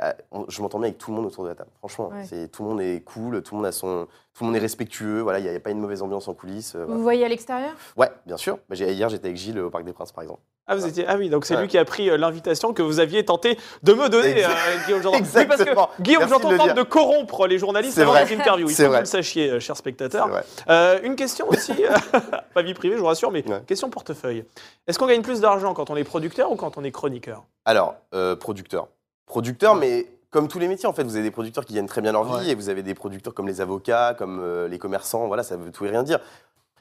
je 0.48 0.62
m'entends 0.62 0.78
bien 0.78 0.88
avec 0.88 0.98
tout 0.98 1.10
le 1.10 1.16
monde 1.16 1.26
autour 1.26 1.44
de 1.44 1.48
la 1.50 1.54
table. 1.54 1.70
Franchement, 1.78 2.08
Ouais. 2.10 2.24
c'est 2.24 2.48
tout 2.50 2.62
le 2.64 2.68
monde 2.70 2.80
est 2.80 3.00
cool, 3.04 3.42
tout 3.42 3.54
le 3.54 3.58
monde 3.58 3.66
a 3.66 3.72
son, 3.72 4.08
tout 4.38 4.44
le 4.44 4.50
monde 4.50 4.56
est 4.56 4.60
respectueux. 4.60 5.20
Voilà, 5.20 5.40
il 5.40 5.50
n'y 5.50 5.54
a, 5.56 5.58
pas 5.58 5.70
une 5.70 5.80
mauvaise 5.80 6.00
ambiance 6.00 6.28
en 6.28 6.34
coulisses. 6.34 6.76
euh, 6.76 6.84
voilà. 6.84 6.94
Vous 6.96 7.02
voyez 7.02 7.24
à 7.24 7.28
l'extérieur? 7.28 7.72
Ouais, 7.96 8.08
bien 8.24 8.36
sûr. 8.36 8.58
Bah, 8.68 8.76
hier, 8.76 9.08
j'étais 9.08 9.26
avec 9.26 9.36
Gilles 9.36 9.58
au 9.58 9.68
Parc 9.68 9.84
des 9.84 9.92
Princes, 9.92 10.12
par 10.12 10.22
exemple. 10.22 10.40
Ah, 10.68 10.76
vous 10.76 10.86
étiez... 10.86 11.04
ah 11.08 11.16
oui, 11.16 11.28
donc 11.30 11.44
c'est 11.46 11.54
Ouais. 11.56 11.62
lui 11.62 11.68
qui 11.68 11.78
a 11.78 11.84
pris 11.84 12.08
euh, 12.10 12.16
l'invitation 12.18 12.72
que 12.74 12.82
vous 12.82 13.00
aviez 13.00 13.24
tenté 13.24 13.58
de 13.82 13.94
me 13.94 14.08
donner, 14.08 14.30
Exact- 14.38 14.50
euh, 14.50 14.84
Guillaume. 14.86 15.00
Oui, 15.12 15.18
Exactement. 15.18 15.74
parce 15.86 15.96
que 15.96 16.02
Guillaume 16.02 16.22
le 16.24 16.56
tente 16.58 16.76
de 16.76 16.82
corrompre 16.82 17.46
les 17.48 17.58
journalistes 17.58 17.94
C'est 17.94 18.02
avant 18.02 18.12
les 18.14 18.32
interviews. 18.34 18.68
Il 18.68 18.74
C'est 18.74 18.82
faut 18.84 18.88
que 18.88 18.92
vrai. 18.92 18.98
vous 18.98 19.02
le 19.02 19.06
sachiez, 19.06 19.50
euh, 19.50 19.60
chers 19.60 19.76
spectateurs. 19.78 20.28
Euh, 20.68 21.00
une 21.02 21.16
question 21.16 21.48
aussi, 21.48 21.72
pas 22.54 22.62
vie 22.62 22.74
privée, 22.74 22.94
je 22.96 23.00
vous 23.00 23.06
rassure, 23.06 23.32
mais 23.32 23.48
Ouais. 23.48 23.60
question 23.66 23.88
portefeuille. 23.90 24.44
Est-ce 24.86 24.98
qu'on 24.98 25.06
gagne 25.06 25.22
plus 25.22 25.40
d'argent 25.40 25.72
quand 25.74 25.88
on 25.90 25.96
est 25.96 26.04
producteur 26.04 26.52
ou 26.52 26.56
quand 26.56 26.76
on 26.78 26.84
est 26.84 26.92
chroniqueur? 26.92 27.44
Alors, 27.64 27.96
euh, 28.14 28.36
producteur. 28.36 28.88
Producteur, 29.26 29.74
mais 29.74 30.06
comme 30.30 30.48
tous 30.48 30.58
les 30.58 30.68
métiers, 30.68 30.88
en 30.88 30.92
fait, 30.92 31.04
vous 31.04 31.14
avez 31.16 31.24
des 31.24 31.30
producteurs 31.30 31.64
qui 31.64 31.74
gagnent 31.74 31.86
très 31.86 32.00
bien 32.02 32.12
leur 32.12 32.24
vie 32.24 32.46
Ouais. 32.46 32.48
et 32.50 32.54
vous 32.54 32.68
avez 32.68 32.82
des 32.82 32.94
producteurs 32.94 33.34
comme 33.34 33.46
les 33.46 33.60
avocats, 33.60 34.14
comme 34.18 34.40
euh, 34.42 34.68
les 34.68 34.78
commerçants. 34.78 35.26
Voilà, 35.26 35.42
ça 35.42 35.56
veut 35.56 35.70
tout 35.72 35.84
et 35.86 35.90
rien 35.90 36.02
dire. 36.02 36.20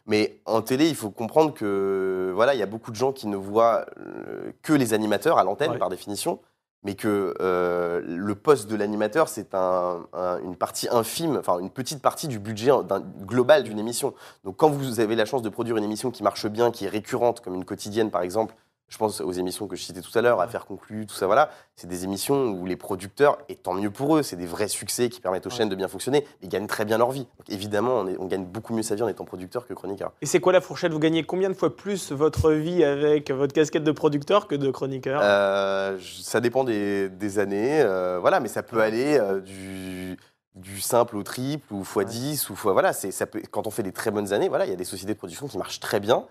Mais 0.06 0.40
en 0.46 0.62
télé, 0.62 0.88
il 0.88 0.96
faut 0.96 1.10
comprendre 1.10 1.54
que 1.54 2.32
voilà, 2.34 2.54
il 2.54 2.60
y 2.60 2.64
a 2.64 2.68
beaucoup 2.68 2.92
de 2.92 2.96
gens 2.96 3.12
qui 3.12 3.28
ne 3.28 3.36
voient 3.38 3.86
euh, 4.00 4.52
que 4.62 4.74
les 4.74 4.94
animateurs 4.94 5.38
à 5.38 5.44
l'antenne, 5.44 5.72
Ouais. 5.72 5.78
par 5.78 5.90
définition, 5.90 6.40
mais 6.84 6.96
que 6.96 7.34
euh, 7.42 8.02
le 8.06 8.36
poste 8.36 8.70
de 8.70 8.76
l'animateur, 8.78 9.28
c'est 9.28 9.54
un- 9.54 10.06
un- 10.14 10.40
une 10.44 10.56
partie 10.56 10.88
infime, 10.92 11.36
enfin 11.38 11.60
une 11.60 11.70
petite 11.72 12.02
partie 12.02 12.28
du 12.30 12.40
budget 12.40 12.72
d'un- 12.88 13.02
global 13.26 13.64
d'une 13.64 13.80
émission. 13.80 14.14
Donc, 14.46 14.56
quand 14.58 14.70
vous 14.70 15.00
avez 15.02 15.16
la 15.16 15.26
chance 15.26 15.42
de 15.42 15.50
produire 15.50 15.76
une 15.78 15.84
émission 15.84 16.12
qui 16.12 16.24
marche 16.24 16.48
bien, 16.48 16.72
qui 16.72 16.86
est 16.86 16.90
récurrente, 16.90 17.42
comme 17.42 17.56
une 17.56 17.66
quotidienne, 17.66 18.10
par 18.12 18.22
exemple, 18.22 18.56
je 18.90 18.98
pense 18.98 19.20
aux 19.22 19.32
émissions 19.34 19.68
que 19.68 19.76
je 19.76 19.84
citais 19.84 20.02
tout 20.02 20.18
à 20.18 20.22
l'heure, 20.22 20.40
Affaires 20.40 20.66
conclues, 20.66 21.06
tout 21.06 21.16
ça, 21.16 21.26
voilà. 21.26 21.50
C'est 21.76 21.88
des 21.88 22.04
émissions 22.06 22.46
où 22.52 22.66
les 22.66 22.78
producteurs, 22.78 23.38
et 23.50 23.56
tant 23.56 23.74
mieux 23.74 23.92
pour 23.92 24.16
eux, 24.18 24.24
c'est 24.24 24.36
des 24.38 24.46
vrais 24.46 24.70
succès 24.70 25.10
qui 25.10 25.20
permettent 25.22 25.46
aux 25.46 25.50
chaînes 25.50 25.70
de 25.70 25.76
bien 25.76 25.88
fonctionner, 25.90 26.26
ils 26.42 26.48
gagnent 26.50 26.68
très 26.68 26.86
bien 26.86 26.98
leur 26.98 27.12
vie. 27.12 27.28
Donc 27.38 27.50
évidemment, 27.50 27.96
on, 28.00 28.08
est- 28.08 28.18
on 28.18 28.26
gagne 28.26 28.46
beaucoup 28.46 28.74
mieux 28.74 28.84
sa 28.84 28.96
vie 28.96 29.04
en 29.04 29.08
étant 29.08 29.26
producteur 29.26 29.68
que 29.68 29.74
chroniqueur. 29.74 30.14
Et 30.22 30.26
c'est 30.26 30.40
quoi 30.40 30.54
la 30.54 30.62
fourchette? 30.62 30.92
Vous 30.94 31.00
gagnez 31.00 31.24
combien 31.24 31.50
de 31.50 31.54
fois 31.54 31.76
plus 31.76 32.12
votre 32.12 32.52
vie 32.54 32.84
avec 32.84 33.30
votre 33.32 33.54
casquette 33.54 33.84
de 33.84 33.92
producteur 33.92 34.48
que 34.48 34.56
de 34.56 34.72
chroniqueur? 34.72 35.20
Euh, 35.22 35.98
ça 36.22 36.40
dépend 36.40 36.64
des, 36.64 37.10
des 37.10 37.40
années, 37.40 37.82
euh, 37.82 38.18
voilà, 38.22 38.40
mais 38.40 38.48
ça 38.48 38.64
peut 38.64 38.80
aller 38.82 39.18
euh, 39.20 39.42
du, 39.42 40.18
du 40.56 40.80
simple 40.82 41.18
au 41.18 41.24
triple 41.24 41.74
ou 41.74 41.82
x 41.82 42.06
10 42.10 42.50
ou 42.50 42.56
fois 42.56 42.74
voilà, 42.74 42.94
c'est 42.94 43.12
ça 43.12 43.26
peut 43.28 43.42
quand 43.52 43.68
on 43.68 43.72
fait 43.72 43.84
des 43.84 43.92
très 43.92 44.12
bonnes 44.12 44.34
années, 44.34 44.50
voilà, 44.50 44.66
il 44.66 44.70
y 44.70 44.74
a 44.74 44.78
des 44.78 44.84
sociétés 44.86 45.14
de 45.14 45.18
production 45.18 45.48
qui 45.48 45.58
marchent 45.58 45.80
très 45.82 46.00
bien. 46.00 46.26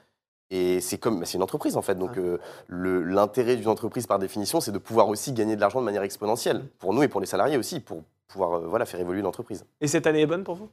Et 0.50 0.80
c'est 0.80 0.98
comme 0.98 1.24
c'est 1.24 1.36
une 1.38 1.42
entreprise 1.42 1.76
en 1.76 1.82
fait. 1.82 1.96
Donc 1.96 2.16
euh, 2.18 2.38
l'intérêt 2.68 3.56
d'une 3.56 3.68
entreprise 3.68 4.06
par 4.06 4.18
définition, 4.18 4.60
c'est 4.60 4.72
de 4.72 4.78
pouvoir 4.78 5.08
aussi 5.08 5.32
gagner 5.32 5.56
de 5.56 5.60
l'argent 5.60 5.80
de 5.80 5.84
manière 5.84 6.02
exponentielle 6.04 6.64
pour 6.78 6.92
nous 6.94 7.02
et 7.02 7.08
pour 7.08 7.20
les 7.20 7.26
salariés 7.26 7.56
aussi, 7.56 7.80
pour 7.80 8.02
pouvoir 8.28 8.54
euh, 8.58 8.66
voilà 8.66 8.86
faire 8.86 9.00
évoluer 9.00 9.22
l'entreprise. 9.22 9.64
Et 9.80 9.88
cette 9.88 10.06
année 10.06 10.20
est 10.22 10.26
bonne 10.26 10.44
pour 10.44 10.54
vous? 10.54 10.68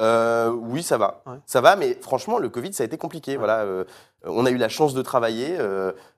Euh, 0.00 0.50
oui, 0.50 0.82
ça 0.82 0.98
va. 0.98 1.22
Ouais. 1.26 1.36
Ça 1.46 1.60
va, 1.60 1.76
mais 1.76 1.94
franchement, 2.00 2.38
le 2.38 2.48
Covid, 2.50 2.72
ça 2.74 2.82
a 2.82 2.86
été 2.86 2.98
compliqué. 2.98 3.32
Ouais. 3.32 3.38
Voilà, 3.38 3.84
on 4.24 4.44
a 4.44 4.50
eu 4.50 4.56
la 4.56 4.68
chance 4.68 4.92
de 4.94 5.02
travailler. 5.02 5.56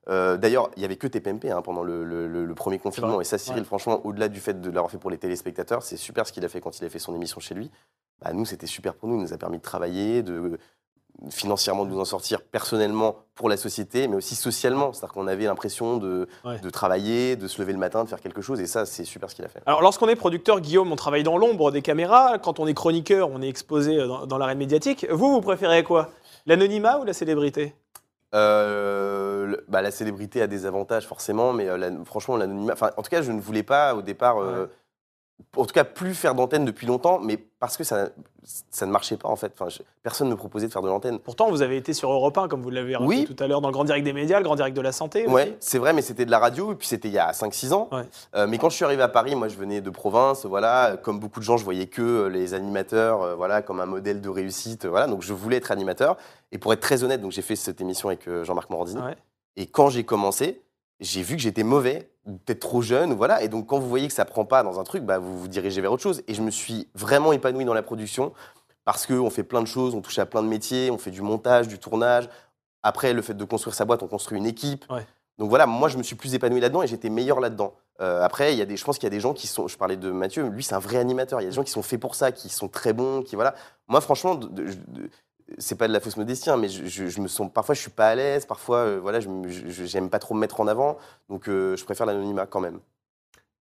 D'ailleurs, 0.09 0.71
il 0.77 0.81
n'y 0.81 0.85
avait 0.85 0.97
que 0.97 1.07
TPMP 1.07 1.51
hein, 1.51 1.63
pendant 1.63 1.83
le, 1.83 2.05
le- 2.05 2.27
le- 2.27 2.45
le 2.45 2.55
premier 2.55 2.79
confinement. 2.79 3.21
Et 3.21 3.25
ça, 3.25 3.39
Cyril, 3.39 3.61
Ouais. 3.61 3.67
franchement, 3.67 4.01
au-delà 4.05 4.29
du 4.29 4.41
fait 4.41 4.61
de 4.61 4.71
l'avoir 4.71 4.91
fait 4.91 4.99
pour 4.99 5.11
les 5.11 5.19
téléspectateurs, 5.19 5.83
c'est 5.83 5.97
super 5.97 6.27
ce 6.27 6.33
qu'il 6.33 6.45
a 6.45 6.49
fait 6.49 6.61
quand 6.61 6.79
il 6.79 6.85
a 6.85 6.89
fait 6.89 6.99
son 7.01 7.15
émission 7.15 7.41
chez 7.41 7.55
lui. 7.55 7.71
Bah, 8.23 8.33
nous, 8.33 8.47
c'était 8.47 8.67
super 8.67 8.95
pour 8.95 9.09
nous. 9.09 9.17
Il 9.17 9.23
nous 9.23 9.33
a 9.35 9.39
permis 9.39 9.59
de 9.59 9.63
travailler, 9.63 10.23
de, 10.23 10.59
financièrement 11.31 11.85
de 11.85 11.91
nous 11.91 12.01
en 12.01 12.05
sortir 12.05 12.43
personnellement 12.43 13.17
pour 13.35 13.49
la 13.49 13.57
société, 13.57 14.07
mais 14.09 14.17
aussi 14.17 14.35
socialement. 14.35 14.93
C'est-à-dire 14.93 15.15
qu'on 15.15 15.27
avait 15.27 15.45
l'impression 15.45 15.97
de, 15.97 16.29
Ouais. 16.45 16.59
de 16.61 16.71
travailler, 16.71 17.37
de 17.37 17.49
se 17.49 17.61
lever 17.61 17.73
le 17.73 17.79
matin, 17.79 18.05
de 18.05 18.09
faire 18.09 18.21
quelque 18.21 18.43
chose, 18.43 18.61
et 18.61 18.67
ça, 18.67 18.87
c'est 18.87 19.05
super 19.05 19.31
ce 19.31 19.35
qu'il 19.35 19.45
a 19.45 19.49
fait. 19.49 19.63
Alors, 19.67 19.81
lorsqu'on 19.83 20.09
est 20.09 20.17
producteur, 20.17 20.61
Guillaume, 20.61 20.93
on 20.93 20.97
travaille 20.97 21.23
dans 21.23 21.39
l'ombre 21.39 21.71
des 21.71 21.83
caméras. 21.83 22.39
Quand 22.39 22.61
on 22.61 22.67
est 22.67 22.75
chroniqueur, 22.75 23.31
on 23.31 23.41
est 23.43 23.49
exposé 23.49 23.97
dans, 24.07 24.27
dans 24.27 24.39
l'arène 24.39 24.59
médiatique. 24.59 25.07
Vous, 25.11 25.31
vous 25.33 25.41
préférez 25.41 25.83
quoi? 25.85 26.11
L'anonymat 26.47 26.99
ou 27.01 27.05
la 27.05 27.13
célébrité? 27.13 27.75
Euh, 28.35 29.47
le- 29.47 29.65
bah, 29.69 29.83
la 29.83 29.91
célébrité 29.91 30.43
a 30.43 30.47
des 30.47 30.67
avantages 30.67 31.07
forcément, 31.07 31.53
mais 31.53 31.69
euh, 31.69 31.77
la- 31.79 31.91
franchement, 32.05 32.37
l'anonymat. 32.37 32.73
Enfin, 32.75 32.91
en 32.97 33.03
tout 33.03 33.11
cas, 33.11 33.23
je 33.23 33.33
ne 33.33 33.41
voulais 33.41 33.63
pas 33.63 33.95
au 33.95 34.03
départ, 34.03 34.39
euh, 34.43 34.67
en 35.57 35.65
tout 35.65 35.73
cas, 35.73 35.85
plus 35.85 36.15
faire 36.15 36.35
d'antenne 36.35 36.65
depuis 36.65 36.87
longtemps, 36.87 37.19
mais 37.19 37.37
parce 37.37 37.77
que 37.77 37.85
ça, 37.85 38.09
ça 38.71 38.87
ne 38.87 38.91
marchait 38.91 39.17
pas 39.17 39.29
en 39.29 39.37
fait. 39.37 39.53
Enfin, 39.59 39.69
je- 39.71 39.83
personne 40.03 40.29
ne 40.29 40.33
me 40.33 40.37
proposait 40.37 40.67
de 40.67 40.73
faire 40.73 40.83
de 40.83 40.89
l'antenne. 40.89 41.19
Pourtant, 41.19 41.51
vous 41.51 41.63
avez 41.63 41.77
été 41.77 41.93
sur 41.95 42.11
Europe 42.11 42.37
1, 42.39 42.49
comme 42.49 42.63
vous 42.63 42.71
l'avez 42.71 42.95
rappelé 42.97 43.09
Oui. 43.09 43.25
tout 43.25 43.43
à 43.43 43.47
l'heure, 43.47 43.61
dans 43.61 43.69
le 43.69 43.73
Grand 43.73 43.85
Direct 43.85 44.05
des 44.05 44.13
médias, 44.13 44.39
le 44.39 44.45
Grand 44.45 44.57
Direct 44.57 44.77
de 44.77 44.81
la 44.83 44.93
santé. 44.93 45.27
Ouais, 45.27 45.57
c'est 45.61 45.79
vrai, 45.79 45.93
mais 45.93 46.03
c'était 46.03 46.25
de 46.25 46.31
la 46.31 46.39
radio, 46.39 46.73
et 46.73 46.75
puis 46.75 46.87
c'était 46.87 47.09
il 47.09 47.15
y 47.15 47.19
a 47.19 47.33
5-6 47.33 47.73
ans. 47.73 47.89
Ouais. 47.93 48.03
Euh, 48.35 48.47
mais 48.47 48.59
quand 48.59 48.69
je 48.71 48.77
suis 48.77 48.85
arrivé 48.85 49.03
à 49.03 49.09
Paris, 49.09 49.35
moi 49.35 49.49
je 49.49 49.57
venais 49.57 49.81
de 49.81 49.91
province, 49.91 50.47
voilà, 50.47 50.97
comme 51.03 51.19
beaucoup 51.19 51.41
de 51.41 51.45
gens, 51.45 51.57
je 51.57 51.65
voyais 51.65 51.87
que 51.87 52.03
euh, 52.03 52.29
les 52.29 52.55
animateurs, 52.55 53.23
euh, 53.23 53.35
voilà, 53.35 53.63
comme 53.63 53.81
un 53.81 53.87
modèle 53.87 54.21
de 54.21 54.29
réussite, 54.29 54.87
voilà, 54.87 55.07
donc 55.07 55.23
je 55.23 55.33
voulais 55.33 55.57
être 55.57 55.71
animateur. 55.71 56.17
Et 56.53 56.59
pour 56.59 56.73
être 56.73 56.81
très 56.81 57.03
honnête, 57.03 57.21
donc 57.21 57.33
j'ai 57.33 57.43
fait 57.43 57.57
cette 57.57 57.81
émission 57.81 58.09
avec 58.09 58.29
euh, 58.29 58.45
Jean-Marc 58.45 58.71
Morandini. 58.71 59.01
Ouais. 59.03 59.17
Et 59.57 59.67
quand 59.67 59.89
j'ai 59.89 60.05
commencé, 60.05 60.61
j'ai 61.01 61.23
vu 61.23 61.37
que 61.37 61.43
j'étais 61.43 61.63
mauvais, 61.63 62.11
peut-être 62.25 62.61
trop 62.61 62.83
jeune, 62.83 63.13
voilà. 63.15 63.43
Et 63.43 63.49
donc 63.49 63.67
quand 63.67 63.79
vous 63.79 63.89
voyez 63.89 64.09
que 64.09 64.15
ça 64.15 64.25
prend 64.25 64.45
pas 64.45 64.63
dans 64.63 64.81
un 64.81 64.85
truc, 64.85 65.03
bah, 65.05 65.19
vous 65.19 65.39
vous 65.39 65.49
dirigez 65.49 65.81
vers 65.81 65.93
autre 65.93 66.03
chose. 66.03 66.23
Et 66.29 66.35
je 66.35 66.43
me 66.43 66.51
suis 66.51 66.89
vraiment 66.95 67.33
épanoui 67.33 67.65
dans 67.65 67.75
la 67.75 67.83
production 67.83 68.33
parce 68.85 69.07
qu'on 69.07 69.31
fait 69.31 69.43
plein 69.43 69.61
de 69.63 69.67
choses, 69.67 69.95
on 69.95 70.01
touche 70.01 70.19
à 70.19 70.27
plein 70.27 70.43
de 70.43 70.49
métiers, 70.49 70.91
on 70.91 70.99
fait 70.99 71.11
du 71.11 71.23
montage, 71.23 71.69
du 71.69 71.79
tournage. 71.79 72.29
Après, 72.83 73.13
le 73.13 73.21
fait 73.23 73.35
de 73.35 73.45
construire 73.45 73.75
sa 73.75 73.85
boîte, 73.85 74.03
on 74.03 74.07
construit 74.09 74.39
une 74.39 74.47
équipe. 74.47 74.85
Ouais. 74.91 75.05
Donc 75.39 75.51
voilà, 75.51 75.67
moi 75.67 75.89
je 75.89 75.99
me 75.99 76.03
suis 76.03 76.17
plus 76.17 76.35
épanoui 76.35 76.61
là-dedans 76.61 76.83
et 76.83 76.87
j'étais 76.87 77.11
meilleur 77.11 77.41
là-dedans. 77.41 77.75
Euh, 78.01 78.23
après, 78.23 78.55
il 78.55 78.59
y 78.59 78.63
a 78.63 78.65
des, 78.65 78.77
je 78.77 78.85
pense 78.85 78.97
qu'il 78.97 79.05
y 79.05 79.09
a 79.09 79.11
des 79.11 79.21
gens 79.21 79.35
qui 79.35 79.47
sont, 79.47 79.69
je 79.69 79.77
parlais 79.77 79.97
de 79.97 80.11
Mathieu, 80.11 80.49
lui 80.49 80.63
c'est 80.63 80.75
un 80.75 80.79
vrai 80.79 80.97
animateur. 80.97 81.41
Il 81.41 81.45
y 81.45 81.47
a 81.47 81.51
des 81.51 81.55
gens 81.57 81.65
qui 81.65 81.71
sont 81.73 81.83
faits 81.83 82.01
pour 82.01 82.15
ça, 82.15 82.33
qui 82.33 82.49
sont 82.49 82.69
très 82.69 82.93
bons, 82.95 83.23
qui 83.23 83.35
voilà. 83.35 83.55
Moi 83.89 84.01
franchement, 84.01 84.35
de- 84.35 84.47
de- 84.49 84.65
de- 84.89 85.11
c'est 85.59 85.77
pas 85.79 85.89
de 85.89 85.93
la 85.93 86.01
fausse 86.01 86.17
modestie, 86.17 86.51
hein, 86.51 86.57
mais 86.57 86.69
je, 86.69 86.87
je- 86.87 87.07
je 87.07 87.21
me 87.21 87.29
sens 87.29 87.51
parfois 87.53 87.75
je 87.75 87.81
suis 87.81 87.91
pas 87.91 88.09
à 88.09 88.15
l'aise, 88.15 88.47
parfois 88.47 88.79
euh, 88.79 88.99
voilà, 89.01 89.21
je 89.21 89.29
me- 89.29 89.49
je- 89.49 89.85
j'aime 89.85 90.11
pas 90.11 90.19
trop 90.19 90.35
me 90.35 90.41
mettre 90.41 90.61
en 90.61 90.67
avant, 90.67 90.97
donc 91.29 91.49
euh, 91.49 91.77
je 91.77 91.85
préfère 91.85 92.07
l'anonymat 92.07 92.47
quand 92.47 92.61
même. 92.61 92.81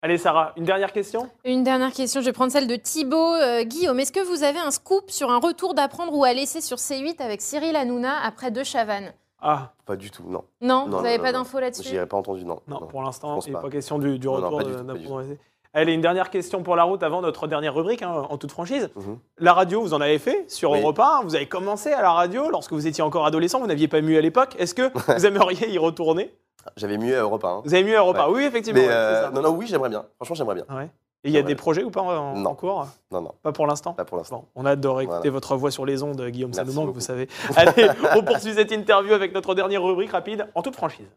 Allez, 0.01 0.17
Sarah, 0.17 0.53
une 0.55 0.63
dernière 0.63 0.93
question? 0.93 1.29
Une 1.43 1.63
dernière 1.65 1.91
question, 1.91 2.21
je 2.21 2.25
vais 2.25 2.31
prendre 2.31 2.51
celle 2.53 2.67
de 2.67 2.75
Thibaut. 2.77 3.33
Euh, 3.35 3.63
Guillaume, 3.63 3.99
est-ce 3.99 4.13
que 4.13 4.21
vous 4.25 4.43
avez 4.43 4.59
un 4.59 4.71
scoop 4.71 5.11
sur 5.11 5.29
un 5.29 5.39
retour 5.39 5.73
d'apprendre 5.73 6.15
ou 6.15 6.23
à 6.23 6.31
laisser 6.33 6.61
sur 6.61 6.77
C8 6.77 7.21
avec 7.21 7.41
Cyril 7.41 7.75
Hanouna 7.75 8.13
après 8.23 8.49
deux 8.49 8.63
Chavannes 8.63 9.11
Ah, 9.41 9.73
Pas 9.85 9.97
du 9.97 10.09
tout, 10.09 10.23
non. 10.23 10.45
Non, 10.61 10.87
Non, 10.87 10.97
vous 10.99 11.03
n'avez 11.03 11.19
pas 11.19 11.33
d'infos 11.33 11.59
là-dessus? 11.59 11.97
Avais 11.97 12.05
pas 12.05 12.15
entendu, 12.15 12.45
non. 12.45 12.61
non, 12.69 12.87
pour 12.87 13.01
l'instant, 13.03 13.39
il 13.41 13.47
n'est 13.47 13.53
pas. 13.53 13.61
pas. 13.63 13.69
question 13.69 13.99
du, 13.99 14.13
retour 14.13 14.39
d'apprendre. 14.41 15.35
Allez, 15.73 15.93
une 15.93 16.01
dernière 16.01 16.31
question 16.31 16.63
pour 16.63 16.75
la 16.75 16.83
route 16.83 17.03
avant 17.03 17.21
notre 17.21 17.45
dernière 17.47 17.75
rubrique, 17.75 18.01
hein, 18.01 18.25
en 18.29 18.37
toute 18.37 18.51
franchise. 18.51 18.89
Mhm. 18.95 19.19
La 19.37 19.53
radio, 19.53 19.81
vous 19.81 19.93
en 19.93 20.01
avez 20.01 20.17
fait 20.17 20.49
sur 20.49 20.71
Oui. 20.71 20.81
Europe 20.81 20.99
1. 20.99 21.21
Vous 21.23 21.35
avez 21.35 21.45
commencé 21.45 21.93
à 21.93 22.01
la 22.01 22.11
radio 22.11 22.49
lorsque 22.49 22.73
vous 22.73 22.87
étiez 22.87 23.03
encore 23.03 23.25
adolescent. 23.25 23.59
Vous 23.59 23.67
n'aviez 23.67 23.87
pas 23.87 24.01
mu 24.01 24.17
à 24.17 24.21
l'époque. 24.21 24.55
Est-ce 24.57 24.73
que 24.73 24.91
vous 25.17 25.25
aimeriez 25.27 25.69
y 25.69 25.77
retourner? 25.77 26.33
J'avais 26.75 26.97
mieux 26.97 27.15
à 27.15 27.21
Europe 27.21 27.43
1. 27.45 27.47
hein. 27.47 27.61
Vous 27.65 27.73
avez 27.73 27.83
mu 27.83 27.95
à 27.95 27.99
Europe 27.99 28.17
1 28.17 28.27
Ouais. 28.29 28.33
Oui, 28.37 28.43
effectivement. 28.45 28.79
Mais 28.81 28.87
ouais, 28.87 28.93
euh, 28.93 29.23
ça. 29.25 29.29
non, 29.31 29.41
non, 29.43 29.49
oui, 29.51 29.67
j'aimerais 29.67 29.89
bien. 29.89 30.05
Franchement, 30.15 30.35
j'aimerais 30.35 30.55
bien. 30.55 30.65
Ouais. 30.75 30.89
Et 31.23 31.29
il 31.29 31.33
y 31.33 31.37
a 31.37 31.41
des 31.43 31.55
projets 31.55 31.83
ou 31.83 31.91
pas 31.91 32.01
en, 32.01 32.35
Non. 32.35 32.49
en 32.51 32.55
cours? 32.55 32.87
Non, 33.11 33.21
non, 33.21 33.31
Pas 33.43 33.51
pour 33.51 33.67
l'instant? 33.67 33.93
Pas 33.93 34.05
pour 34.05 34.17
l'instant. 34.17 34.45
Bon, 34.55 34.63
on 34.63 34.65
a 34.65 34.69
réécouter 34.71 35.05
Voilà. 35.05 35.31
votre 35.31 35.55
voix 35.57 35.69
sur 35.69 35.85
les 35.85 36.01
ondes, 36.01 36.21
Guillaume, 36.29 36.53
ça 36.53 36.63
nous 36.63 36.71
manque, 36.73 36.93
vous 36.93 36.99
savez. 37.01 37.27
Allez, 37.57 37.89
on 38.15 38.23
poursuit 38.23 38.53
cette 38.53 38.71
interview 38.71 39.13
avec 39.13 39.33
notre 39.33 39.53
dernière 39.53 39.83
rubrique 39.83 40.11
rapide, 40.11 40.47
en 40.55 40.61
toute 40.61 40.75
franchise. 40.77 41.07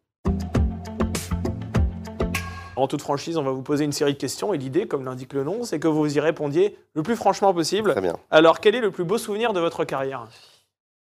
En 2.76 2.86
toute 2.88 3.02
franchise, 3.02 3.36
on 3.36 3.42
va 3.42 3.50
vous 3.50 3.62
poser 3.62 3.84
une 3.84 3.92
série 3.92 4.14
de 4.14 4.18
questions 4.18 4.54
et 4.54 4.58
l'idée, 4.58 4.88
comme 4.88 5.04
l'indique 5.04 5.34
le 5.34 5.44
nom, 5.44 5.64
c'est 5.64 5.78
que 5.78 5.88
vous 5.88 6.16
y 6.16 6.20
répondiez 6.20 6.78
le 6.94 7.02
plus 7.02 7.16
franchement 7.16 7.52
possible. 7.52 7.90
Très 7.92 8.00
bien. 8.00 8.16
Alors, 8.30 8.60
quel 8.60 8.74
est 8.74 8.80
le 8.80 8.90
plus 8.90 9.04
beau 9.04 9.18
souvenir 9.18 9.52
de 9.52 9.60
votre 9.60 9.84
carrière? 9.84 10.26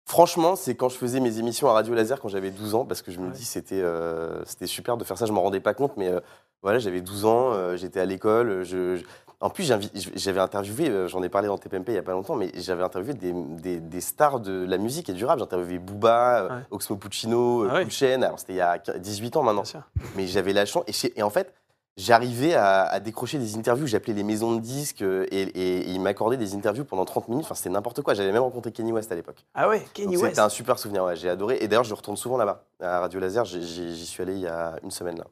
Franchement, 0.06 0.56
c'est 0.56 0.76
quand 0.76 0.88
je 0.88 0.96
faisais 0.96 1.20
mes 1.20 1.40
émissions 1.40 1.68
à 1.68 1.74
Radio 1.74 1.94
Laser 1.94 2.22
quand 2.22 2.30
j'avais 2.30 2.52
12 2.52 2.76
ans, 2.76 2.86
parce 2.86 3.02
que 3.02 3.12
je 3.12 3.20
me 3.20 3.26
Ouais. 3.28 3.32
dis 3.34 3.44
c'était 3.44 3.82
euh, 3.82 4.42
c'était 4.46 4.66
super 4.68 4.96
de 4.96 5.04
faire 5.04 5.18
ça. 5.18 5.26
Je 5.26 5.34
m'en 5.34 5.42
rendais 5.42 5.60
pas 5.60 5.74
compte, 5.74 5.98
mais 5.98 6.08
euh, 6.08 6.22
voilà, 6.64 6.80
j'avais 6.80 7.02
12 7.02 7.26
ans, 7.26 7.52
euh, 7.52 7.76
j'étais 7.76 8.00
à 8.00 8.06
l'école. 8.06 8.64
Je, 8.64 8.96
je- 8.96 9.04
En 9.40 9.52
plus, 9.52 9.72
j'avais 10.16 10.40
interviewé, 10.40 10.90
euh, 10.90 11.08
j'en 11.08 11.22
ai 11.22 11.30
parlé 11.30 11.48
dans 11.48 11.60
TPMP 11.60 11.90
il 11.92 11.96
y 11.96 12.00
a 12.00 12.04
pas 12.04 12.14
longtemps, 12.14 12.36
mais 12.36 12.50
j'avais 12.56 12.82
interviewé 12.82 13.14
des, 13.14 13.34
des- 13.34 13.80
des 13.80 14.02
stars 14.02 14.40
de 14.40 14.66
la 14.66 14.80
musique 14.80 15.10
et 15.10 15.14
du 15.14 15.26
rap. 15.26 15.38
J'ai 15.38 15.44
interviewé 15.44 15.78
Booba, 15.78 16.40
euh, 16.42 16.50
Ouais. 16.50 16.64
Oxmo 16.72 16.96
Puccino, 16.96 17.64
euh, 17.66 17.84
Ah 17.86 17.90
Chain. 17.90 18.24
Alors 18.24 18.40
c'était 18.40 18.54
il 18.54 18.58
y 18.58 18.62
a 18.62 18.80
18 18.80 19.36
ans 19.38 19.44
maintenant, 19.44 19.62
Bien 19.62 19.70
sûr. 19.70 19.82
mais 20.16 20.26
j'avais 20.26 20.54
la 20.54 20.66
chance. 20.66 20.84
Et, 21.16 21.22
en 21.22 21.30
fait, 21.30 21.54
j'arrivais 21.98 22.56
à, 22.56 22.82
à 22.86 23.00
décrocher 23.00 23.38
des 23.38 23.56
interviews. 23.58 23.86
J'appelais 23.86 24.14
les 24.14 24.24
maisons 24.24 24.56
de 24.56 24.60
disques 24.60 25.04
euh, 25.04 25.28
et, 25.30 25.42
et- 25.44 25.78
et 25.82 25.92
ils 25.92 26.02
m'accordaient 26.02 26.38
des 26.38 26.56
interviews 26.56 26.86
pendant 26.86 27.06
30 27.06 27.28
minutes. 27.28 27.46
Enfin, 27.46 27.54
c'était 27.54 27.70
n'importe 27.70 28.02
quoi. 28.02 28.16
J'avais 28.16 28.32
même 28.32 28.42
rencontré 28.42 28.72
Kenny 28.72 28.92
West 28.92 29.12
à 29.12 29.16
l'époque. 29.16 29.46
Ah 29.54 29.70
ouais, 29.70 29.86
Kenny 29.94 30.14
Donc, 30.16 30.24
West. 30.24 30.34
C'était 30.34 30.42
un 30.46 30.50
super 30.50 30.80
souvenir, 30.80 31.04
ouais, 31.04 31.16
j'ai 31.16 31.30
adoré. 31.30 31.60
Et 31.62 31.68
d'ailleurs, 31.68 31.84
je 31.84 31.94
retourne 31.94 32.18
souvent 32.18 32.38
là-bas, 32.38 32.64
à 32.82 33.02
Radio 33.02 33.20
Laser. 33.20 33.46
J'y 33.46 34.06
suis 34.08 34.24
allé 34.24 34.34
il 34.34 34.40
y 34.42 34.48
a 34.48 34.78
une 34.82 34.90
semaine 34.90 35.20
là. 35.20 35.26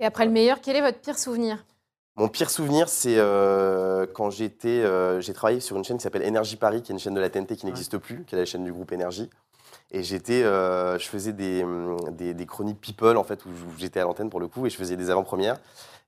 Et 0.00 0.06
après 0.06 0.24
le 0.24 0.30
meilleur, 0.32 0.62
quel 0.62 0.76
est 0.76 0.80
votre 0.80 1.00
pire 1.00 1.18
souvenir? 1.18 1.66
Mon 2.16 2.28
pire 2.28 2.48
souvenir, 2.48 2.88
c'est 2.88 3.16
euh, 3.18 4.06
quand 4.06 4.30
j'étais, 4.30 4.68
euh, 4.82 5.20
j'ai 5.20 5.34
travaillé 5.34 5.60
sur 5.60 5.76
une 5.76 5.84
chaîne 5.84 5.98
qui 5.98 6.02
s'appelle 6.02 6.22
Énergie 6.22 6.56
Paris, 6.56 6.80
qui 6.82 6.90
est 6.92 6.94
une 6.94 6.98
chaîne 6.98 7.12
de 7.14 7.20
la 7.20 7.28
TNT 7.28 7.56
qui 7.56 7.66
n'existe 7.66 7.98
plus, 7.98 8.24
qui 8.24 8.34
est 8.34 8.38
la 8.38 8.46
chaîne 8.46 8.64
du 8.64 8.72
groupe 8.72 8.90
Énergie. 8.92 9.28
Et 9.92 10.02
j'étais, 10.02 10.42
euh, 10.42 10.98
je 10.98 11.06
faisais 11.06 11.32
des, 11.34 11.62
hum, 11.62 11.96
des, 12.12 12.32
des 12.32 12.46
chroniques 12.46 12.80
people 12.80 13.16
en 13.18 13.24
fait, 13.24 13.44
où 13.44 13.50
j'étais 13.76 14.00
à 14.00 14.04
l'antenne 14.04 14.30
pour 14.30 14.40
le 14.40 14.48
coup, 14.48 14.66
et 14.66 14.70
je 14.70 14.76
faisais 14.76 14.96
des 14.96 15.10
avant-premières. 15.10 15.58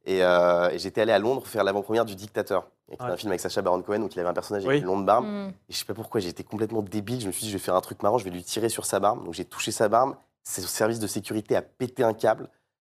Et, 0.07 0.25
euh, 0.25 0.71
et 0.71 0.79
j'étais 0.79 1.03
allé 1.03 1.13
à 1.13 1.19
Londres 1.19 1.47
faire 1.47 1.63
l'avant-première 1.63 2.07
du 2.07 2.15
Dictateur, 2.17 2.69
qui 2.89 2.95
est 2.95 3.03
Ouais. 3.03 3.11
un 3.11 3.17
film 3.19 3.31
avec 3.31 3.41
Sacha 3.41 3.61
Baron 3.61 3.83
Cohen, 3.83 4.01
où 4.03 4.09
il 4.11 4.19
avait 4.19 4.29
un 4.31 4.33
personnage 4.33 4.63
Oui. 4.65 4.71
avec 4.71 4.81
une 4.83 4.87
longue 4.87 5.05
barbe. 5.05 5.27
Hmm. 5.27 5.49
Et 5.69 5.73
je 5.73 5.77
sais 5.77 5.85
pas 5.85 5.93
pourquoi, 5.95 6.21
j'ai 6.23 6.31
été 6.31 6.43
complètement 6.43 6.81
débile. 6.81 7.21
Je 7.21 7.27
me 7.27 7.33
suis 7.33 7.43
dit, 7.43 7.49
je 7.51 7.57
vais 7.59 7.63
faire 7.63 7.75
un 7.75 7.81
truc 7.83 8.03
marrant, 8.03 8.17
je 8.17 8.25
vais 8.25 8.31
lui 8.31 8.43
tirer 8.43 8.71
sur 8.71 8.87
sa 8.87 8.99
barbe. 8.99 9.25
Donc 9.27 9.35
j'ai 9.35 9.45
touché 9.45 9.71
sa 9.73 9.89
barbe. 9.89 10.15
Ce 10.45 10.63
service 10.63 10.99
de 10.99 11.07
sécurité 11.07 11.55
a 11.57 11.61
pété 11.63 12.03
un 12.03 12.15
câble. 12.15 12.49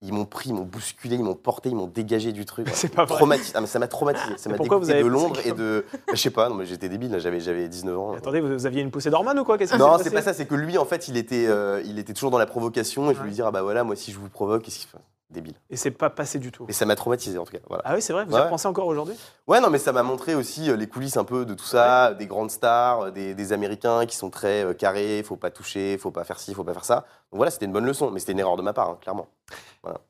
Ils 0.02 0.14
m'ont 0.14 0.24
pris, 0.24 0.48
ils 0.48 0.54
m'ont 0.54 0.64
bousculé, 0.64 1.16
ils 1.16 1.22
m'ont 1.22 1.34
porté, 1.34 1.68
ils 1.68 1.74
m'ont 1.76 1.86
dégagé 1.86 2.32
du 2.32 2.46
truc. 2.46 2.68
C'est 2.72 2.88
pas 2.94 3.04
vrai. 3.04 3.20
Ah, 3.54 3.60
mais 3.60 3.66
ça 3.66 3.78
m'a 3.78 3.86
traumatisé. 3.86 4.38
Ça 4.38 4.48
m'a 4.48 4.56
pourquoi 4.56 4.78
vous 4.78 4.86
dégoûté 4.86 5.00
avez 5.00 5.08
de 5.08 5.12
Londres 5.12 5.40
et 5.44 5.52
de. 5.52 5.84
Je 6.10 6.16
sais 6.16 6.30
pas, 6.30 6.48
non, 6.48 6.54
mais 6.54 6.64
j'étais 6.64 6.88
débile, 6.88 7.14
j'avais, 7.18 7.40
j'avais 7.40 7.68
19 7.68 7.98
ans. 7.98 8.12
Attendez, 8.14 8.40
vous, 8.40 8.64
aviez 8.66 8.80
une 8.80 8.90
poussée 8.90 9.10
d'hormones 9.10 9.38
ou 9.38 9.44
quoi? 9.44 9.58
Qu'est-ce 9.58 9.76
Non, 9.76 9.98
c'est 9.98 10.10
pas 10.10 10.22
ça, 10.22 10.32
c'est 10.32 10.46
que 10.46 10.54
lui, 10.54 10.78
en 10.78 10.86
fait, 10.86 11.08
il 11.08 11.18
était, 11.18 11.46
euh, 11.46 11.82
il 11.84 11.98
était 11.98 12.14
toujours 12.14 12.30
dans 12.30 12.38
la 12.38 12.46
provocation 12.46 13.10
et 13.10 13.14
je 13.14 13.18
voulais 13.18 13.28
lui 13.30 13.34
dire, 13.34 13.46
ah 13.46 13.50
bah 13.50 13.62
voilà, 13.62 13.84
moi, 13.84 13.94
si 13.94 14.10
je 14.10 14.18
vous 14.18 14.28
provoque, 14.30 14.62
qu'est-ce 14.62 14.78
qu'il 14.78 14.88
fait 14.88 14.98
Débile. 15.30 15.54
Et 15.70 15.76
c'est 15.76 15.92
pas 15.92 16.10
passé 16.10 16.40
du 16.40 16.50
tout. 16.50 16.66
Et 16.68 16.72
ça 16.72 16.86
m'a 16.86 16.96
traumatisé, 16.96 17.38
en 17.38 17.44
tout 17.44 17.52
cas. 17.52 17.60
Voilà. 17.68 17.84
Ah 17.86 17.94
oui, 17.94 18.02
c'est 18.02 18.12
vrai, 18.12 18.24
vous 18.24 18.32
y 18.32 18.34
Ouais. 18.34 18.40
repensez 18.40 18.66
encore 18.66 18.88
aujourd'hui? 18.88 19.14
Ouais, 19.46 19.60
non, 19.60 19.70
mais 19.70 19.78
ça 19.78 19.92
m'a 19.92 20.02
montré 20.02 20.34
aussi 20.34 20.68
euh, 20.68 20.76
les 20.76 20.88
coulisses 20.88 21.16
un 21.16 21.22
peu 21.22 21.44
de 21.44 21.54
tout 21.54 21.64
ça, 21.64 22.14
des 22.14 22.26
grandes 22.26 22.50
stars, 22.50 23.00
euh, 23.02 23.10
des, 23.12 23.34
des 23.34 23.52
Américains 23.52 24.06
qui 24.06 24.16
sont 24.16 24.28
très 24.28 24.64
euh, 24.64 24.74
carrés, 24.74 25.22
faut 25.22 25.36
pas 25.36 25.52
toucher, 25.52 25.98
faut 25.98 26.10
pas 26.10 26.24
faire 26.24 26.40
ci, 26.40 26.52
faut 26.52 26.64
pas 26.64 26.72
faire 26.72 26.84
ça. 26.84 27.04
Donc 27.32 27.38
voilà, 27.38 27.50
c'était 27.52 27.66
une 27.66 27.72
bonne 27.72 27.86
leçon, 27.86 28.10
mais 28.10 28.18
c'était 28.18 28.32
une 28.32 28.40
erreur 28.40 28.56
de 28.56 28.62
ma 28.62 28.72
part, 28.72 28.90
hein, 28.90 28.98
clairement. 29.00 29.28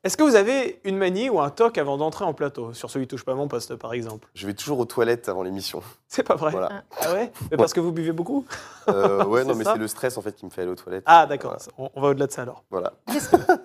Est-ce 0.03 0.17
que 0.17 0.23
vous 0.25 0.35
avez 0.35 0.81
une 0.85 0.97
manie 0.97 1.31
ou 1.31 1.39
un 1.41 1.51
toc 1.51 1.79
avant 1.79 1.97
d'entrer 1.97 2.25
en 2.25 2.33
plateau 2.35 2.73
Sur 2.73 2.91
celui 2.91 3.07
touche 3.07 3.25
pas 3.25 3.35
mon 3.35 3.47
poste, 3.47 3.77
par 3.77 3.93
exemple? 3.93 4.27
Je 4.35 4.47
vais 4.47 4.55
toujours 4.55 4.81
aux 4.81 4.85
toilettes 4.85 5.29
avant 5.29 5.43
l'émission. 5.45 5.81
C'est 6.09 6.25
pas 6.25 6.35
vrai 6.35 6.51
Voilà. 6.51 6.83
Ah 7.01 7.13
ouais? 7.13 7.31
Mais 7.51 7.57
Parce 7.57 7.73
que 7.73 7.79
vous 7.79 7.93
buvez 7.93 8.11
beaucoup? 8.13 8.45
Euh, 8.89 9.25
ouais, 9.27 9.45
non, 9.45 9.55
mais 9.55 9.63
c'est 9.65 9.77
le 9.77 9.87
stress 9.87 10.19
en 10.19 10.23
fait 10.23 10.35
qui 10.35 10.45
me 10.45 10.51
fait 10.51 10.63
aller 10.63 10.71
aux 10.73 10.77
toilettes. 10.77 11.05
Ah 11.07 11.27
d'accord, 11.27 11.57
Voilà. 11.57 11.73
on, 11.79 11.91
on 11.95 12.01
va 12.01 12.09
au-delà 12.09 12.27
de 12.27 12.33
ça 12.33 12.43
alors. 12.43 12.65
Voilà. 12.71 12.95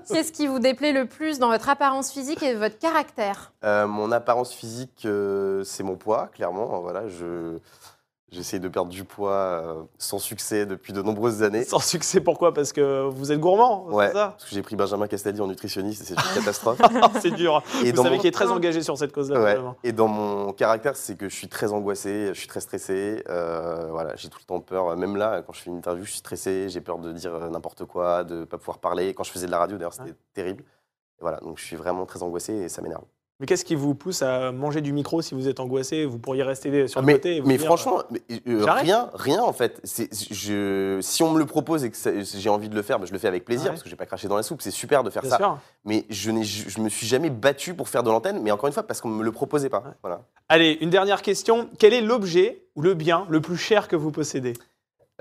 Qu'est-ce 0.07 0.31
qui 0.33 0.45
vous 0.47 0.59
déplaît 0.59 0.91
le 0.93 1.07
plus 1.07 1.39
dans 1.39 1.49
votre 1.49 1.69
apparence 1.69 2.11
physique 2.11 2.43
et 2.43 2.53
votre 2.53 2.77
caractère? 2.77 3.53
Euh, 3.63 3.87
mon 3.87 4.11
apparence 4.11 4.53
physique, 4.53 5.03
euh, 5.05 5.63
c'est 5.63 5.83
mon 5.83 5.95
poids, 5.95 6.27
clairement. 6.33 6.81
Voilà, 6.81 7.07
je 7.07 7.57
j'essaie 8.31 8.59
de 8.59 8.67
perdre 8.67 8.89
du 8.91 9.03
poids 9.03 9.31
euh, 9.31 9.83
sans 9.97 10.19
succès 10.19 10.65
depuis 10.65 10.91
de 10.93 11.01
nombreuses 11.01 11.43
années. 11.43 11.63
Sans 11.63 11.79
succès, 11.79 12.19
pourquoi? 12.21 12.53
Parce 12.53 12.73
que 12.73 13.07
vous 13.07 13.31
êtes 13.31 13.39
gourmand, 13.39 13.85
Ouais, 13.87 14.07
c'est 14.07 14.13
ça? 14.13 14.27
parce 14.29 14.45
que 14.45 14.49
j'ai 14.55 14.61
pris 14.61 14.75
Benjamin 14.75 15.07
Castaldi 15.07 15.39
en 15.41 15.47
nutritionniste 15.47 16.01
et 16.01 16.05
c'est 16.05 16.13
une 16.15 16.35
catastrophe. 16.35 16.79
C'est 17.21 17.31
dur. 17.31 17.61
Et 17.83 17.91
vous 17.91 18.03
savez 18.03 18.15
mon- 18.15 18.21
qu'il 18.21 18.27
est 18.27 18.31
très 18.31 18.47
engagé 18.51 18.81
sur 18.81 18.97
cette 18.97 19.11
cause-là. 19.13 19.41
Ouais. 19.41 19.57
Et 19.83 19.91
dans 19.91 20.07
mon 20.07 20.51
caractère, 20.53 20.95
c'est 20.95 21.15
que 21.15 21.29
je 21.29 21.35
suis 21.35 21.47
très 21.47 21.71
angoissé, 21.71 22.27
je 22.33 22.39
suis 22.39 22.47
très 22.47 22.59
stressé. 22.61 23.23
euh, 23.29 23.87
voilà, 23.91 24.15
j'ai 24.15 24.29
tout 24.29 24.39
le 24.41 24.45
temps 24.45 24.59
peur. 24.59 24.95
Même 24.97 25.15
là, 25.15 25.41
quand 25.41 25.53
je 25.53 25.61
fais 25.61 25.69
une 25.69 25.77
interview, 25.77 26.03
je 26.03 26.09
suis 26.11 26.19
stressé. 26.19 26.67
J'ai 26.69 26.81
peur 26.81 26.97
de 26.99 27.11
dire 27.11 27.33
euh, 27.33 27.49
n'importe 27.49 27.85
quoi, 27.85 28.23
de 28.23 28.43
pas 28.43 28.57
pouvoir 28.57 28.79
parler. 28.79 29.13
Quand 29.13 29.23
je 29.23 29.31
faisais 29.31 29.45
de 29.47 29.51
la 29.51 29.59
radio, 29.59 29.77
d'ailleurs, 29.77 29.93
c'était 29.93 30.15
terrible. 30.33 30.63
Voilà, 31.21 31.37
donc 31.39 31.57
je 31.57 31.63
suis 31.63 31.77
vraiment 31.77 32.05
très 32.05 32.21
angoissé 32.23 32.53
et 32.53 32.69
ça 32.69 32.81
m'énerve. 32.81 33.03
Mais 33.41 33.47
qu'est-ce 33.47 33.65
qui 33.65 33.75
vous 33.75 33.95
pousse 33.95 34.21
à 34.21 34.53
manger 34.53 34.79
du 34.79 34.93
micro 34.93 35.21
si 35.21 35.35
vous 35.35 35.49
êtes 35.49 35.59
angoissé? 35.59 36.05
Vous 36.05 36.17
pourriez 36.19 36.41
rester 36.43 36.87
sur 36.87 37.01
le 37.01 37.05
mais 37.05 37.13
côté 37.13 37.35
et 37.35 37.39
vous 37.41 37.47
mais 37.49 37.57
dire, 37.57 37.65
franchement, 37.65 38.01
euh, 38.47 38.63
j'arrête. 38.63 38.83
rien, 38.83 39.09
rien 39.13 39.41
en 39.43 39.51
fait. 39.51 39.81
C'est- 39.83 40.07
Je, 40.33 40.99
si 41.01 41.21
on 41.21 41.31
me 41.31 41.39
le 41.39 41.45
propose 41.45 41.83
et 41.83 41.91
que 41.91 41.97
j'ai 42.23 42.49
envie 42.49 42.69
de 42.69 42.75
le 42.75 42.81
faire, 42.81 42.97
bah, 42.97 43.05
je 43.05 43.11
le 43.11 43.19
fais 43.19 43.27
avec 43.27 43.43
plaisir 43.43 43.65
Ouais. 43.65 43.69
parce 43.71 43.83
que 43.83 43.89
j'ai 43.89 43.97
pas 43.97 44.05
craché 44.05 44.29
dans 44.29 44.37
la 44.37 44.43
soupe. 44.43 44.61
C'est 44.61 44.71
super 44.71 45.03
de 45.03 45.09
faire 45.09 45.21
bien 45.21 45.31
ça. 45.31 45.37
sûr. 45.37 45.57
Mais 45.83 46.05
je, 46.09 46.31
n'ai- 46.31 46.45
je, 46.45 46.69
je 46.69 46.79
me 46.79 46.87
suis 46.87 47.07
jamais 47.07 47.29
battu 47.29 47.73
pour 47.73 47.89
faire 47.89 48.03
de 48.03 48.09
l'antenne. 48.09 48.41
Mais 48.41 48.51
encore 48.51 48.67
une 48.67 48.73
fois, 48.73 48.83
parce 48.83 49.01
qu'on 49.01 49.09
me 49.09 49.23
le 49.23 49.33
proposait 49.33 49.69
pas. 49.69 49.79
Ouais. 49.79 49.91
Voilà. 50.01 50.21
Allez, 50.47 50.77
une 50.79 50.89
dernière 50.89 51.21
question. 51.21 51.67
Quel 51.77 51.93
est 51.93 52.01
l'objet 52.01 52.63
ou 52.77 52.81
le 52.83 52.93
bien 52.93 53.25
le 53.29 53.41
plus 53.41 53.57
cher 53.57 53.89
que 53.89 53.97
vous 53.97 54.11
possédez? 54.11 54.53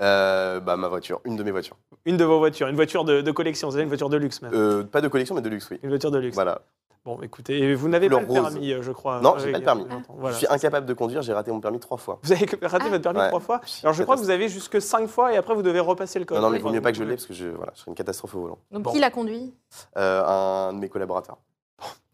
Euh, 0.01 0.61
bah, 0.61 0.77
ma 0.77 0.87
voiture, 0.87 1.19
une 1.25 1.35
de 1.35 1.43
mes 1.43 1.51
voitures. 1.51 1.75
Une 2.05 2.15
de 2.17 2.23
vos 2.23 2.37
voitures, 2.37 2.67
une 2.69 2.75
voiture 2.75 3.03
de, 3.03 3.19
de 3.21 3.31
collection, 3.31 3.67
vous 3.69 3.75
avez 3.75 3.83
une 3.83 3.89
voiture 3.89 4.09
de 4.09 4.17
luxe 4.17 4.41
même. 4.41 4.51
Euh, 4.53 4.83
pas 4.83 5.01
de 5.01 5.07
collection, 5.09 5.35
mais 5.35 5.41
de 5.41 5.49
luxe, 5.49 5.67
oui. 5.71 5.79
Une 5.83 5.89
voiture 5.89 6.11
de 6.11 6.17
luxe. 6.19 6.35
Voilà. 6.35 6.61
Bon, 7.05 7.19
écoutez, 7.21 7.75
vous 7.75 7.87
n'avez 7.87 8.09
pas 8.09 8.19
le 8.19 8.25
rose. 8.25 8.33
permis, 8.51 8.71
euh, 8.73 8.81
je 8.81 8.91
crois. 8.91 9.21
Non, 9.21 9.35
euh, 9.35 9.39
j'ai 9.39 9.51
pas 9.51 9.59
le 9.59 9.63
permis. 9.63 9.85
Voilà. 10.09 10.33
Je 10.33 10.37
suis 10.39 10.47
incapable 10.49 10.87
de 10.87 10.93
conduire, 10.95 11.21
j'ai 11.21 11.33
raté 11.33 11.51
mon 11.51 11.59
permis 11.59 11.79
trois 11.79 11.97
fois. 11.97 12.17
Vous 12.23 12.31
avez 12.31 12.45
raté 12.63 12.85
Ah. 12.87 12.89
votre 12.89 13.03
permis 13.03 13.19
Ouais. 13.19 13.27
trois 13.27 13.39
fois 13.39 13.61
Alors 13.83 13.93
je 13.93 14.01
crois 14.01 14.15
que 14.15 14.21
vous 14.21 14.31
avez 14.31 14.49
jusque 14.49 14.81
cinq 14.81 15.07
fois 15.07 15.31
et 15.31 15.37
après 15.37 15.53
vous 15.53 15.61
devez 15.61 15.79
repasser 15.79 16.17
le 16.17 16.25
code. 16.25 16.37
Non, 16.37 16.43
non, 16.45 16.49
mais 16.49 16.57
il 16.57 16.63
vaut 16.63 16.71
mieux 16.71 16.81
pas 16.81 16.91
que 16.91 16.97
je 16.97 17.03
l'ai 17.03 17.13
parce 17.15 17.27
que 17.27 17.33
je, 17.35 17.47
voilà, 17.49 17.73
je 17.75 17.81
serais 17.81 17.91
une 17.91 17.95
catastrophe 17.95 18.33
au 18.33 18.41
volant. 18.41 18.57
Donc 18.71 18.81
Bon. 18.83 18.91
qui 18.91 18.99
l'a 18.99 19.11
conduit? 19.11 19.53
Euh, 19.97 20.23
un 20.25 20.73
de 20.73 20.79
mes 20.79 20.89
collaborateurs. 20.89 21.37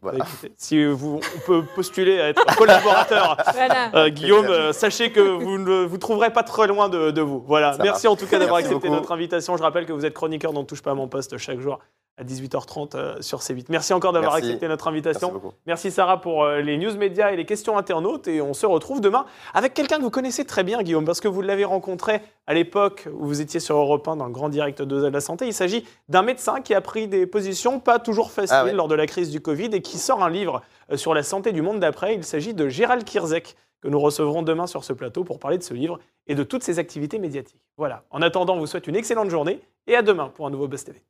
Voilà. 0.02 0.18
écoutez, 0.18 0.52
Si 0.56 0.84
vous, 0.84 1.20
on 1.36 1.38
peut 1.46 1.62
postuler 1.74 2.20
à 2.20 2.28
être 2.30 2.44
collaborateur, 2.56 3.36
Voilà. 3.54 3.90
euh, 3.94 4.08
Guillaume, 4.08 4.46
euh, 4.46 4.72
sachez 4.72 5.12
que 5.12 5.20
vous 5.20 5.58
ne 5.58 5.84
vous 5.84 5.98
trouverez 5.98 6.30
pas 6.32 6.42
très 6.42 6.66
loin 6.66 6.88
de, 6.88 7.10
de 7.12 7.20
vous. 7.22 7.42
Voilà. 7.46 7.74
Ça 7.74 7.82
Merci 7.84 8.08
en 8.08 8.16
tout 8.16 8.26
cas 8.26 8.38
d'avoir 8.38 8.56
accepté 8.58 8.88
beaucoup. 8.88 8.92
notre 9.00 9.12
invitation. 9.12 9.56
Je 9.56 9.62
rappelle 9.62 9.86
que 9.86 9.92
vous 9.92 10.04
êtes 10.04 10.14
chroniqueur 10.14 10.52
dans 10.52 10.64
Touche 10.64 10.82
pas 10.82 10.90
à 10.90 10.94
mon 10.94 11.08
poste 11.08 11.38
chaque 11.38 11.60
jour 11.60 11.78
à 12.18 12.24
18h30 12.24 12.90
euh, 12.94 13.14
sur 13.20 13.38
C8. 13.38 13.64
Merci 13.70 13.94
encore 13.94 14.12
d'avoir 14.12 14.34
accepté 14.34 14.68
notre 14.68 14.86
invitation. 14.86 15.40
Merci 15.66 15.90
Sarah 15.90 16.20
pour 16.20 16.44
euh, 16.44 16.60
les 16.60 16.76
news 16.76 16.94
médias 16.98 17.30
et 17.32 17.36
les 17.36 17.46
questions 17.46 17.78
internautes. 17.78 18.28
Et 18.28 18.42
on 18.42 18.52
se 18.52 18.66
retrouve 18.66 19.00
demain 19.00 19.24
avec 19.54 19.72
quelqu'un 19.72 19.96
que 19.96 20.02
vous 20.02 20.10
connaissez 20.10 20.44
très 20.44 20.62
bien, 20.62 20.82
Guillaume, 20.82 21.06
parce 21.06 21.20
que 21.20 21.28
vous 21.28 21.40
l'avez 21.40 21.64
rencontré 21.64 22.20
à 22.46 22.52
l'époque 22.52 23.08
où 23.18 23.26
vous 23.26 23.40
étiez 23.40 23.60
sur 23.60 23.76
Europe 23.78 24.06
1 24.06 24.16
dans 24.16 24.26
le 24.26 24.30
grand 24.32 24.50
direct 24.50 24.82
de 24.82 25.06
la 25.06 25.20
santé. 25.22 25.46
Il 25.46 25.54
s'agit 25.54 25.86
d'un 26.10 26.20
médecin 26.22 26.60
qui 26.60 26.74
a 26.74 26.82
pris 26.82 27.08
des 27.08 27.26
positions 27.26 27.80
pas 27.80 27.98
toujours 27.98 28.30
faciles 28.30 28.54
Ah 28.58 28.64
ouais. 28.66 28.72
lors 28.74 28.88
de 28.88 28.94
la 28.94 29.06
crise 29.06 29.30
du 29.30 29.40
Covid 29.40 29.70
et 29.72 29.80
qui 29.80 29.91
sort 29.98 30.22
un 30.22 30.30
livre 30.30 30.62
euh, 30.90 30.96
sur 30.96 31.14
la 31.14 31.22
santé 31.22 31.52
du 31.52 31.62
monde 31.62 31.80
d'après. 31.80 32.14
Il 32.14 32.24
s'agit 32.24 32.54
de 32.54 32.68
Gérald 32.68 33.04
Kirzek 33.04 33.56
que 33.80 33.88
nous 33.88 34.00
recevrons 34.00 34.42
demain 34.42 34.66
sur 34.66 34.84
ce 34.84 34.92
plateau 34.92 35.24
pour 35.24 35.38
parler 35.38 35.58
de 35.58 35.62
ce 35.62 35.74
livre 35.74 35.98
et 36.26 36.34
de 36.34 36.44
toutes 36.44 36.62
ses 36.62 36.78
activités 36.78 37.18
médiatiques. 37.18 37.60
Voilà. 37.76 38.04
En 38.10 38.22
attendant, 38.22 38.56
vous 38.56 38.66
souhaite 38.66 38.86
une 38.86 38.96
excellente 38.96 39.30
journée 39.30 39.60
et 39.86 39.96
à 39.96 40.02
demain 40.02 40.28
pour 40.28 40.46
un 40.46 40.50
nouveau 40.50 40.68
Buzz 40.68 40.84
TV. 40.84 41.02